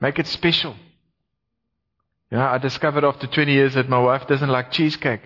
Make 0.00 0.18
it 0.18 0.26
special. 0.26 0.74
Know, 2.30 2.40
I 2.40 2.58
discovered 2.58 3.04
after 3.04 3.26
20 3.26 3.52
years 3.52 3.74
that 3.74 3.88
my 3.88 3.98
wife 3.98 4.26
doesn't 4.26 4.48
like 4.48 4.72
cheesecake. 4.72 5.20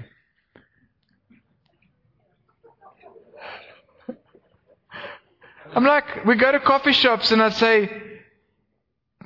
I'm 5.75 5.85
like, 5.85 6.25
we 6.27 6.37
go 6.37 6.53
to 6.53 6.61
coffee 6.61 6.93
shops 6.93 7.31
and 7.31 7.43
I 7.43 7.51
say, 7.51 7.91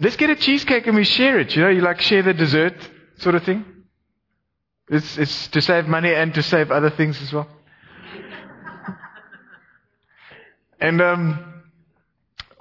let's 0.00 0.16
get 0.16 0.30
a 0.30 0.36
cheesecake 0.36 0.86
and 0.86 0.96
we 0.96 1.04
share 1.04 1.38
it. 1.40 1.56
You 1.56 1.62
know, 1.62 1.70
you 1.70 1.80
like 1.80 2.00
share 2.00 2.22
the 2.22 2.34
dessert 2.34 2.74
sort 3.16 3.34
of 3.34 3.42
thing. 3.44 3.64
It's, 4.88 5.18
it's 5.18 5.48
to 5.48 5.60
save 5.60 5.86
money 5.86 6.14
and 6.14 6.32
to 6.34 6.42
save 6.42 6.70
other 6.70 6.90
things 6.90 7.20
as 7.22 7.32
well. 7.32 7.48
and, 10.80 11.00
um, 11.00 11.51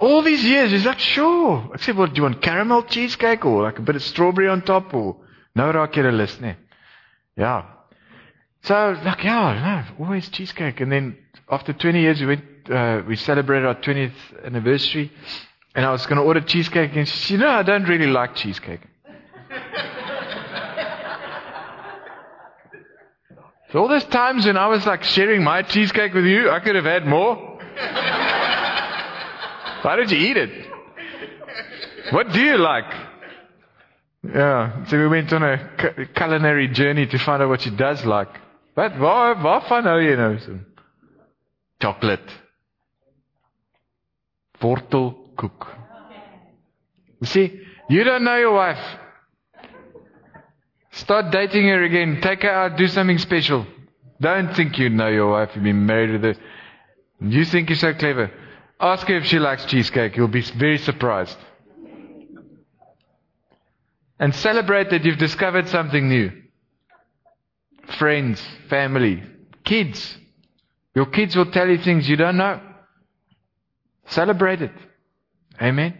all 0.02 0.22
these 0.22 0.44
years, 0.44 0.72
he's 0.72 0.84
like, 0.84 0.98
sure. 0.98 1.70
I 1.72 1.76
said, 1.78 1.96
well, 1.96 2.08
do 2.08 2.14
you 2.16 2.22
want 2.24 2.42
caramel 2.42 2.82
cheesecake 2.82 3.44
or 3.44 3.62
like 3.62 3.78
a 3.78 3.82
bit 3.82 3.94
of 3.94 4.02
strawberry 4.02 4.48
on 4.48 4.62
top 4.62 4.92
or 4.92 5.16
no 5.54 5.72
raak 5.72 5.94
jy 5.94 6.02
lus 6.02 6.40
nie. 6.40 6.56
Yeah. 7.36 7.62
So, 8.62 8.96
like, 9.04 9.22
yeah, 9.22 9.84
no, 9.98 10.04
always 10.04 10.28
cheesecake. 10.28 10.80
And 10.80 10.90
then 10.90 11.16
after 11.48 11.72
20 11.72 12.00
years, 12.00 12.20
we 12.20 12.26
went, 12.26 12.44
uh, 12.70 13.02
we 13.06 13.16
celebrated 13.16 13.66
our 13.66 13.76
20th 13.76 14.44
anniversary. 14.44 15.12
And 15.74 15.86
I 15.86 15.92
was 15.92 16.04
going 16.06 16.16
to 16.16 16.22
order 16.22 16.40
cheesecake. 16.40 16.96
And 16.96 17.08
she 17.08 17.34
said, 17.34 17.40
no, 17.40 17.48
I 17.48 17.62
don't 17.62 17.84
really 17.84 18.06
like 18.06 18.34
cheesecake. 18.34 18.80
So 23.70 23.78
all 23.78 23.88
those 23.88 24.04
times 24.04 24.44
when 24.44 24.58
I 24.58 24.66
was 24.66 24.84
like 24.84 25.02
sharing 25.02 25.42
my 25.42 25.62
cheesecake 25.62 26.12
with 26.12 26.26
you, 26.26 26.50
I 26.50 26.60
could 26.60 26.74
have 26.74 26.84
had 26.84 27.06
more. 27.06 27.58
Why 29.82 29.96
did 29.96 30.10
you 30.10 30.18
eat 30.18 30.36
it? 30.36 30.66
What 32.10 32.32
do 32.32 32.40
you 32.40 32.56
like? 32.56 32.92
Yeah, 34.24 34.84
so 34.86 34.98
we 34.98 35.08
went 35.08 35.32
on 35.32 35.42
a 35.42 36.06
culinary 36.14 36.68
journey 36.68 37.06
to 37.06 37.18
find 37.18 37.42
out 37.42 37.48
what 37.48 37.60
she 37.60 37.70
does 37.70 38.04
like. 38.04 38.28
Wat 38.76 38.96
waar 38.98 39.34
waarvan 39.42 39.84
hou 39.84 39.98
jy 40.00 40.14
nou 40.16 40.38
so? 40.40 40.58
Chocolate. 41.82 42.30
Wortelkoek. 44.62 45.66
You 47.20 47.26
see, 47.26 47.60
you 47.88 48.04
don't 48.04 48.24
know 48.24 48.36
your 48.36 48.54
wife. 48.54 48.82
Start 50.92 51.32
dating 51.32 51.66
her 51.68 51.82
again. 51.82 52.20
Take 52.22 52.42
her 52.42 52.50
out. 52.50 52.76
Do 52.76 52.86
something 52.86 53.18
special. 53.18 53.66
Don't 54.20 54.54
think 54.54 54.78
you 54.78 54.88
know 54.88 55.08
your 55.08 55.30
wife. 55.32 55.50
You've 55.54 55.64
been 55.64 55.84
married 55.84 56.12
with 56.12 56.22
her. 56.22 56.34
You 57.20 57.44
think 57.44 57.70
you're 57.70 57.78
so 57.78 57.92
clever. 57.94 58.30
Ask 58.82 59.06
her 59.06 59.16
if 59.16 59.26
she 59.26 59.38
likes 59.38 59.64
cheesecake. 59.66 60.16
You'll 60.16 60.26
be 60.26 60.40
very 60.40 60.78
surprised. 60.78 61.38
And 64.18 64.34
celebrate 64.34 64.90
that 64.90 65.04
you've 65.04 65.18
discovered 65.18 65.68
something 65.68 66.08
new. 66.08 66.32
Friends, 67.96 68.42
family, 68.68 69.22
kids. 69.64 70.18
Your 70.96 71.06
kids 71.06 71.36
will 71.36 71.50
tell 71.52 71.68
you 71.68 71.78
things 71.78 72.08
you 72.08 72.16
don't 72.16 72.36
know. 72.36 72.60
Celebrate 74.06 74.62
it. 74.62 74.72
Amen. 75.60 75.96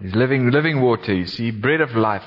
He's 0.00 0.14
living, 0.14 0.50
living 0.50 0.80
water, 0.80 1.14
you 1.14 1.26
see, 1.26 1.52
bread 1.52 1.80
of 1.80 1.94
life. 1.94 2.24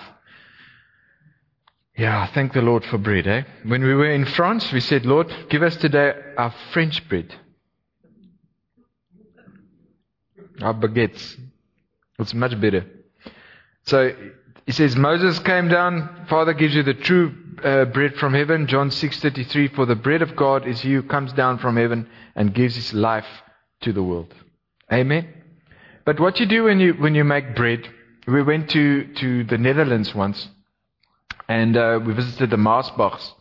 Yeah, 1.97 2.27
thank 2.27 2.53
the 2.53 2.61
Lord 2.61 2.85
for 2.85 2.97
bread, 2.97 3.27
eh? 3.27 3.43
When 3.65 3.83
we 3.83 3.93
were 3.93 4.09
in 4.09 4.25
France, 4.25 4.71
we 4.71 4.79
said, 4.79 5.05
Lord, 5.05 5.31
give 5.49 5.63
us 5.63 5.75
today 5.75 6.13
our 6.37 6.53
French 6.71 7.07
bread. 7.09 7.35
Our 10.63 10.73
baguettes. 10.73 11.37
It's 12.19 12.33
much 12.33 12.59
better. 12.59 12.85
So, 13.85 14.11
he 14.65 14.71
says, 14.71 14.95
Moses 14.95 15.39
came 15.39 15.67
down, 15.67 16.25
Father 16.29 16.53
gives 16.53 16.73
you 16.73 16.83
the 16.83 16.93
true 16.93 17.35
uh, 17.63 17.85
bread 17.85 18.15
from 18.15 18.33
heaven, 18.33 18.67
John 18.67 18.89
6.33, 18.89 19.75
for 19.75 19.85
the 19.85 19.95
bread 19.95 20.21
of 20.21 20.35
God 20.35 20.67
is 20.67 20.81
he 20.81 20.93
who 20.93 21.03
comes 21.03 21.33
down 21.33 21.59
from 21.59 21.75
heaven 21.75 22.07
and 22.35 22.53
gives 22.53 22.75
his 22.75 22.93
life 22.93 23.25
to 23.81 23.91
the 23.91 24.03
world. 24.03 24.33
Amen? 24.91 25.27
But 26.05 26.19
what 26.19 26.39
you 26.39 26.45
do 26.45 26.65
when 26.65 26.79
you, 26.79 26.93
when 26.93 27.15
you 27.15 27.23
make 27.23 27.55
bread, 27.55 27.87
we 28.27 28.41
went 28.41 28.69
to, 28.71 29.13
to 29.15 29.43
the 29.43 29.57
Netherlands 29.57 30.15
once, 30.15 30.47
and 31.47 31.75
uh, 31.75 31.99
we 32.05 32.13
visited 32.13 32.49
the 32.49 32.57
Maasbachs, 32.57 33.33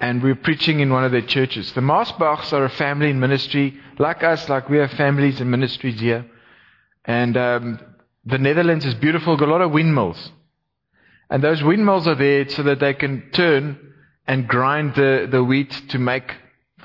and 0.00 0.22
we 0.22 0.30
were 0.30 0.36
preaching 0.36 0.80
in 0.80 0.92
one 0.92 1.04
of 1.04 1.12
their 1.12 1.22
churches. 1.22 1.72
The 1.72 1.80
Maasbachs 1.80 2.52
are 2.52 2.64
a 2.64 2.70
family 2.70 3.10
in 3.10 3.20
ministry, 3.20 3.78
like 3.98 4.22
us, 4.24 4.48
like 4.48 4.68
we 4.68 4.78
have 4.78 4.90
families 4.92 5.40
and 5.40 5.50
ministries 5.50 6.00
here. 6.00 6.24
And 7.08 7.36
um, 7.38 7.80
the 8.26 8.38
Netherlands 8.38 8.84
is 8.84 8.94
beautiful, 8.94 9.36
got 9.36 9.48
a 9.48 9.50
lot 9.50 9.62
of 9.62 9.72
windmills. 9.72 10.30
And 11.30 11.42
those 11.42 11.62
windmills 11.62 12.06
are 12.06 12.14
there 12.14 12.48
so 12.50 12.62
that 12.64 12.80
they 12.80 12.92
can 12.92 13.30
turn 13.32 13.78
and 14.26 14.46
grind 14.46 14.94
the, 14.94 15.26
the 15.30 15.42
wheat 15.42 15.70
to 15.88 15.98
make 15.98 16.30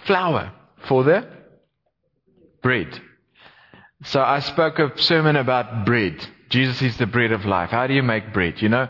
flour 0.05 0.53
for 0.87 1.03
the 1.03 1.27
bread. 2.61 3.01
So 4.05 4.21
I 4.21 4.39
spoke 4.39 4.79
a 4.79 4.97
sermon 4.97 5.35
about 5.35 5.85
bread. 5.85 6.25
Jesus 6.49 6.81
is 6.81 6.97
the 6.97 7.05
bread 7.05 7.33
of 7.33 7.45
life. 7.45 7.69
How 7.69 7.87
do 7.87 7.93
you 7.93 8.03
make 8.03 8.33
bread? 8.33 8.61
You 8.61 8.69
know, 8.69 8.87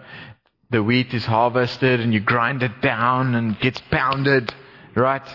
the 0.70 0.84
wheat 0.84 1.14
is 1.14 1.26
harvested 1.26 2.00
and 2.00 2.14
you 2.14 2.20
grind 2.20 2.62
it 2.62 2.82
down 2.82 3.34
and 3.34 3.60
gets 3.60 3.82
pounded, 3.90 4.54
right? 4.96 5.26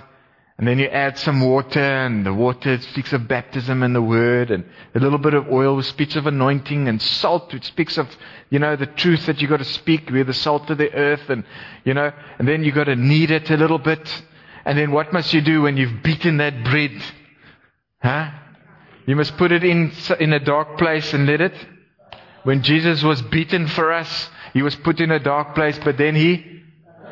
And 0.58 0.66
then 0.66 0.80
you 0.80 0.86
add 0.86 1.16
some 1.16 1.40
water 1.40 1.80
and 1.80 2.26
the 2.26 2.34
water 2.34 2.80
speaks 2.80 3.12
of 3.12 3.28
baptism 3.28 3.84
and 3.84 3.94
the 3.94 4.02
word 4.02 4.50
and 4.50 4.64
a 4.92 4.98
little 4.98 5.18
bit 5.18 5.34
of 5.34 5.48
oil 5.52 5.80
speaks 5.84 6.16
of 6.16 6.26
anointing 6.26 6.88
and 6.88 7.00
salt 7.00 7.52
which 7.52 7.64
speaks 7.64 7.96
of, 7.96 8.08
you 8.50 8.58
know, 8.58 8.74
the 8.74 8.86
truth 8.86 9.26
that 9.26 9.40
you've 9.40 9.50
got 9.50 9.58
to 9.58 9.64
speak. 9.64 10.10
We're 10.10 10.24
the 10.24 10.34
salt 10.34 10.68
of 10.68 10.78
the 10.78 10.92
earth 10.92 11.30
and, 11.30 11.44
you 11.84 11.94
know, 11.94 12.10
and 12.40 12.48
then 12.48 12.64
you've 12.64 12.74
got 12.74 12.84
to 12.84 12.96
knead 12.96 13.30
it 13.30 13.50
a 13.50 13.56
little 13.56 13.78
bit. 13.78 14.22
And 14.64 14.76
then 14.76 14.90
what 14.90 15.12
must 15.12 15.32
you 15.32 15.42
do 15.42 15.62
when 15.62 15.76
you've 15.76 16.02
beaten 16.02 16.38
that 16.38 16.64
bread? 16.64 17.02
Huh? 18.02 18.30
You 19.06 19.14
must 19.14 19.36
put 19.36 19.52
it 19.52 19.62
in, 19.62 19.92
in 20.18 20.32
a 20.32 20.40
dark 20.40 20.76
place 20.76 21.14
and 21.14 21.24
let 21.24 21.40
it. 21.40 21.54
When 22.42 22.62
Jesus 22.62 23.04
was 23.04 23.22
beaten 23.22 23.68
for 23.68 23.92
us, 23.92 24.28
he 24.54 24.62
was 24.62 24.74
put 24.74 24.98
in 24.98 25.12
a 25.12 25.20
dark 25.20 25.54
place, 25.54 25.78
but 25.84 25.96
then 25.98 26.16
he 26.16 26.57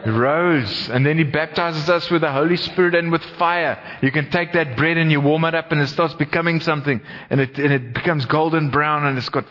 rose. 0.05 0.89
And 0.89 1.05
then 1.07 1.19
he 1.19 1.25
baptizes 1.25 1.89
us 1.89 2.11
with 2.11 2.23
the 2.23 2.33
Holy 2.33 2.57
Spirit 2.57 2.95
and 2.95 3.11
with 3.11 3.23
fire. 3.39 3.99
You 4.03 4.11
can 4.11 4.31
take 4.31 4.53
that 4.53 4.77
bread 4.77 4.97
and 4.97 5.11
you 5.11 5.21
warm 5.21 5.45
it 5.45 5.55
up 5.55 5.73
and 5.73 5.81
it 5.81 5.89
starts 5.89 6.15
becoming 6.15 6.61
something. 6.61 7.01
And 7.31 7.41
it, 7.41 7.59
and 7.59 7.73
it 7.73 7.95
becomes 7.95 8.25
golden 8.27 8.71
brown 8.71 9.07
and 9.07 9.17
it's 9.19 9.29
got 9.29 9.45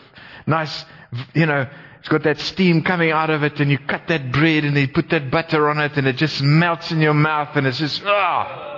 nice, 0.46 0.84
you 1.34 1.46
know, 1.46 1.68
it's 1.98 2.08
got 2.08 2.22
that 2.22 2.38
steam 2.38 2.82
coming 2.82 3.10
out 3.10 3.30
of 3.30 3.42
it 3.42 3.58
and 3.58 3.70
you 3.70 3.78
cut 3.78 4.02
that 4.08 4.30
bread 4.30 4.64
and 4.64 4.76
you 4.76 4.88
put 4.88 5.10
that 5.10 5.30
butter 5.30 5.68
on 5.68 5.78
it 5.80 5.96
and 5.96 6.06
it 6.06 6.16
just 6.16 6.40
melts 6.40 6.92
in 6.92 7.00
your 7.00 7.14
mouth 7.14 7.56
and 7.56 7.66
it's 7.66 7.78
just, 7.78 8.02
ah. 8.04 8.72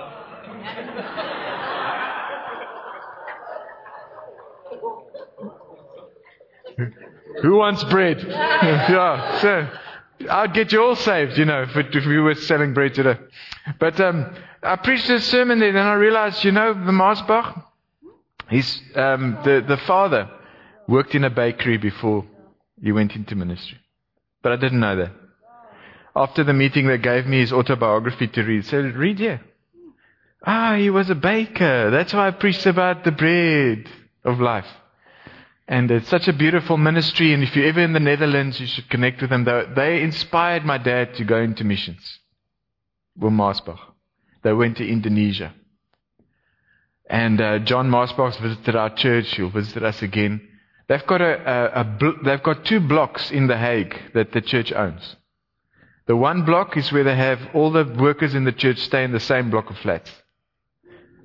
Who 7.41 7.55
wants 7.55 7.83
bread? 7.85 8.19
yeah, 8.27 9.39
so 9.39 9.67
I'd 10.29 10.53
get 10.53 10.71
you 10.71 10.83
all 10.83 10.95
saved, 10.95 11.37
you 11.37 11.45
know, 11.45 11.63
if, 11.63 11.75
it, 11.75 11.95
if 11.95 12.05
we 12.05 12.19
were 12.19 12.35
selling 12.35 12.73
bread 12.73 12.93
today. 12.93 13.17
But 13.79 13.99
um, 14.01 14.35
I 14.61 14.75
preached 14.75 15.09
a 15.09 15.21
sermon 15.21 15.59
there, 15.59 15.69
and 15.69 15.77
I 15.77 15.93
realized, 15.93 16.43
you 16.43 16.51
know, 16.51 16.73
the 16.73 16.91
Maasbach, 16.91 17.63
he's, 18.49 18.81
um, 18.95 19.37
the, 19.43 19.63
the 19.65 19.77
father 19.77 20.29
worked 20.87 21.15
in 21.15 21.23
a 21.23 21.29
bakery 21.29 21.77
before 21.77 22.25
he 22.81 22.91
went 22.91 23.15
into 23.15 23.35
ministry. 23.35 23.77
But 24.41 24.53
I 24.53 24.55
didn't 24.57 24.79
know 24.79 24.95
that. 24.95 25.11
After 26.15 26.43
the 26.43 26.53
meeting, 26.53 26.87
they 26.87 26.97
gave 26.97 27.25
me 27.25 27.39
his 27.39 27.53
autobiography 27.53 28.27
to 28.27 28.43
read. 28.43 28.65
Said, 28.65 28.95
read 28.95 29.19
here. 29.19 29.41
Ah, 30.45 30.75
he 30.75 30.89
was 30.89 31.09
a 31.09 31.15
baker. 31.15 31.91
That's 31.91 32.13
why 32.13 32.27
I 32.27 32.31
preached 32.31 32.65
about 32.65 33.03
the 33.03 33.11
bread 33.11 33.87
of 34.23 34.39
life. 34.39 34.67
And 35.69 35.91
it's 35.91 36.09
such 36.09 36.27
a 36.27 36.33
beautiful 36.33 36.77
ministry. 36.77 37.31
And 37.31 37.43
if 37.43 37.55
you're 37.55 37.67
ever 37.67 37.81
in 37.81 37.93
the 37.93 37.99
Netherlands, 37.99 38.59
you 38.59 38.65
should 38.65 38.89
connect 38.89 39.21
with 39.21 39.29
them. 39.29 39.45
They 39.75 40.01
inspired 40.01 40.65
my 40.65 40.79
dad 40.79 41.13
to 41.15 41.23
go 41.23 41.37
into 41.37 41.63
missions. 41.63 42.01
Will. 43.15 43.79
They 44.41 44.51
went 44.51 44.77
to 44.77 44.89
Indonesia. 44.89 45.53
And 47.07 47.39
uh, 47.39 47.59
John 47.59 47.87
Maasbach 47.87 48.41
visited 48.41 48.75
our 48.75 48.95
church. 48.95 49.35
He'll 49.35 49.51
visit 49.51 49.83
us 49.83 50.01
again. 50.01 50.41
They've 50.87 51.05
got 51.05 51.21
a, 51.21 51.35
a, 51.35 51.81
a 51.81 52.13
they've 52.25 52.41
got 52.41 52.65
two 52.65 52.79
blocks 52.79 53.29
in 53.29 53.45
The 53.45 53.57
Hague 53.57 53.95
that 54.15 54.31
the 54.31 54.41
church 54.41 54.73
owns. 54.73 55.17
The 56.07 56.15
one 56.15 56.45
block 56.45 56.77
is 56.77 56.91
where 56.91 57.03
they 57.03 57.15
have 57.15 57.39
all 57.53 57.71
the 57.71 57.85
workers 57.85 58.33
in 58.33 58.43
the 58.43 58.51
church 58.51 58.79
stay 58.79 59.03
in 59.03 59.11
the 59.11 59.19
same 59.19 59.51
block 59.51 59.69
of 59.69 59.77
flats. 59.77 60.11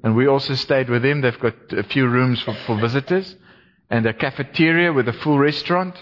And 0.03 0.15
we 0.15 0.27
also 0.27 0.55
stayed 0.55 0.91
with 0.91 1.01
them. 1.03 1.23
They've 1.23 1.41
got 1.41 1.73
a 1.73 1.83
few 1.85 2.07
rooms 2.07 2.43
for, 2.43 2.53
for 2.67 2.79
visitors 2.79 3.37
and 3.91 4.07
a 4.07 4.15
cafeteria 4.15 4.93
with 4.93 5.09
a 5.09 5.13
full 5.13 5.39
restaurant. 5.39 5.97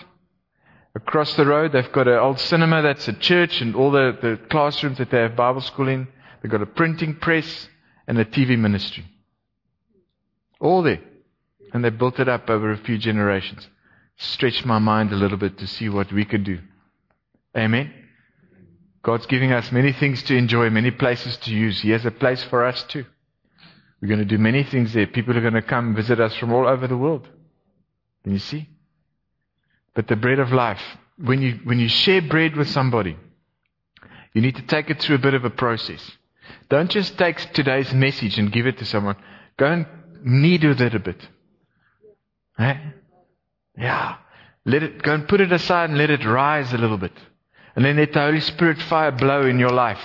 Across 0.94 1.36
the 1.36 1.46
road, 1.46 1.72
they've 1.72 1.92
got 1.92 2.08
an 2.08 2.18
old 2.18 2.38
cinema 2.38 2.82
that's 2.82 3.08
a 3.08 3.14
church 3.14 3.60
and 3.60 3.74
all 3.74 3.90
the, 3.90 4.16
the 4.20 4.38
classrooms 4.48 4.98
that 4.98 5.10
they 5.10 5.18
have 5.18 5.36
Bible 5.36 5.62
school 5.62 5.88
in. 5.88 6.06
They've 6.42 6.52
got 6.52 6.62
a 6.62 6.66
printing 6.66 7.16
press 7.16 7.68
and 8.06 8.18
a 8.18 8.24
TV 8.24 8.58
ministry. 8.58 9.04
All 10.60 10.82
there. 10.82 11.00
And 11.72 11.82
they 11.82 11.90
built 11.90 12.20
it 12.20 12.28
up 12.28 12.50
over 12.50 12.70
a 12.70 12.76
few 12.76 12.98
generations. 12.98 13.66
Stretched 14.18 14.66
my 14.66 14.78
mind 14.78 15.12
a 15.12 15.16
little 15.16 15.38
bit 15.38 15.58
to 15.58 15.66
see 15.66 15.88
what 15.88 16.12
we 16.12 16.24
could 16.24 16.44
do. 16.44 16.58
Amen. 17.56 17.92
God's 19.02 19.26
giving 19.26 19.52
us 19.52 19.72
many 19.72 19.92
things 19.92 20.22
to 20.24 20.36
enjoy, 20.36 20.70
many 20.70 20.90
places 20.90 21.36
to 21.38 21.50
use. 21.52 21.80
He 21.80 21.90
has 21.90 22.04
a 22.04 22.10
place 22.10 22.42
for 22.44 22.64
us 22.64 22.82
too. 22.84 23.04
We're 24.00 24.08
going 24.08 24.20
to 24.20 24.24
do 24.24 24.38
many 24.38 24.62
things 24.62 24.92
there. 24.92 25.06
People 25.06 25.36
are 25.36 25.40
going 25.40 25.54
to 25.54 25.62
come 25.62 25.94
visit 25.94 26.20
us 26.20 26.34
from 26.36 26.52
all 26.52 26.68
over 26.68 26.86
the 26.86 26.96
world. 26.96 27.28
You 28.24 28.38
see? 28.38 28.68
But 29.94 30.08
the 30.08 30.16
bread 30.16 30.38
of 30.38 30.52
life, 30.52 30.80
when 31.18 31.42
you, 31.42 31.60
when 31.64 31.78
you 31.78 31.88
share 31.88 32.22
bread 32.22 32.56
with 32.56 32.68
somebody, 32.68 33.16
you 34.32 34.40
need 34.40 34.56
to 34.56 34.62
take 34.62 34.90
it 34.90 35.00
through 35.00 35.16
a 35.16 35.20
bit 35.20 35.34
of 35.34 35.44
a 35.44 35.50
process. 35.50 36.00
Don't 36.68 36.90
just 36.90 37.18
take 37.18 37.38
today's 37.52 37.92
message 37.92 38.38
and 38.38 38.52
give 38.52 38.66
it 38.66 38.78
to 38.78 38.84
someone. 38.84 39.16
Go 39.58 39.66
and 39.66 39.86
knead 40.22 40.64
with 40.64 40.80
it 40.80 40.94
a 40.94 40.98
bit. 40.98 41.28
Eh? 42.58 42.76
Yeah. 43.76 44.16
Let 44.64 44.82
it, 44.82 45.02
go 45.02 45.14
and 45.14 45.28
put 45.28 45.40
it 45.40 45.52
aside 45.52 45.90
and 45.90 45.98
let 45.98 46.10
it 46.10 46.24
rise 46.24 46.72
a 46.72 46.78
little 46.78 46.98
bit. 46.98 47.12
And 47.74 47.84
then 47.84 47.96
let 47.96 48.12
the 48.12 48.20
Holy 48.20 48.40
Spirit 48.40 48.80
fire 48.82 49.12
blow 49.12 49.46
in 49.46 49.58
your 49.58 49.70
life 49.70 50.00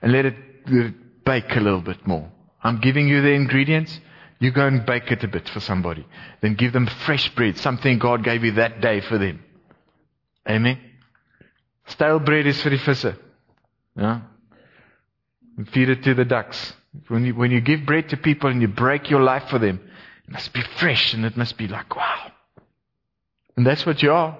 and 0.00 0.12
let 0.12 0.26
it, 0.26 0.36
let 0.66 0.86
it 0.86 1.24
bake 1.24 1.56
a 1.56 1.60
little 1.60 1.80
bit 1.80 2.06
more. 2.06 2.30
I'm 2.62 2.80
giving 2.80 3.08
you 3.08 3.20
the 3.20 3.30
ingredients. 3.30 4.00
You 4.38 4.50
go 4.50 4.66
and 4.66 4.84
bake 4.84 5.10
it 5.10 5.24
a 5.24 5.28
bit 5.28 5.48
for 5.48 5.60
somebody. 5.60 6.06
Then 6.42 6.54
give 6.54 6.72
them 6.72 6.86
fresh 6.86 7.34
bread, 7.34 7.56
something 7.58 7.98
God 7.98 8.22
gave 8.22 8.44
you 8.44 8.52
that 8.52 8.80
day 8.80 9.00
for 9.00 9.18
them. 9.18 9.42
Amen. 10.48 10.78
Stale 11.86 12.18
bread 12.18 12.46
is 12.46 12.60
for 12.60 12.70
the 12.70 12.76
visse. 12.76 13.16
Ja. 13.96 14.20
and 15.56 15.68
feed 15.70 15.88
it 15.88 16.02
to 16.04 16.14
the 16.14 16.24
ducks. 16.24 16.74
When 17.08 17.24
you, 17.24 17.34
when 17.34 17.50
you 17.50 17.60
give 17.60 17.86
bread 17.86 18.10
to 18.10 18.16
people 18.16 18.50
and 18.50 18.60
you 18.60 18.68
break 18.68 19.10
your 19.10 19.22
life 19.22 19.48
for 19.48 19.58
them, 19.58 19.80
it 20.26 20.32
must 20.32 20.52
be 20.52 20.62
fresh 20.78 21.14
and 21.14 21.24
it 21.24 21.36
must 21.36 21.56
be 21.56 21.66
like, 21.68 21.94
wow. 21.96 22.32
And 23.56 23.66
that's 23.66 23.86
what 23.86 24.02
you 24.02 24.12
are. 24.12 24.38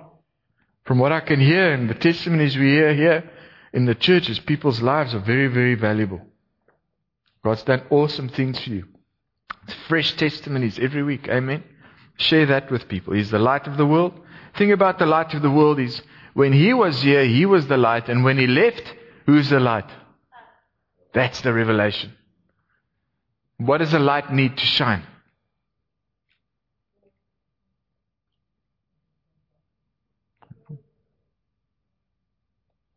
From 0.84 0.98
what 0.98 1.12
I 1.12 1.20
can 1.20 1.40
hear 1.40 1.72
and 1.72 1.88
the 1.88 1.94
testimonies 1.94 2.56
we 2.56 2.66
hear 2.70 2.94
here 2.94 3.30
in 3.72 3.86
the 3.86 3.94
churches, 3.94 4.38
people's 4.38 4.80
lives 4.82 5.14
are 5.14 5.20
very, 5.20 5.48
very 5.48 5.74
valuable. 5.74 6.20
God's 7.42 7.62
done 7.62 7.82
awesome 7.90 8.28
things 8.28 8.60
for 8.60 8.70
you. 8.70 8.84
Fresh 9.88 10.16
testimonies 10.16 10.78
every 10.78 11.02
week. 11.02 11.28
Amen. 11.28 11.64
Share 12.18 12.46
that 12.46 12.70
with 12.70 12.88
people. 12.88 13.14
He's 13.14 13.30
the 13.30 13.38
light 13.38 13.66
of 13.66 13.76
the 13.76 13.86
world. 13.86 14.20
Thing 14.56 14.72
about 14.72 14.98
the 14.98 15.06
light 15.06 15.34
of 15.34 15.42
the 15.42 15.50
world 15.50 15.78
is 15.78 16.00
when 16.34 16.52
he 16.52 16.72
was 16.72 17.02
here, 17.02 17.24
he 17.24 17.46
was 17.46 17.66
the 17.66 17.76
light. 17.76 18.08
And 18.08 18.24
when 18.24 18.38
he 18.38 18.46
left, 18.46 18.94
who's 19.26 19.50
the 19.50 19.60
light? 19.60 19.90
That's 21.12 21.40
the 21.40 21.52
revelation. 21.52 22.12
What 23.58 23.78
does 23.78 23.94
a 23.94 23.98
light 23.98 24.32
need 24.32 24.56
to 24.56 24.66
shine? 24.66 25.02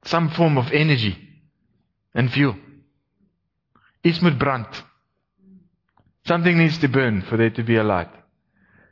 Some 0.05 0.29
form 0.31 0.57
of 0.57 0.71
energy 0.71 1.17
and 2.15 2.31
fuel. 2.31 2.55
Iets 4.03 4.21
moet 4.21 4.39
brand. 4.39 4.65
Something 6.29 6.59
needs 6.59 6.77
to 6.77 6.87
burn 6.87 7.23
for 7.23 7.37
there 7.37 7.49
to 7.49 7.63
be 7.63 7.75
a 7.75 7.83
light. 7.83 8.11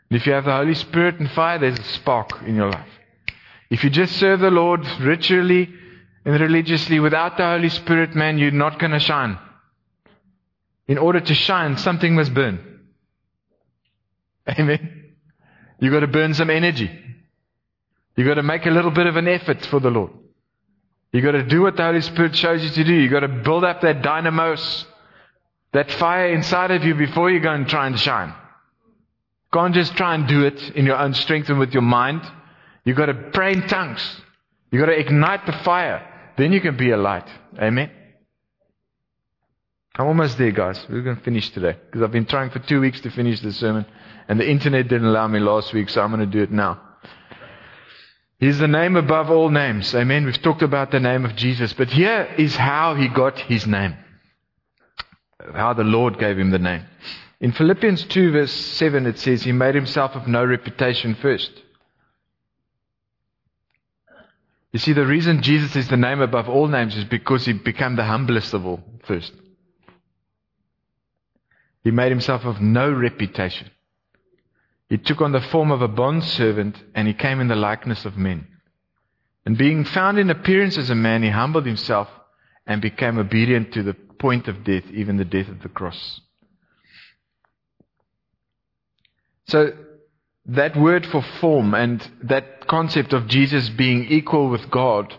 And 0.09 0.19
if 0.19 0.25
you 0.25 0.33
have 0.33 0.45
the 0.45 0.55
Holy 0.55 0.73
Spirit 0.73 1.19
and 1.19 1.29
fire, 1.29 1.59
there's 1.59 1.77
a 1.77 1.83
spark 1.83 2.41
in 2.47 2.55
your 2.55 2.71
life. 2.71 2.89
If 3.69 3.83
you 3.83 3.91
just 3.91 4.15
serve 4.15 4.39
the 4.39 4.49
Lord 4.49 4.83
ritually 4.99 5.71
and 6.25 6.41
religiously 6.41 6.99
without 6.99 7.37
the 7.37 7.43
Holy 7.43 7.69
Spirit, 7.69 8.15
man, 8.15 8.39
you're 8.39 8.49
not 8.49 8.79
going 8.79 8.93
to 8.93 8.99
shine. 8.99 9.37
In 10.87 10.97
order 10.97 11.19
to 11.19 11.35
shine, 11.35 11.77
something 11.77 12.15
must 12.15 12.33
burn. 12.33 12.79
Amen. 14.59 15.13
You've 15.79 15.93
got 15.93 15.99
to 15.99 16.07
burn 16.07 16.33
some 16.33 16.49
energy. 16.49 16.89
You've 18.15 18.27
got 18.27 18.41
to 18.41 18.43
make 18.43 18.65
a 18.65 18.71
little 18.71 18.89
bit 18.89 19.05
of 19.05 19.15
an 19.15 19.27
effort 19.27 19.63
for 19.67 19.79
the 19.79 19.91
Lord. 19.91 20.09
You've 21.11 21.23
got 21.23 21.33
to 21.33 21.43
do 21.43 21.61
what 21.61 21.77
the 21.77 21.83
Holy 21.83 22.01
Spirit 22.01 22.35
shows 22.35 22.63
you 22.63 22.71
to 22.71 22.83
do. 22.83 22.93
You've 22.95 23.11
got 23.11 23.19
to 23.19 23.27
build 23.27 23.63
up 23.63 23.81
that 23.81 24.01
dynamos, 24.01 24.87
that 25.73 25.91
fire 25.91 26.33
inside 26.33 26.71
of 26.71 26.83
you 26.83 26.95
before 26.95 27.29
you 27.29 27.39
go 27.39 27.51
and 27.51 27.67
try 27.67 27.87
and 27.87 27.99
shine. 27.99 28.33
Can't 29.53 29.73
just 29.73 29.95
try 29.95 30.15
and 30.15 30.27
do 30.27 30.45
it 30.45 30.61
in 30.75 30.85
your 30.85 30.97
own 30.97 31.13
strength 31.13 31.49
and 31.49 31.59
with 31.59 31.73
your 31.73 31.81
mind. 31.81 32.21
You've 32.83 32.97
got 32.97 33.07
to 33.07 33.13
pray 33.33 33.53
in 33.53 33.67
tongues. 33.67 34.01
You've 34.71 34.81
got 34.81 34.87
to 34.87 34.99
ignite 34.99 35.45
the 35.45 35.53
fire. 35.63 36.33
Then 36.37 36.51
you 36.51 36.61
can 36.61 36.77
be 36.77 36.91
a 36.91 36.97
light. 36.97 37.27
Amen. 37.59 37.91
I'm 39.95 40.07
almost 40.07 40.37
there, 40.37 40.51
guys. 40.51 40.85
We're 40.89 41.01
going 41.01 41.17
to 41.17 41.23
finish 41.23 41.49
today 41.49 41.75
because 41.85 42.03
I've 42.03 42.11
been 42.11 42.27
trying 42.27 42.51
for 42.51 42.59
two 42.59 42.79
weeks 42.79 43.01
to 43.01 43.09
finish 43.09 43.41
the 43.41 43.51
sermon, 43.51 43.85
and 44.27 44.39
the 44.39 44.47
internet 44.47 44.87
didn't 44.87 45.07
allow 45.07 45.27
me 45.27 45.39
last 45.39 45.73
week, 45.73 45.89
so 45.89 46.01
I'm 46.01 46.11
going 46.11 46.19
to 46.19 46.37
do 46.37 46.43
it 46.43 46.51
now. 46.51 46.81
He's 48.39 48.59
the 48.59 48.67
name 48.67 48.95
above 48.95 49.31
all 49.31 49.49
names. 49.49 49.95
Amen. 49.95 50.25
We've 50.25 50.41
talked 50.41 50.61
about 50.61 50.91
the 50.91 50.99
name 50.99 51.25
of 51.25 51.35
Jesus, 51.35 51.73
but 51.73 51.89
here 51.89 52.31
is 52.37 52.55
how 52.55 52.93
he 52.93 53.07
got 53.07 53.39
his 53.39 53.65
name. 53.65 53.95
How 55.53 55.73
the 55.73 55.83
Lord 55.83 56.19
gave 56.19 56.37
him 56.37 56.51
the 56.51 56.59
name. 56.59 56.85
In 57.39 57.51
Philippians 57.51 58.03
2 58.05 58.31
verse 58.31 58.51
7 58.51 59.05
it 59.05 59.19
says, 59.19 59.43
He 59.43 59.51
made 59.51 59.75
himself 59.75 60.15
of 60.15 60.27
no 60.27 60.43
reputation 60.43 61.15
first. 61.15 61.51
You 64.73 64.79
see, 64.79 64.93
the 64.93 65.05
reason 65.05 65.41
Jesus 65.41 65.75
is 65.75 65.87
the 65.87 65.97
name 65.97 66.21
above 66.21 66.49
all 66.49 66.67
names 66.67 66.95
is 66.95 67.05
because 67.05 67.45
he 67.45 67.53
became 67.53 67.95
the 67.95 68.03
humblest 68.03 68.53
of 68.53 68.65
all 68.65 68.83
first. 69.05 69.31
He 71.83 71.91
made 71.91 72.11
himself 72.11 72.43
of 72.43 72.59
no 72.59 72.91
reputation. 72.91 73.71
He 74.89 74.97
took 74.97 75.21
on 75.21 75.31
the 75.31 75.41
form 75.41 75.71
of 75.71 75.81
a 75.81 75.87
bondservant 75.87 76.81
and 76.95 77.07
he 77.07 77.13
came 77.13 77.39
in 77.39 77.47
the 77.47 77.55
likeness 77.55 78.05
of 78.05 78.17
men. 78.17 78.47
And 79.45 79.57
being 79.57 79.85
found 79.85 80.19
in 80.19 80.29
appearance 80.29 80.77
as 80.77 80.89
a 80.89 80.95
man, 80.95 81.23
he 81.23 81.29
humbled 81.29 81.65
himself 81.65 82.09
and 82.65 82.81
became 82.81 83.17
obedient 83.17 83.73
to 83.73 83.83
the 83.83 83.95
point 84.19 84.47
of 84.47 84.63
death, 84.63 84.83
even 84.91 85.17
the 85.17 85.25
death 85.25 85.49
of 85.49 85.61
the 85.61 85.69
cross. 85.69 86.21
So 89.47 89.71
that 90.45 90.75
word 90.77 91.05
for 91.05 91.21
form 91.39 91.73
and 91.73 92.05
that 92.23 92.67
concept 92.67 93.13
of 93.13 93.27
Jesus 93.27 93.69
being 93.69 94.05
equal 94.05 94.49
with 94.49 94.69
God, 94.69 95.13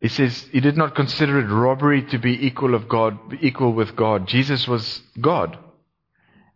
he 0.00 0.08
says 0.08 0.48
he 0.52 0.60
did 0.60 0.76
not 0.76 0.94
consider 0.94 1.38
it 1.38 1.52
robbery 1.52 2.02
to 2.10 2.18
be 2.18 2.46
equal 2.46 2.74
of 2.74 2.88
God, 2.88 3.18
equal 3.40 3.72
with 3.72 3.96
God. 3.96 4.26
Jesus 4.26 4.68
was 4.68 5.02
God. 5.20 5.58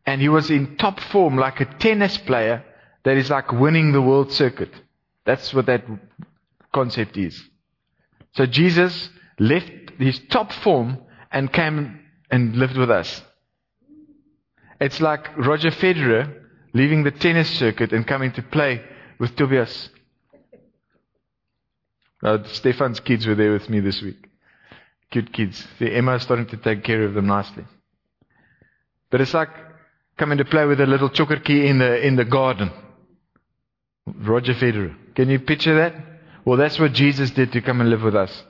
And 0.05 0.21
he 0.21 0.29
was 0.29 0.51
in 0.51 0.77
top 0.77 1.01
form 1.01 1.37
like 1.37 1.61
a 1.61 1.65
tennis 1.65 2.17
player 2.19 2.65
that 3.05 3.17
is 3.17 3.31
like 3.31 3.53
winning 3.53 3.93
the 3.93 4.03
world 4.03 4.33
circuit. 4.33 4.73
That's 5.25 5.53
what 5.53 5.67
that 5.67 5.85
concept 6.73 7.17
is. 7.17 7.43
So 8.35 8.47
Jesus 8.47 9.11
left 9.39 9.71
his 9.99 10.21
top 10.31 10.53
form 10.53 10.99
and 11.31 11.53
came 11.53 12.01
and 12.31 12.57
lived 12.57 12.77
with 12.77 12.91
us. 12.91 13.23
It's 14.81 15.01
like 15.01 15.37
Roger 15.37 15.71
Federer 15.71 16.33
leaving 16.73 17.03
the 17.05 17.11
tennis 17.11 17.51
circuit 17.51 17.93
and 17.93 18.07
coming 18.07 18.33
to 18.33 18.43
play 18.43 18.83
with 19.19 19.35
Tobias. 19.37 19.91
Uh, 22.23 22.39
Stefan's 22.45 23.01
kids 23.01 23.27
were 23.27 23.35
there 23.35 23.53
with 23.53 23.69
me 23.69 23.81
this 23.81 24.03
week. 24.03 24.29
Cute 25.11 25.33
kids. 25.33 25.67
The 25.79 25.95
Emma 25.95 26.17
is 26.17 26.23
starting 26.23 26.47
to 26.47 26.57
take 26.57 26.85
care 26.85 27.05
of 27.05 27.15
them 27.15 27.27
nicely. 27.27 27.65
But 29.11 29.21
it's 29.21 29.35
like 29.35 29.51
coming 30.17 30.39
to 30.39 30.45
play 30.45 30.67
with 30.67 30.81
a 30.81 30.87
little 30.87 31.09
chokerkie 31.09 31.67
in 31.67 31.79
the 31.79 32.07
in 32.07 32.17
the 32.17 32.25
garden. 32.25 32.71
Roger 34.07 34.55
Federer. 34.55 34.95
Can 35.15 35.31
you 35.31 35.39
picture 35.39 35.77
that? 35.77 35.95
Well, 36.45 36.57
that's 36.57 36.79
what 36.79 36.93
Jesus 36.93 37.31
did 37.31 37.53
to 37.53 37.61
come 37.61 37.81
and 37.81 37.91
live 37.91 38.03
with 38.03 38.17
us. 38.17 38.45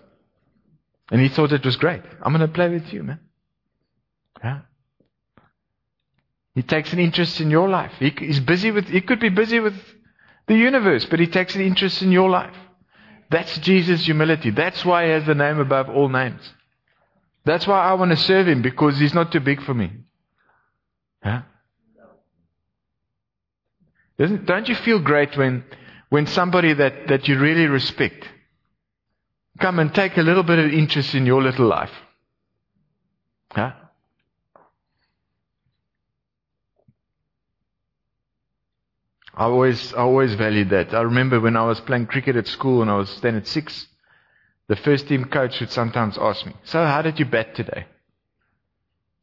And 1.11 1.21
he 1.21 1.29
thought 1.29 1.53
it 1.53 1.65
was 1.65 1.77
great. 1.77 2.03
I'm 2.23 2.33
going 2.33 2.47
to 2.47 2.53
play 2.53 2.69
with 2.69 2.93
you, 2.93 3.03
man. 3.03 3.21
Yeah. 4.43 4.61
He 6.55 6.63
takes 6.63 6.93
an 6.93 6.99
interest 6.99 7.41
in 7.41 7.51
your 7.51 7.69
life. 7.69 7.93
He, 7.99 8.11
he's 8.19 8.41
busy 8.41 8.71
with, 8.71 8.89
he 8.89 9.01
could 9.01 9.21
be 9.21 9.29
busy 9.29 9.61
with 9.61 9.75
the 10.47 10.57
universe, 10.57 11.07
but 11.07 11.21
he 11.21 11.27
takes 11.27 11.55
an 11.55 11.61
interest 11.61 12.03
in 12.03 12.13
your 12.13 12.29
life. 12.29 12.55
That's 13.31 13.59
Jesus' 13.59 14.05
humility. 14.05 14.51
That's 14.51 14.85
why 14.85 15.05
he 15.05 15.11
has 15.11 15.25
the 15.25 15.35
name 15.35 15.61
above 15.61 15.89
all 15.89 16.09
names. 16.09 16.41
That's 17.45 17.67
why 17.67 17.81
I 17.81 17.95
want 17.95 18.11
to 18.11 18.17
serve 18.17 18.49
him 18.49 18.63
because 18.63 18.99
he's 18.99 19.15
not 19.15 19.33
too 19.33 19.41
big 19.41 19.63
for 19.63 19.75
me. 19.75 19.93
Huh? 21.23 21.43
Doesn't, 24.19 24.47
don't 24.47 24.69
you 24.69 24.75
feel 24.75 24.99
great 24.99 25.37
when, 25.37 25.65
when 26.09 26.27
somebody 26.27 26.75
that, 26.75 27.09
that 27.09 27.29
you 27.29 27.39
really 27.39 27.67
respect 27.67 28.29
come 29.59 29.79
and 29.79 29.95
take 29.95 30.17
a 30.17 30.23
little 30.23 30.43
bit 30.43 30.59
of 30.59 30.73
interest 30.73 31.15
in 31.15 31.27
your 31.27 31.43
little 31.43 31.67
life? 31.67 31.93
Huh? 33.51 33.73
I 39.35 39.45
always, 39.45 39.95
I 39.95 39.99
always 39.99 40.35
valued 40.35 40.71
that. 40.71 40.93
I 40.93 41.03
remember 41.03 41.41
when 41.41 41.57
I 41.57 41.65
was 41.65 41.81
playing 41.81 42.07
cricket 42.07 42.35
at 42.35 42.49
school 42.49 42.83
and 42.83 42.91
I 42.91 42.97
was 42.97 43.09
standing 43.09 43.43
at 43.43 43.47
six, 43.47 43.87
the 44.67 44.77
first 44.77 45.07
team 45.07 45.27
coach 45.27 45.61
would 45.61 45.71
sometimes 45.71 46.19
ask 46.19 46.45
me, 46.45 46.55
so 46.65 46.85
how 46.85 47.03
did 47.03 47.21
you 47.21 47.25
bat 47.25 47.55
today? 47.55 47.87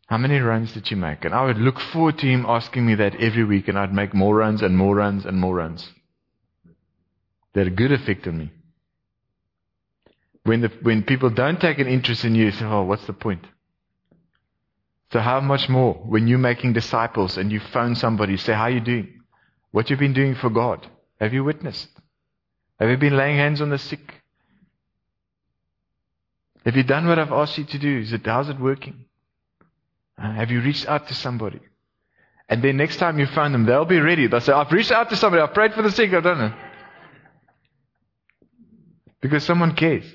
How 0.08 0.18
many 0.18 0.40
runs 0.40 0.72
did 0.74 0.90
you 0.90 0.98
make? 0.98 1.26
And 1.26 1.34
I 1.34 1.46
would 1.46 1.58
look 1.58 1.80
forward 1.80 2.18
to 2.20 2.28
him 2.28 2.46
asking 2.48 2.86
me 2.86 2.96
that 2.96 3.16
every 3.16 3.44
week 3.44 3.68
and 3.68 3.78
I'd 3.78 3.94
make 3.94 4.14
more 4.14 4.36
runs 4.36 4.62
and 4.62 4.78
more 4.78 4.96
runs 4.96 5.26
and 5.26 5.38
more 5.38 5.56
runs. 5.56 5.90
They 7.54 7.62
had 7.62 7.68
a 7.68 7.76
good 7.76 7.92
effect 7.92 8.28
on 8.28 8.38
me. 8.38 8.52
When, 10.46 10.62
the, 10.62 10.72
when 10.84 11.02
people 11.02 11.32
don't 11.32 11.60
take 11.60 11.80
an 11.80 11.88
interest 11.88 12.24
in 12.24 12.36
you, 12.36 12.46
you 12.46 12.52
say, 12.52 12.66
oh, 12.66 12.84
what's 12.84 13.06
the 13.08 13.14
point? 13.14 13.44
So 15.12 15.20
how 15.20 15.40
much 15.40 15.68
more 15.70 15.96
when 15.96 16.28
you're 16.28 16.38
making 16.38 16.74
disciples 16.74 17.38
and 17.38 17.52
you 17.52 17.60
phone 17.60 17.96
somebody, 17.96 18.38
say, 18.38 18.54
how 18.54 18.64
are 18.64 18.70
you 18.70 18.80
doing? 18.80 19.22
What 19.72 19.90
you've 19.90 20.00
been 20.00 20.14
doing 20.14 20.36
for 20.36 20.52
God. 20.52 20.86
Have 21.20 21.34
you 21.34 21.44
witnessed? 21.44 21.90
Have 22.80 22.90
you 22.90 22.98
been 22.98 23.18
laying 23.18 23.38
hands 23.38 23.60
on 23.60 23.72
the 23.72 23.80
sick? 23.80 24.22
Have 26.64 26.76
you 26.76 26.84
done 26.84 27.08
what 27.08 27.18
I've 27.18 27.32
asked 27.32 27.58
you 27.58 27.64
to 27.64 27.80
do? 27.80 28.00
Is 28.00 28.14
it, 28.14 28.26
how's 28.26 28.50
it 28.50 28.60
working? 28.60 29.06
Uh, 30.22 30.32
have 30.32 30.52
you 30.52 30.62
reached 30.62 30.88
out 30.88 31.08
to 31.08 31.16
somebody? 31.16 31.60
And 32.48 32.64
then 32.64 32.78
next 32.78 32.98
time 32.98 33.18
you 33.18 33.26
find 33.26 33.52
them, 33.52 33.66
they'll 33.66 33.86
be 33.86 34.00
ready. 34.00 34.28
They'll 34.28 34.42
say, 34.42 34.54
I've 34.54 34.72
reached 34.72 34.92
out 34.92 35.10
to 35.10 35.16
somebody. 35.16 35.42
I've 35.42 35.56
prayed 35.56 35.74
for 35.74 35.82
the 35.82 35.92
sick. 35.92 36.14
I've 36.14 36.24
done 36.24 36.42
it. 36.42 36.54
Because 39.22 39.44
someone 39.44 39.76
cares. 39.76 40.06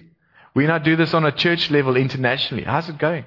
We 0.55 0.67
now 0.67 0.79
do 0.79 0.97
this 0.97 1.15
on 1.15 1.25
a 1.25 1.33
church 1.33 1.71
level 1.71 1.97
internationally. 1.97 2.65
How's 2.65 2.89
it 2.89 2.99
going? 2.99 3.25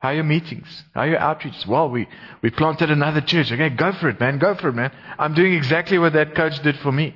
How 0.00 0.08
are 0.08 0.14
your 0.14 0.24
meetings? 0.24 0.84
How 0.94 1.02
are 1.02 1.08
your 1.08 1.20
outreaches? 1.20 1.66
Well, 1.66 1.88
we, 1.88 2.08
we 2.42 2.50
planted 2.50 2.90
another 2.90 3.20
church. 3.20 3.52
Okay, 3.52 3.70
go 3.70 3.92
for 3.92 4.08
it, 4.08 4.18
man. 4.18 4.38
Go 4.38 4.54
for 4.54 4.70
it, 4.70 4.74
man. 4.74 4.90
I'm 5.18 5.34
doing 5.34 5.52
exactly 5.52 5.98
what 5.98 6.14
that 6.14 6.34
coach 6.34 6.60
did 6.62 6.76
for 6.78 6.90
me. 6.90 7.14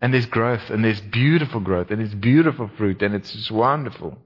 And 0.00 0.14
there's 0.14 0.26
growth, 0.26 0.70
and 0.70 0.84
there's 0.84 1.00
beautiful 1.00 1.60
growth, 1.60 1.90
and 1.90 1.98
there's 1.98 2.14
beautiful 2.14 2.70
fruit, 2.76 3.02
and 3.02 3.14
it's 3.14 3.32
just 3.32 3.50
wonderful. 3.50 4.16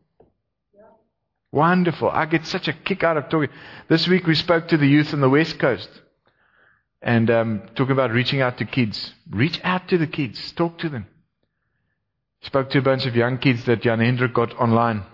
Wonderful. 1.52 2.10
I 2.10 2.24
get 2.26 2.46
such 2.46 2.66
a 2.66 2.72
kick 2.72 3.02
out 3.02 3.18
of 3.18 3.28
talking. 3.28 3.50
This 3.88 4.08
week 4.08 4.26
we 4.26 4.34
spoke 4.34 4.68
to 4.68 4.78
the 4.78 4.86
youth 4.86 5.12
on 5.12 5.20
the 5.20 5.28
West 5.28 5.58
Coast 5.58 5.88
and 7.02 7.30
um, 7.30 7.62
talking 7.74 7.92
about 7.92 8.10
reaching 8.10 8.40
out 8.40 8.56
to 8.58 8.64
kids. 8.64 9.12
Reach 9.30 9.60
out 9.62 9.88
to 9.88 9.98
the 9.98 10.06
kids. 10.06 10.52
Talk 10.52 10.78
to 10.78 10.88
them. 10.88 11.06
Spoke 12.42 12.70
to 12.70 12.78
a 12.78 12.82
bunch 12.82 13.06
of 13.06 13.14
young 13.14 13.38
kids 13.38 13.64
that 13.64 13.82
Jan 13.82 14.00
Hendrik 14.00 14.34
got 14.34 14.54
online. 14.58 15.04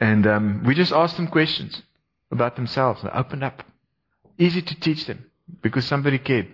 And 0.00 0.26
um, 0.26 0.64
we 0.64 0.74
just 0.74 0.92
asked 0.92 1.16
them 1.16 1.26
questions 1.28 1.82
about 2.30 2.56
themselves. 2.56 3.02
They 3.02 3.08
opened 3.10 3.44
up. 3.44 3.64
Easy 4.38 4.62
to 4.62 4.80
teach 4.80 5.06
them 5.06 5.30
because 5.62 5.84
somebody 5.84 6.18
cared. 6.18 6.48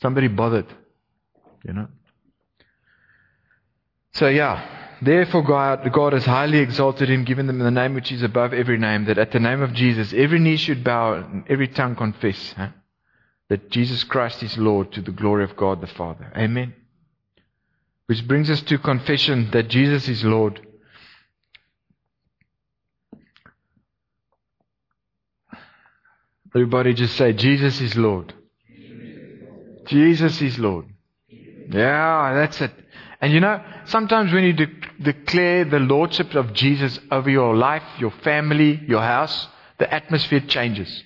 Somebody 0.00 0.28
bothered. 0.28 0.66
You 1.64 1.74
know? 1.74 1.88
So 4.12 4.28
yeah, 4.28 4.96
therefore 5.02 5.42
God, 5.42 5.92
God 5.92 6.12
has 6.14 6.24
highly 6.24 6.58
exalted 6.58 7.10
him, 7.10 7.24
given 7.24 7.46
them 7.46 7.58
the 7.58 7.70
name 7.70 7.94
which 7.94 8.10
is 8.10 8.22
above 8.22 8.54
every 8.54 8.78
name, 8.78 9.04
that 9.04 9.18
at 9.18 9.32
the 9.32 9.40
name 9.40 9.60
of 9.60 9.74
Jesus 9.74 10.14
every 10.16 10.38
knee 10.38 10.56
should 10.56 10.82
bow 10.82 11.14
and 11.14 11.44
every 11.48 11.68
tongue 11.68 11.94
confess 11.94 12.54
huh? 12.56 12.70
that 13.48 13.70
Jesus 13.70 14.02
Christ 14.04 14.42
is 14.42 14.56
Lord 14.56 14.92
to 14.92 15.02
the 15.02 15.12
glory 15.12 15.44
of 15.44 15.56
God 15.56 15.80
the 15.80 15.86
Father. 15.86 16.32
Amen. 16.36 16.74
Which 18.08 18.26
brings 18.26 18.48
us 18.48 18.62
to 18.62 18.78
confession 18.78 19.50
that 19.52 19.68
Jesus 19.68 20.08
is 20.08 20.24
Lord. 20.24 20.66
Everybody 26.54 26.94
just 26.94 27.16
say, 27.16 27.34
Jesus 27.34 27.78
is 27.82 27.94
Lord. 27.96 28.32
Jesus 29.86 30.40
is 30.40 30.58
Lord. 30.58 30.86
Yeah, 31.28 32.32
that's 32.32 32.58
it. 32.62 32.72
And 33.20 33.30
you 33.30 33.40
know, 33.40 33.62
sometimes 33.84 34.32
when 34.32 34.44
you 34.44 34.52
de- 34.54 34.80
declare 35.02 35.66
the 35.66 35.78
Lordship 35.78 36.34
of 36.34 36.54
Jesus 36.54 36.98
over 37.10 37.28
your 37.28 37.54
life, 37.54 37.82
your 37.98 38.12
family, 38.22 38.82
your 38.88 39.02
house, 39.02 39.48
the 39.76 39.92
atmosphere 39.92 40.40
changes. 40.40 41.04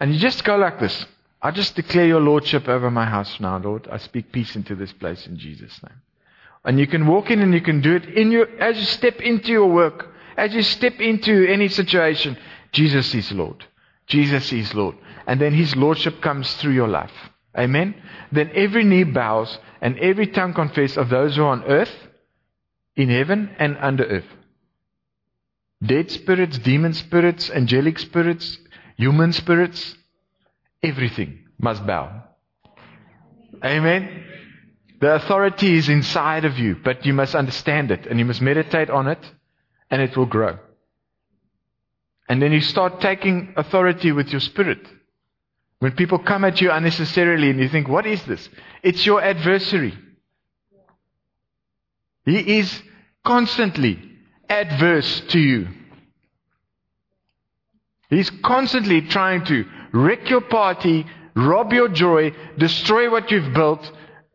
And 0.00 0.12
you 0.12 0.18
just 0.18 0.42
go 0.42 0.56
like 0.56 0.80
this. 0.80 1.06
I 1.44 1.50
just 1.50 1.76
declare 1.76 2.06
your 2.06 2.22
Lordship 2.22 2.68
over 2.68 2.90
my 2.90 3.04
house 3.04 3.38
now, 3.38 3.58
Lord. 3.58 3.86
I 3.92 3.98
speak 3.98 4.32
peace 4.32 4.56
into 4.56 4.74
this 4.74 4.94
place 4.94 5.26
in 5.26 5.36
Jesus' 5.36 5.78
name. 5.82 6.00
And 6.64 6.80
you 6.80 6.86
can 6.86 7.06
walk 7.06 7.30
in 7.30 7.42
and 7.42 7.52
you 7.52 7.60
can 7.60 7.82
do 7.82 7.94
it 7.94 8.06
in 8.06 8.32
your, 8.32 8.48
as 8.58 8.78
you 8.78 8.84
step 8.86 9.20
into 9.20 9.52
your 9.52 9.70
work, 9.70 10.06
as 10.38 10.54
you 10.54 10.62
step 10.62 10.98
into 11.00 11.46
any 11.46 11.68
situation, 11.68 12.38
Jesus 12.72 13.14
is 13.14 13.30
Lord. 13.30 13.62
Jesus 14.06 14.50
is 14.54 14.72
Lord. 14.72 14.96
And 15.26 15.38
then 15.38 15.52
His 15.52 15.76
Lordship 15.76 16.22
comes 16.22 16.50
through 16.54 16.72
your 16.72 16.88
life. 16.88 17.12
Amen? 17.54 17.94
Then 18.32 18.50
every 18.54 18.82
knee 18.82 19.04
bows 19.04 19.58
and 19.82 19.98
every 19.98 20.28
tongue 20.28 20.54
confesses 20.54 20.96
of 20.96 21.10
those 21.10 21.36
who 21.36 21.42
are 21.42 21.48
on 21.50 21.64
earth, 21.64 21.92
in 22.96 23.10
heaven, 23.10 23.54
and 23.58 23.76
under 23.82 24.04
earth. 24.04 24.24
Dead 25.84 26.10
spirits, 26.10 26.56
demon 26.56 26.94
spirits, 26.94 27.50
angelic 27.50 27.98
spirits, 27.98 28.56
human 28.96 29.34
spirits, 29.34 29.94
everything 30.84 31.44
must 31.58 31.86
bow. 31.86 32.22
Amen? 33.64 34.24
The 35.00 35.14
authority 35.14 35.76
is 35.76 35.88
inside 35.88 36.44
of 36.44 36.58
you, 36.58 36.76
but 36.82 37.04
you 37.04 37.12
must 37.12 37.34
understand 37.34 37.90
it 37.90 38.06
and 38.06 38.18
you 38.18 38.24
must 38.24 38.40
meditate 38.40 38.90
on 38.90 39.08
it 39.08 39.18
and 39.90 40.00
it 40.00 40.16
will 40.16 40.26
grow. 40.26 40.58
And 42.28 42.40
then 42.40 42.52
you 42.52 42.60
start 42.60 43.00
taking 43.00 43.54
authority 43.56 44.12
with 44.12 44.28
your 44.28 44.40
spirit. 44.40 44.80
When 45.78 45.92
people 45.92 46.18
come 46.18 46.44
at 46.44 46.60
you 46.60 46.70
unnecessarily 46.70 47.50
and 47.50 47.60
you 47.60 47.68
think, 47.68 47.88
what 47.88 48.06
is 48.06 48.22
this? 48.24 48.48
It's 48.82 49.04
your 49.04 49.22
adversary. 49.22 49.94
He 52.24 52.58
is 52.58 52.82
constantly 53.24 53.98
adverse 54.48 55.20
to 55.28 55.38
you. 55.38 55.68
He's 58.08 58.30
constantly 58.30 59.02
trying 59.02 59.44
to 59.46 59.66
wreck 59.94 60.28
your 60.28 60.42
party, 60.42 61.06
rob 61.34 61.72
your 61.72 61.88
joy, 61.88 62.32
destroy 62.58 63.10
what 63.10 63.30
you've 63.30 63.54
built, 63.54 63.90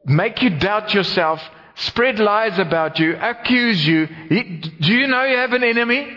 make 0.06 0.42
you 0.42 0.58
doubt 0.58 0.94
yourself, 0.94 1.42
spread 1.76 2.18
lies 2.18 2.58
about 2.58 2.98
you, 2.98 3.16
accuse 3.16 3.86
you. 3.86 4.08
do 4.08 4.94
you 4.94 5.08
know 5.08 5.26
you 5.26 5.38
have 5.38 5.54
an 5.54 5.64
enemy? 5.64 6.08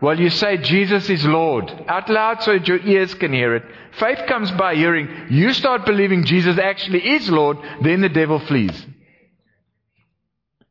Well, 0.00 0.18
you 0.18 0.30
say 0.30 0.56
Jesus 0.56 1.08
is 1.08 1.24
Lord 1.24 1.70
out 1.88 2.10
loud 2.10 2.42
so 2.42 2.52
that 2.52 2.66
your 2.66 2.80
ears 2.80 3.14
can 3.14 3.32
hear 3.32 3.54
it. 3.54 3.62
Faith 3.98 4.26
comes 4.26 4.50
by 4.50 4.74
hearing. 4.74 5.08
You 5.30 5.52
start 5.52 5.86
believing 5.86 6.24
Jesus 6.24 6.58
actually 6.58 7.06
is 7.06 7.30
Lord, 7.30 7.58
then 7.82 8.00
the 8.00 8.08
devil 8.08 8.40
flees. 8.40 8.86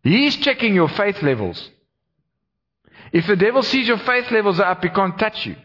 He's 0.04 0.36
checking 0.38 0.76
your 0.76 0.90
faith 0.90 1.22
levels. 1.24 1.70
If 3.14 3.26
the 3.26 3.36
devil 3.36 3.64
sees 3.64 3.88
your 3.88 4.00
faith 4.00 4.30
levels 4.32 4.60
are 4.60 4.72
up, 4.72 4.84
he 4.84 4.90
can't 4.90 5.18
touch 5.18 5.46
you. 5.46 5.56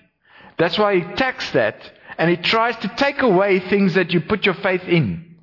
That's 0.58 0.78
why 0.78 0.96
he 0.96 1.02
attacks 1.02 1.50
that 1.52 1.76
and 2.18 2.28
he 2.28 2.36
tries 2.36 2.76
to 2.78 2.88
take 2.88 3.22
away 3.22 3.60
things 3.60 3.94
that 3.94 4.12
you 4.12 4.20
put 4.20 4.44
your 4.44 4.56
faith 4.56 4.82
in. 4.82 5.36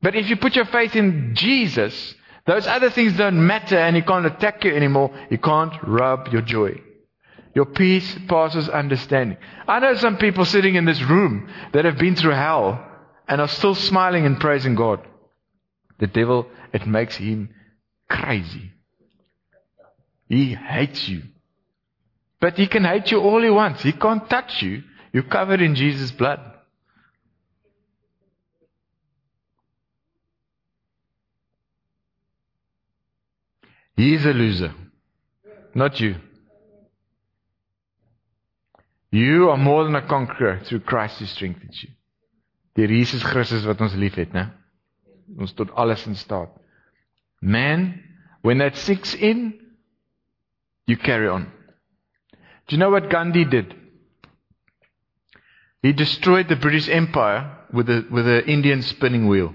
But 0.00 0.14
if 0.14 0.30
you 0.30 0.36
put 0.36 0.54
your 0.54 0.66
faith 0.66 0.94
in 0.94 1.34
Jesus, 1.34 2.14
those 2.46 2.66
other 2.66 2.88
things 2.88 3.16
don't 3.16 3.44
matter 3.44 3.76
and 3.76 3.96
he 3.96 4.02
can't 4.02 4.24
attack 4.24 4.64
you 4.64 4.74
anymore. 4.74 5.10
He 5.28 5.36
can't 5.36 5.74
rob 5.82 6.28
your 6.28 6.42
joy. 6.42 6.80
Your 7.54 7.66
peace 7.66 8.16
passes 8.28 8.68
understanding. 8.68 9.36
I 9.66 9.80
know 9.80 9.94
some 9.96 10.16
people 10.18 10.44
sitting 10.44 10.76
in 10.76 10.84
this 10.84 11.02
room 11.02 11.52
that 11.72 11.84
have 11.84 11.98
been 11.98 12.14
through 12.14 12.34
hell 12.34 12.84
and 13.26 13.40
are 13.40 13.48
still 13.48 13.74
smiling 13.74 14.24
and 14.24 14.38
praising 14.38 14.76
God. 14.76 15.00
The 15.98 16.06
devil, 16.06 16.46
it 16.72 16.86
makes 16.86 17.16
him 17.16 17.52
crazy. 18.08 18.70
He 20.28 20.54
hates 20.54 21.08
you. 21.08 21.24
But 22.40 22.56
he 22.56 22.68
can 22.68 22.84
hate 22.84 23.10
you 23.10 23.18
all 23.18 23.42
he 23.42 23.50
wants. 23.50 23.82
He 23.82 23.92
can't 23.92 24.30
touch 24.30 24.62
you. 24.62 24.84
You're 25.12 25.22
covered 25.22 25.60
in 25.60 25.74
Jesus' 25.74 26.10
blood. 26.10 26.40
He 33.96 34.14
is 34.14 34.24
a 34.24 34.32
loser, 34.32 34.72
not 35.74 35.98
you. 35.98 36.14
You 39.10 39.50
are 39.50 39.56
more 39.56 39.84
than 39.84 39.96
a 39.96 40.06
conqueror 40.06 40.60
through 40.64 40.80
Christ 40.80 41.18
who 41.18 41.26
strengthens 41.26 41.82
you. 41.82 41.90
Deur 42.76 42.86
Jesus 42.86 43.24
Christus 43.24 43.66
wat 43.66 43.80
ons 43.80 43.96
liefhet, 43.98 44.30
né? 44.32 44.52
Ons 45.36 45.52
tot 45.52 45.72
alles 45.74 46.06
in 46.06 46.14
staat. 46.14 46.52
Man, 47.40 47.98
when 48.42 48.58
that 48.58 48.76
sinks 48.76 49.14
in, 49.14 49.58
you 50.86 50.96
carry 50.96 51.26
on. 51.26 51.50
Do 52.68 52.76
you 52.76 52.78
know 52.78 52.90
what 52.90 53.10
Gandhi 53.10 53.44
did? 53.44 53.74
He 55.82 55.92
destroyed 55.92 56.48
the 56.48 56.56
British 56.56 56.88
Empire 56.88 57.56
with 57.72 57.88
a 57.88 58.04
with 58.10 58.26
an 58.26 58.44
Indian 58.44 58.82
spinning 58.82 59.28
wheel. 59.28 59.54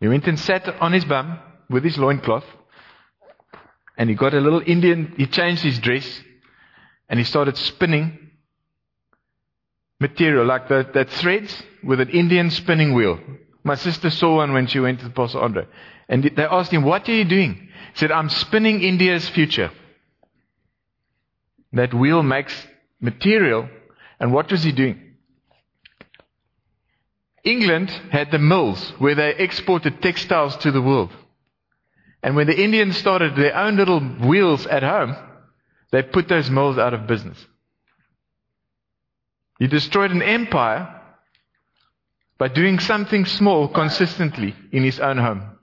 He 0.00 0.08
went 0.08 0.26
and 0.26 0.38
sat 0.38 0.68
on 0.80 0.92
his 0.92 1.04
bum 1.04 1.38
with 1.70 1.84
his 1.84 1.96
loincloth. 1.96 2.44
And 3.96 4.08
he 4.10 4.16
got 4.16 4.34
a 4.34 4.40
little 4.40 4.62
Indian, 4.66 5.14
he 5.16 5.26
changed 5.26 5.62
his 5.62 5.78
dress 5.78 6.22
and 7.08 7.18
he 7.18 7.24
started 7.24 7.56
spinning 7.56 8.18
material 10.00 10.44
like 10.44 10.68
the, 10.68 10.88
that 10.94 11.10
threads 11.10 11.62
with 11.84 12.00
an 12.00 12.08
Indian 12.08 12.50
spinning 12.50 12.94
wheel. 12.94 13.20
My 13.62 13.76
sister 13.76 14.10
saw 14.10 14.36
one 14.36 14.52
when 14.52 14.66
she 14.66 14.80
went 14.80 14.98
to 14.98 15.04
the 15.04 15.12
Apostle 15.12 15.40
Andre. 15.40 15.66
And 16.08 16.24
they 16.24 16.44
asked 16.44 16.72
him, 16.72 16.82
What 16.82 17.08
are 17.08 17.14
you 17.14 17.24
doing? 17.24 17.68
He 17.92 17.98
said, 17.98 18.10
I'm 18.10 18.28
spinning 18.28 18.82
India's 18.82 19.28
future. 19.28 19.70
That 21.72 21.94
wheel 21.94 22.22
makes 22.22 22.54
material. 23.00 23.68
And 24.22 24.32
what 24.32 24.52
was 24.52 24.62
he 24.62 24.70
doing? 24.70 25.16
England 27.42 27.90
had 28.12 28.30
the 28.30 28.38
mills 28.38 28.90
where 29.00 29.16
they 29.16 29.34
exported 29.34 30.00
textiles 30.00 30.56
to 30.58 30.70
the 30.70 30.80
world. 30.80 31.10
And 32.22 32.36
when 32.36 32.46
the 32.46 32.56
Indians 32.56 32.96
started 32.96 33.34
their 33.34 33.56
own 33.56 33.76
little 33.76 33.98
wheels 33.98 34.64
at 34.64 34.84
home, 34.84 35.16
they 35.90 36.04
put 36.04 36.28
those 36.28 36.48
mills 36.48 36.78
out 36.78 36.94
of 36.94 37.08
business. 37.08 37.36
He 39.58 39.66
destroyed 39.66 40.12
an 40.12 40.22
empire 40.22 41.00
by 42.38 42.46
doing 42.46 42.78
something 42.78 43.24
small 43.24 43.66
consistently 43.66 44.54
in 44.70 44.84
his 44.84 45.00
own 45.00 45.18
home. 45.18 45.58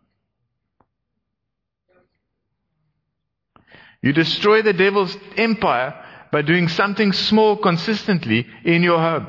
You 4.01 4.12
destroy 4.12 4.64
the 4.64 4.74
devil's 4.74 5.16
empire 5.38 6.07
by 6.32 6.41
doing 6.41 6.67
something 6.67 7.11
small 7.13 7.57
consistently 7.57 8.47
in 8.63 8.84
your 8.84 8.99
home. 8.99 9.27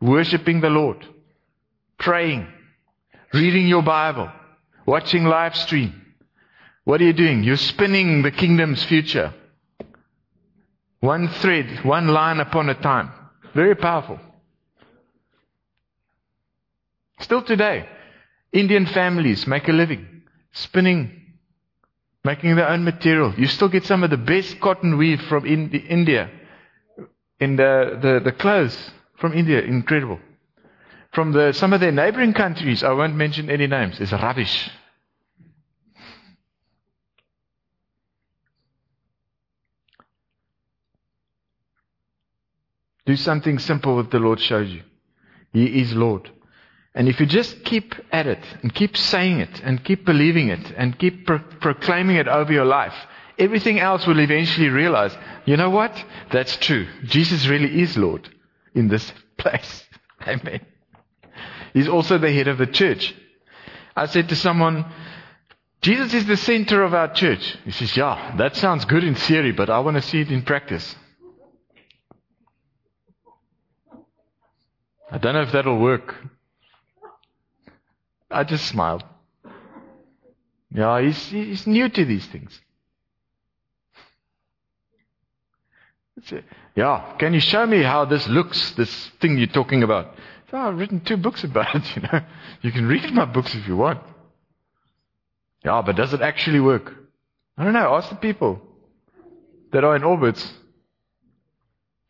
Worshipping 0.00 0.60
the 0.60 0.70
Lord. 0.70 1.04
Praying. 1.98 2.46
Reading 3.32 3.66
your 3.66 3.82
Bible. 3.82 4.30
Watching 4.86 5.24
live 5.24 5.56
stream. 5.56 6.00
What 6.84 7.00
are 7.00 7.04
you 7.04 7.12
doing? 7.12 7.42
You're 7.42 7.56
spinning 7.56 8.22
the 8.22 8.30
kingdom's 8.30 8.84
future. 8.84 9.34
One 11.00 11.28
thread, 11.28 11.84
one 11.84 12.08
line 12.08 12.40
upon 12.40 12.68
a 12.68 12.74
time. 12.74 13.12
Very 13.54 13.74
powerful. 13.74 14.18
Still 17.20 17.42
today, 17.42 17.88
Indian 18.52 18.86
families 18.86 19.46
make 19.46 19.68
a 19.68 19.72
living 19.72 20.18
spinning 20.52 21.17
making 22.24 22.56
their 22.56 22.68
own 22.68 22.84
material. 22.84 23.34
You 23.36 23.46
still 23.46 23.68
get 23.68 23.84
some 23.84 24.02
of 24.04 24.10
the 24.10 24.16
best 24.16 24.60
cotton 24.60 24.98
weave 24.98 25.20
from 25.22 25.46
in, 25.46 25.70
India. 25.70 26.30
In 27.40 27.56
the, 27.56 27.98
the, 28.00 28.20
the 28.24 28.32
clothes 28.32 28.90
from 29.18 29.32
India, 29.32 29.60
incredible. 29.60 30.18
From 31.12 31.32
the, 31.32 31.52
some 31.52 31.72
of 31.72 31.80
their 31.80 31.92
neighboring 31.92 32.34
countries, 32.34 32.82
I 32.82 32.92
won't 32.92 33.14
mention 33.14 33.50
any 33.50 33.66
names, 33.66 34.00
is 34.00 34.12
rubbish. 34.12 34.70
Do 43.06 43.16
something 43.16 43.58
simple 43.58 43.96
that 43.96 44.10
the 44.10 44.18
Lord 44.18 44.38
shows 44.38 44.70
you. 44.70 44.82
He 45.54 45.80
is 45.80 45.94
Lord. 45.94 46.30
And 46.94 47.08
if 47.08 47.20
you 47.20 47.26
just 47.26 47.64
keep 47.64 47.94
at 48.10 48.26
it 48.26 48.40
and 48.62 48.74
keep 48.74 48.96
saying 48.96 49.40
it 49.40 49.60
and 49.62 49.84
keep 49.84 50.04
believing 50.04 50.48
it 50.48 50.72
and 50.76 50.98
keep 50.98 51.26
pro- 51.26 51.38
proclaiming 51.38 52.16
it 52.16 52.28
over 52.28 52.52
your 52.52 52.64
life, 52.64 52.94
everything 53.38 53.78
else 53.78 54.06
will 54.06 54.18
eventually 54.18 54.68
realize, 54.68 55.16
you 55.44 55.56
know 55.56 55.70
what? 55.70 55.92
That's 56.32 56.56
true. 56.56 56.86
Jesus 57.04 57.46
really 57.46 57.80
is 57.80 57.96
Lord 57.96 58.28
in 58.74 58.88
this 58.88 59.12
place. 59.36 59.84
Amen. 60.26 60.60
He's 61.72 61.88
also 61.88 62.18
the 62.18 62.32
head 62.32 62.48
of 62.48 62.58
the 62.58 62.66
church. 62.66 63.14
I 63.94 64.06
said 64.06 64.28
to 64.30 64.36
someone, 64.36 64.84
Jesus 65.80 66.12
is 66.14 66.26
the 66.26 66.36
center 66.36 66.82
of 66.82 66.94
our 66.94 67.12
church. 67.12 67.56
He 67.64 67.70
says, 67.70 67.96
yeah, 67.96 68.34
that 68.38 68.56
sounds 68.56 68.84
good 68.84 69.04
in 69.04 69.14
theory, 69.14 69.52
but 69.52 69.70
I 69.70 69.78
want 69.80 69.96
to 69.96 70.02
see 70.02 70.20
it 70.20 70.32
in 70.32 70.42
practice. 70.42 70.96
I 75.10 75.18
don't 75.18 75.34
know 75.34 75.42
if 75.42 75.52
that'll 75.52 75.78
work. 75.78 76.14
I 78.30 78.44
just 78.44 78.66
smiled. 78.66 79.04
Yeah, 80.70 81.00
he's, 81.00 81.28
he's 81.28 81.66
new 81.66 81.88
to 81.88 82.04
these 82.04 82.26
things. 82.26 82.60
Yeah, 86.74 87.14
can 87.18 87.32
you 87.32 87.40
show 87.40 87.66
me 87.66 87.82
how 87.82 88.04
this 88.04 88.26
looks, 88.28 88.72
this 88.72 89.10
thing 89.20 89.38
you're 89.38 89.46
talking 89.46 89.82
about? 89.82 90.14
So 90.50 90.56
I've 90.56 90.76
written 90.76 91.00
two 91.00 91.16
books 91.16 91.44
about 91.44 91.74
it, 91.74 91.84
you 91.96 92.02
know. 92.02 92.20
You 92.62 92.72
can 92.72 92.86
read 92.86 93.12
my 93.12 93.24
books 93.24 93.54
if 93.54 93.66
you 93.68 93.76
want. 93.76 94.00
Yeah, 95.64 95.82
but 95.84 95.96
does 95.96 96.12
it 96.12 96.20
actually 96.20 96.60
work? 96.60 96.92
I 97.56 97.64
don't 97.64 97.72
know. 97.72 97.94
Ask 97.94 98.10
the 98.10 98.16
people 98.16 98.60
that 99.72 99.84
are 99.84 99.96
in 99.96 100.04
orbits 100.04 100.52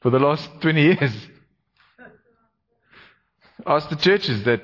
for 0.01 0.11
the 0.11 0.19
last 0.19 0.49
20 0.61 0.83
years. 0.83 1.29
Ask 3.67 3.89
the 3.89 3.97
churches 3.97 4.45
that 4.45 4.63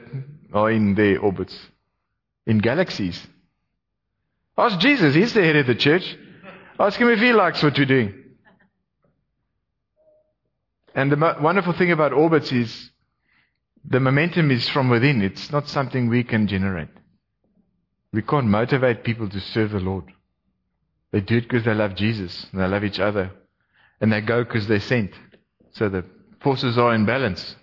are 0.54 0.70
in 0.70 0.94
their 0.94 1.18
orbits, 1.18 1.58
in 2.46 2.58
galaxies. 2.58 3.26
Ask 4.56 4.78
Jesus, 4.78 5.14
he's 5.14 5.34
the 5.34 5.42
head 5.42 5.56
of 5.56 5.66
the 5.66 5.74
church. 5.74 6.16
Ask 6.78 6.98
him 6.98 7.10
if 7.10 7.18
he 7.18 7.32
likes 7.32 7.62
what 7.62 7.76
you're 7.76 7.86
doing. 7.86 8.14
And 10.94 11.10
the 11.10 11.36
wonderful 11.40 11.72
thing 11.72 11.90
about 11.90 12.12
orbits 12.12 12.52
is 12.52 12.90
the 13.84 13.98
momentum 13.98 14.50
is 14.52 14.68
from 14.68 14.88
within. 14.88 15.22
It's 15.22 15.50
not 15.50 15.68
something 15.68 16.08
we 16.08 16.22
can 16.22 16.46
generate. 16.46 16.88
We 18.12 18.22
can't 18.22 18.46
motivate 18.46 19.02
people 19.02 19.28
to 19.28 19.40
serve 19.40 19.72
the 19.72 19.80
Lord. 19.80 20.04
They 21.10 21.20
do 21.20 21.38
it 21.38 21.42
because 21.42 21.64
they 21.64 21.74
love 21.74 21.96
Jesus 21.96 22.46
and 22.52 22.60
they 22.60 22.66
love 22.68 22.84
each 22.84 23.00
other. 23.00 23.32
And 24.00 24.12
they 24.12 24.20
go 24.20 24.44
because 24.44 24.68
they're 24.68 24.80
sent. 24.80 25.10
So 25.72 25.88
the 25.88 26.04
forces 26.40 26.78
are 26.78 26.94
in 26.94 27.06
balance. 27.06 27.56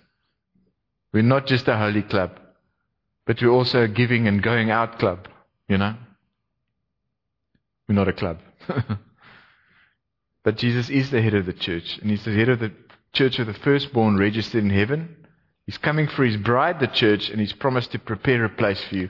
We're 1.13 1.23
not 1.23 1.47
just 1.47 1.67
a 1.69 1.77
holy 1.77 2.01
club, 2.01 2.37
but 3.25 3.41
we're 3.41 3.49
also 3.49 3.83
a 3.83 3.87
giving 3.87 4.27
and 4.27 4.41
going 4.41 4.71
out 4.71 4.99
club, 4.99 5.27
you 5.67 5.77
know? 5.77 5.95
We're 7.87 7.95
not 7.95 8.07
a 8.07 8.13
club. 8.13 8.39
but 10.43 10.57
Jesus 10.57 10.89
is 10.89 11.11
the 11.11 11.21
head 11.21 11.33
of 11.33 11.45
the 11.45 11.53
church, 11.53 11.99
and 12.01 12.09
he's 12.09 12.25
the 12.25 12.33
head 12.33 12.49
of 12.49 12.59
the 12.59 12.71
church 13.13 13.39
of 13.39 13.47
the 13.47 13.53
firstborn 13.53 14.17
registered 14.17 14.63
in 14.63 14.69
heaven. 14.69 15.15
He's 15.65 15.77
coming 15.77 16.07
for 16.07 16.23
his 16.23 16.37
bride, 16.37 16.79
the 16.79 16.87
church, 16.87 17.29
and 17.29 17.39
he's 17.39 17.53
promised 17.53 17.91
to 17.91 17.99
prepare 17.99 18.45
a 18.45 18.49
place 18.49 18.83
for 18.85 18.95
you. 18.95 19.09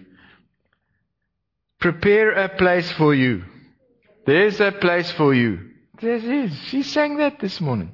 Prepare 1.79 2.31
a 2.31 2.49
place 2.49 2.91
for 2.91 3.13
you. 3.15 3.43
There's 4.25 4.59
a 4.59 4.71
place 4.71 5.11
for 5.11 5.33
you. 5.33 5.71
There 5.99 6.15
is. 6.15 6.55
She 6.67 6.83
sang 6.83 7.17
that 7.17 7.39
this 7.39 7.59
morning. 7.59 7.91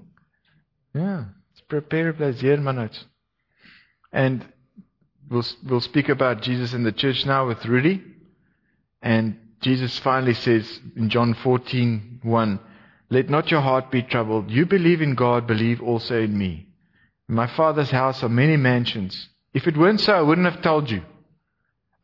Yeah. 0.93 1.25
Prepare 1.67 2.09
a 2.09 2.13
place. 2.13 2.39
Here, 2.39 2.57
my 2.57 2.71
notes. 2.71 3.05
And 4.11 4.45
we'll, 5.29 5.45
we'll 5.67 5.81
speak 5.81 6.09
about 6.09 6.41
Jesus 6.41 6.73
in 6.73 6.83
the 6.83 6.91
church 6.91 7.25
now 7.25 7.47
with 7.47 7.65
Rudy. 7.65 8.03
And 9.01 9.37
Jesus 9.61 9.97
finally 9.99 10.33
says 10.33 10.79
in 10.95 11.09
John 11.09 11.33
14, 11.33 12.21
1, 12.23 12.59
Let 13.09 13.29
not 13.29 13.51
your 13.51 13.61
heart 13.61 13.91
be 13.91 14.03
troubled. 14.03 14.49
You 14.51 14.65
believe 14.65 15.01
in 15.01 15.15
God, 15.15 15.47
believe 15.47 15.81
also 15.81 16.19
in 16.19 16.37
me. 16.37 16.67
In 17.29 17.35
my 17.35 17.47
Father's 17.47 17.91
house 17.91 18.23
are 18.23 18.29
many 18.29 18.57
mansions. 18.57 19.29
If 19.53 19.67
it 19.67 19.77
weren't 19.77 20.01
so, 20.01 20.13
I 20.13 20.21
wouldn't 20.21 20.51
have 20.51 20.61
told 20.61 20.89
you. 20.89 21.03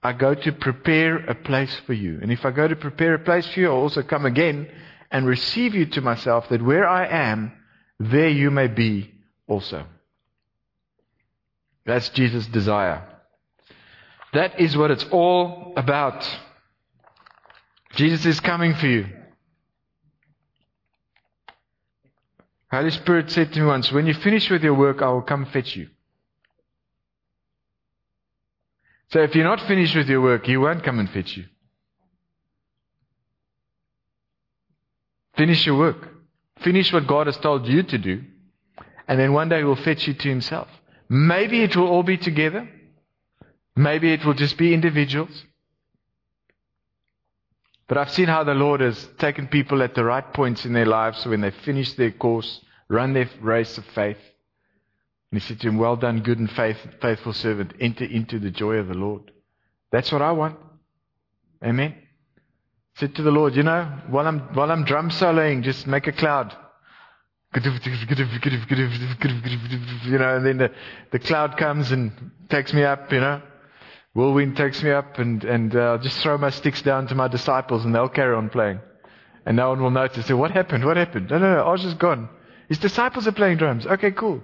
I 0.01 0.11
go 0.11 0.35
to 0.35 0.51
prepare 0.51 1.17
a 1.17 1.35
place 1.35 1.73
for 1.85 1.93
you. 1.93 2.19
And 2.21 2.31
if 2.31 2.45
I 2.45 2.51
go 2.51 2.67
to 2.67 2.75
prepare 2.75 3.13
a 3.13 3.19
place 3.19 3.47
for 3.47 3.59
you, 3.59 3.67
I'll 3.69 3.77
also 3.77 4.03
come 4.03 4.25
again 4.25 4.69
and 5.11 5.25
receive 5.25 5.75
you 5.75 5.85
to 5.85 6.01
myself, 6.01 6.49
that 6.49 6.61
where 6.61 6.87
I 6.87 7.05
am, 7.05 7.53
there 7.99 8.29
you 8.29 8.51
may 8.51 8.67
be 8.67 9.13
also. 9.47 9.85
That's 11.85 12.09
Jesus' 12.09 12.47
desire. 12.47 13.12
That 14.33 14.59
is 14.59 14.75
what 14.75 14.91
it's 14.91 15.05
all 15.11 15.73
about. 15.77 16.27
Jesus 17.95 18.25
is 18.25 18.39
coming 18.39 18.73
for 18.73 18.87
you. 18.87 19.05
Holy 22.71 22.89
Spirit 22.89 23.29
said 23.29 23.53
to 23.53 23.59
me 23.59 23.65
once, 23.67 23.91
when 23.91 24.07
you 24.07 24.15
finish 24.15 24.49
with 24.49 24.63
your 24.63 24.73
work, 24.73 25.03
I 25.03 25.09
will 25.09 25.21
come 25.21 25.45
fetch 25.45 25.75
you. 25.75 25.89
So 29.11 29.19
if 29.19 29.35
you're 29.35 29.43
not 29.43 29.61
finished 29.67 29.95
with 29.95 30.09
your 30.09 30.21
work, 30.21 30.47
He 30.47 30.57
won't 30.57 30.83
come 30.83 30.97
and 30.97 31.07
fetch 31.07 31.37
you. 31.37 31.45
Finish 35.37 35.67
your 35.67 35.77
work. 35.77 36.09
Finish 36.63 36.91
what 36.91 37.05
God 37.05 37.27
has 37.27 37.37
told 37.37 37.67
you 37.67 37.83
to 37.83 37.97
do. 37.99 38.23
And 39.07 39.19
then 39.19 39.33
one 39.33 39.49
day 39.49 39.59
He 39.59 39.63
will 39.63 39.75
fetch 39.75 40.07
you 40.07 40.15
to 40.15 40.29
Himself. 40.29 40.67
Maybe 41.07 41.61
it 41.61 41.75
will 41.75 41.87
all 41.87 42.01
be 42.01 42.17
together. 42.17 42.67
Maybe 43.75 44.13
it 44.13 44.25
will 44.25 44.33
just 44.33 44.57
be 44.57 44.73
individuals. 44.73 45.43
But 47.87 47.97
I've 47.97 48.11
seen 48.11 48.27
how 48.27 48.43
the 48.43 48.53
Lord 48.53 48.81
has 48.81 49.09
taken 49.17 49.47
people 49.47 49.81
at 49.83 49.95
the 49.95 50.03
right 50.03 50.33
points 50.33 50.65
in 50.65 50.73
their 50.73 50.85
lives 50.85 51.25
when 51.25 51.41
they 51.41 51.51
finish 51.51 51.93
their 51.93 52.11
course, 52.11 52.61
run 52.87 53.13
their 53.13 53.29
race 53.41 53.77
of 53.77 53.85
faith. 53.93 54.17
And 55.31 55.41
he 55.41 55.47
said 55.47 55.59
to 55.61 55.67
him, 55.67 55.77
Well 55.77 55.95
done, 55.95 56.21
good 56.21 56.39
and 56.39 56.51
faith, 56.51 56.77
faithful 57.01 57.33
servant. 57.33 57.73
Enter 57.79 58.05
into 58.05 58.39
the 58.39 58.51
joy 58.51 58.75
of 58.75 58.87
the 58.87 58.93
Lord. 58.93 59.31
That's 59.91 60.11
what 60.11 60.21
I 60.21 60.31
want. 60.31 60.57
Amen. 61.63 61.95
Said 62.95 63.15
to 63.15 63.23
the 63.23 63.31
Lord, 63.31 63.55
you 63.55 63.63
know, 63.63 63.91
while 64.09 64.27
I'm 64.27 64.39
while 64.53 64.71
I'm 64.71 64.85
drum 64.85 65.09
soloing, 65.09 65.63
just 65.63 65.87
make 65.87 66.07
a 66.07 66.11
cloud. 66.11 66.55
You 67.55 67.61
know, 70.17 70.35
and 70.35 70.45
then 70.45 70.57
the, 70.57 70.71
the 71.11 71.19
cloud 71.19 71.57
comes 71.57 71.91
and 71.91 72.31
takes 72.49 72.73
me 72.73 72.83
up, 72.83 73.11
you 73.11 73.19
know. 73.19 73.41
Whirlwind 74.13 74.55
takes 74.55 74.83
me 74.83 74.91
up 74.91 75.17
and, 75.17 75.43
and 75.43 75.75
uh, 75.75 75.97
just 75.97 76.19
throw 76.19 76.37
my 76.37 76.51
sticks 76.51 76.81
down 76.81 77.07
to 77.07 77.15
my 77.15 77.27
disciples 77.27 77.83
and 77.83 77.95
they'll 77.95 78.09
carry 78.09 78.35
on 78.35 78.49
playing. 78.49 78.79
And 79.45 79.57
no 79.57 79.69
one 79.69 79.81
will 79.81 79.91
notice. 79.91 80.25
Say, 80.25 80.33
what 80.33 80.51
happened? 80.51 80.85
What 80.85 80.97
happened? 80.97 81.29
No, 81.31 81.39
no, 81.39 81.55
no. 81.55 81.63
Oz 81.65 81.83
is 81.83 81.95
gone. 81.95 82.29
His 82.69 82.77
disciples 82.77 83.27
are 83.27 83.31
playing 83.31 83.57
drums. 83.57 83.85
Okay, 83.85 84.11
cool. 84.11 84.41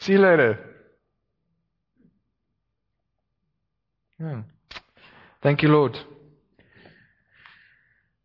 See 0.00 0.12
you 0.12 0.18
later. 0.18 0.58
Yeah. 4.20 4.42
Thank 5.42 5.62
you, 5.62 5.68
Lord. 5.68 5.98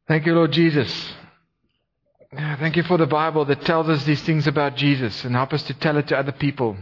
Thank 0.07 0.25
you, 0.25 0.33
Lord 0.33 0.51
Jesus. 0.51 1.13
Thank 2.35 2.75
you 2.75 2.83
for 2.83 2.97
the 2.97 3.07
Bible 3.07 3.45
that 3.45 3.61
tells 3.61 3.89
us 3.89 4.03
these 4.03 4.21
things 4.21 4.47
about 4.47 4.75
Jesus 4.75 5.23
and 5.23 5.35
help 5.35 5.53
us 5.53 5.63
to 5.63 5.73
tell 5.73 5.97
it 5.97 6.07
to 6.09 6.17
other 6.17 6.31
people. 6.31 6.77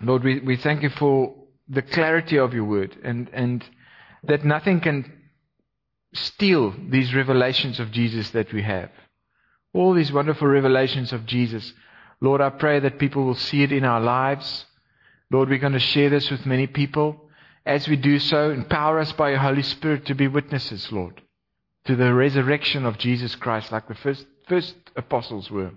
Lord, 0.00 0.24
we, 0.24 0.40
we 0.40 0.56
thank 0.56 0.82
you 0.82 0.90
for 0.90 1.34
the 1.68 1.82
clarity 1.82 2.38
of 2.38 2.54
your 2.54 2.64
word 2.64 2.96
and, 3.02 3.30
and 3.32 3.64
that 4.24 4.44
nothing 4.44 4.80
can 4.80 5.12
steal 6.14 6.74
these 6.88 7.14
revelations 7.14 7.80
of 7.80 7.90
Jesus 7.90 8.30
that 8.30 8.52
we 8.52 8.62
have. 8.62 8.90
All 9.72 9.94
these 9.94 10.12
wonderful 10.12 10.46
revelations 10.46 11.12
of 11.12 11.26
Jesus. 11.26 11.72
Lord, 12.20 12.40
I 12.40 12.50
pray 12.50 12.80
that 12.80 12.98
people 12.98 13.24
will 13.24 13.34
see 13.34 13.62
it 13.62 13.72
in 13.72 13.84
our 13.84 14.00
lives. 14.00 14.66
Lord, 15.30 15.48
we're 15.48 15.58
going 15.58 15.72
to 15.72 15.80
share 15.80 16.10
this 16.10 16.30
with 16.30 16.46
many 16.46 16.66
people. 16.66 17.28
As 17.66 17.88
we 17.88 17.96
do 17.96 18.18
so, 18.18 18.50
empower 18.50 19.00
us 19.00 19.12
by 19.12 19.30
your 19.30 19.38
Holy 19.38 19.62
Spirit 19.62 20.06
to 20.06 20.14
be 20.14 20.28
witnesses, 20.28 20.92
Lord 20.92 21.20
to 21.86 21.96
the 21.96 22.14
resurrection 22.14 22.86
of 22.86 22.98
Jesus 22.98 23.34
Christ 23.34 23.70
like 23.70 23.88
the 23.88 23.94
first, 23.94 24.26
first 24.48 24.74
apostles 24.96 25.50
were. 25.50 25.72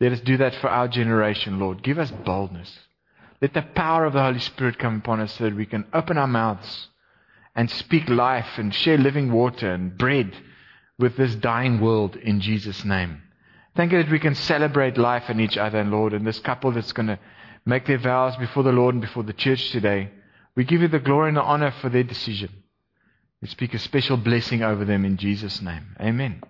Let 0.00 0.12
us 0.12 0.20
do 0.20 0.36
that 0.36 0.54
for 0.56 0.68
our 0.68 0.88
generation, 0.88 1.58
Lord. 1.58 1.82
Give 1.82 1.98
us 1.98 2.10
boldness. 2.10 2.78
Let 3.40 3.54
the 3.54 3.62
power 3.62 4.04
of 4.04 4.14
the 4.14 4.22
Holy 4.22 4.38
Spirit 4.38 4.78
come 4.78 4.96
upon 4.96 5.20
us 5.20 5.34
so 5.34 5.44
that 5.44 5.56
we 5.56 5.66
can 5.66 5.86
open 5.92 6.16
our 6.16 6.26
mouths 6.26 6.88
and 7.54 7.70
speak 7.70 8.08
life 8.08 8.58
and 8.58 8.74
share 8.74 8.98
living 8.98 9.32
water 9.32 9.72
and 9.72 9.96
bread 9.96 10.36
with 10.98 11.16
this 11.16 11.34
dying 11.34 11.80
world 11.80 12.16
in 12.16 12.40
Jesus' 12.40 12.84
name. 12.84 13.22
Thank 13.74 13.92
you 13.92 14.02
that 14.02 14.10
we 14.10 14.18
can 14.18 14.34
celebrate 14.34 14.96
life 14.96 15.28
in 15.28 15.38
each 15.38 15.58
other, 15.58 15.78
and 15.78 15.90
Lord, 15.90 16.14
and 16.14 16.26
this 16.26 16.38
couple 16.38 16.72
that's 16.72 16.92
going 16.92 17.08
to 17.08 17.18
make 17.66 17.86
their 17.86 17.98
vows 17.98 18.36
before 18.36 18.62
the 18.62 18.72
Lord 18.72 18.94
and 18.94 19.02
before 19.02 19.22
the 19.22 19.34
church 19.34 19.70
today. 19.70 20.10
We 20.54 20.64
give 20.64 20.80
you 20.80 20.88
the 20.88 20.98
glory 20.98 21.28
and 21.28 21.36
the 21.36 21.42
honor 21.42 21.70
for 21.70 21.90
their 21.90 22.02
decision. 22.02 22.50
We 23.42 23.48
speak 23.48 23.74
a 23.74 23.78
special 23.78 24.16
blessing 24.16 24.62
over 24.62 24.86
them 24.86 25.04
in 25.04 25.18
Jesus' 25.18 25.60
name. 25.60 25.94
Amen. 26.00 26.40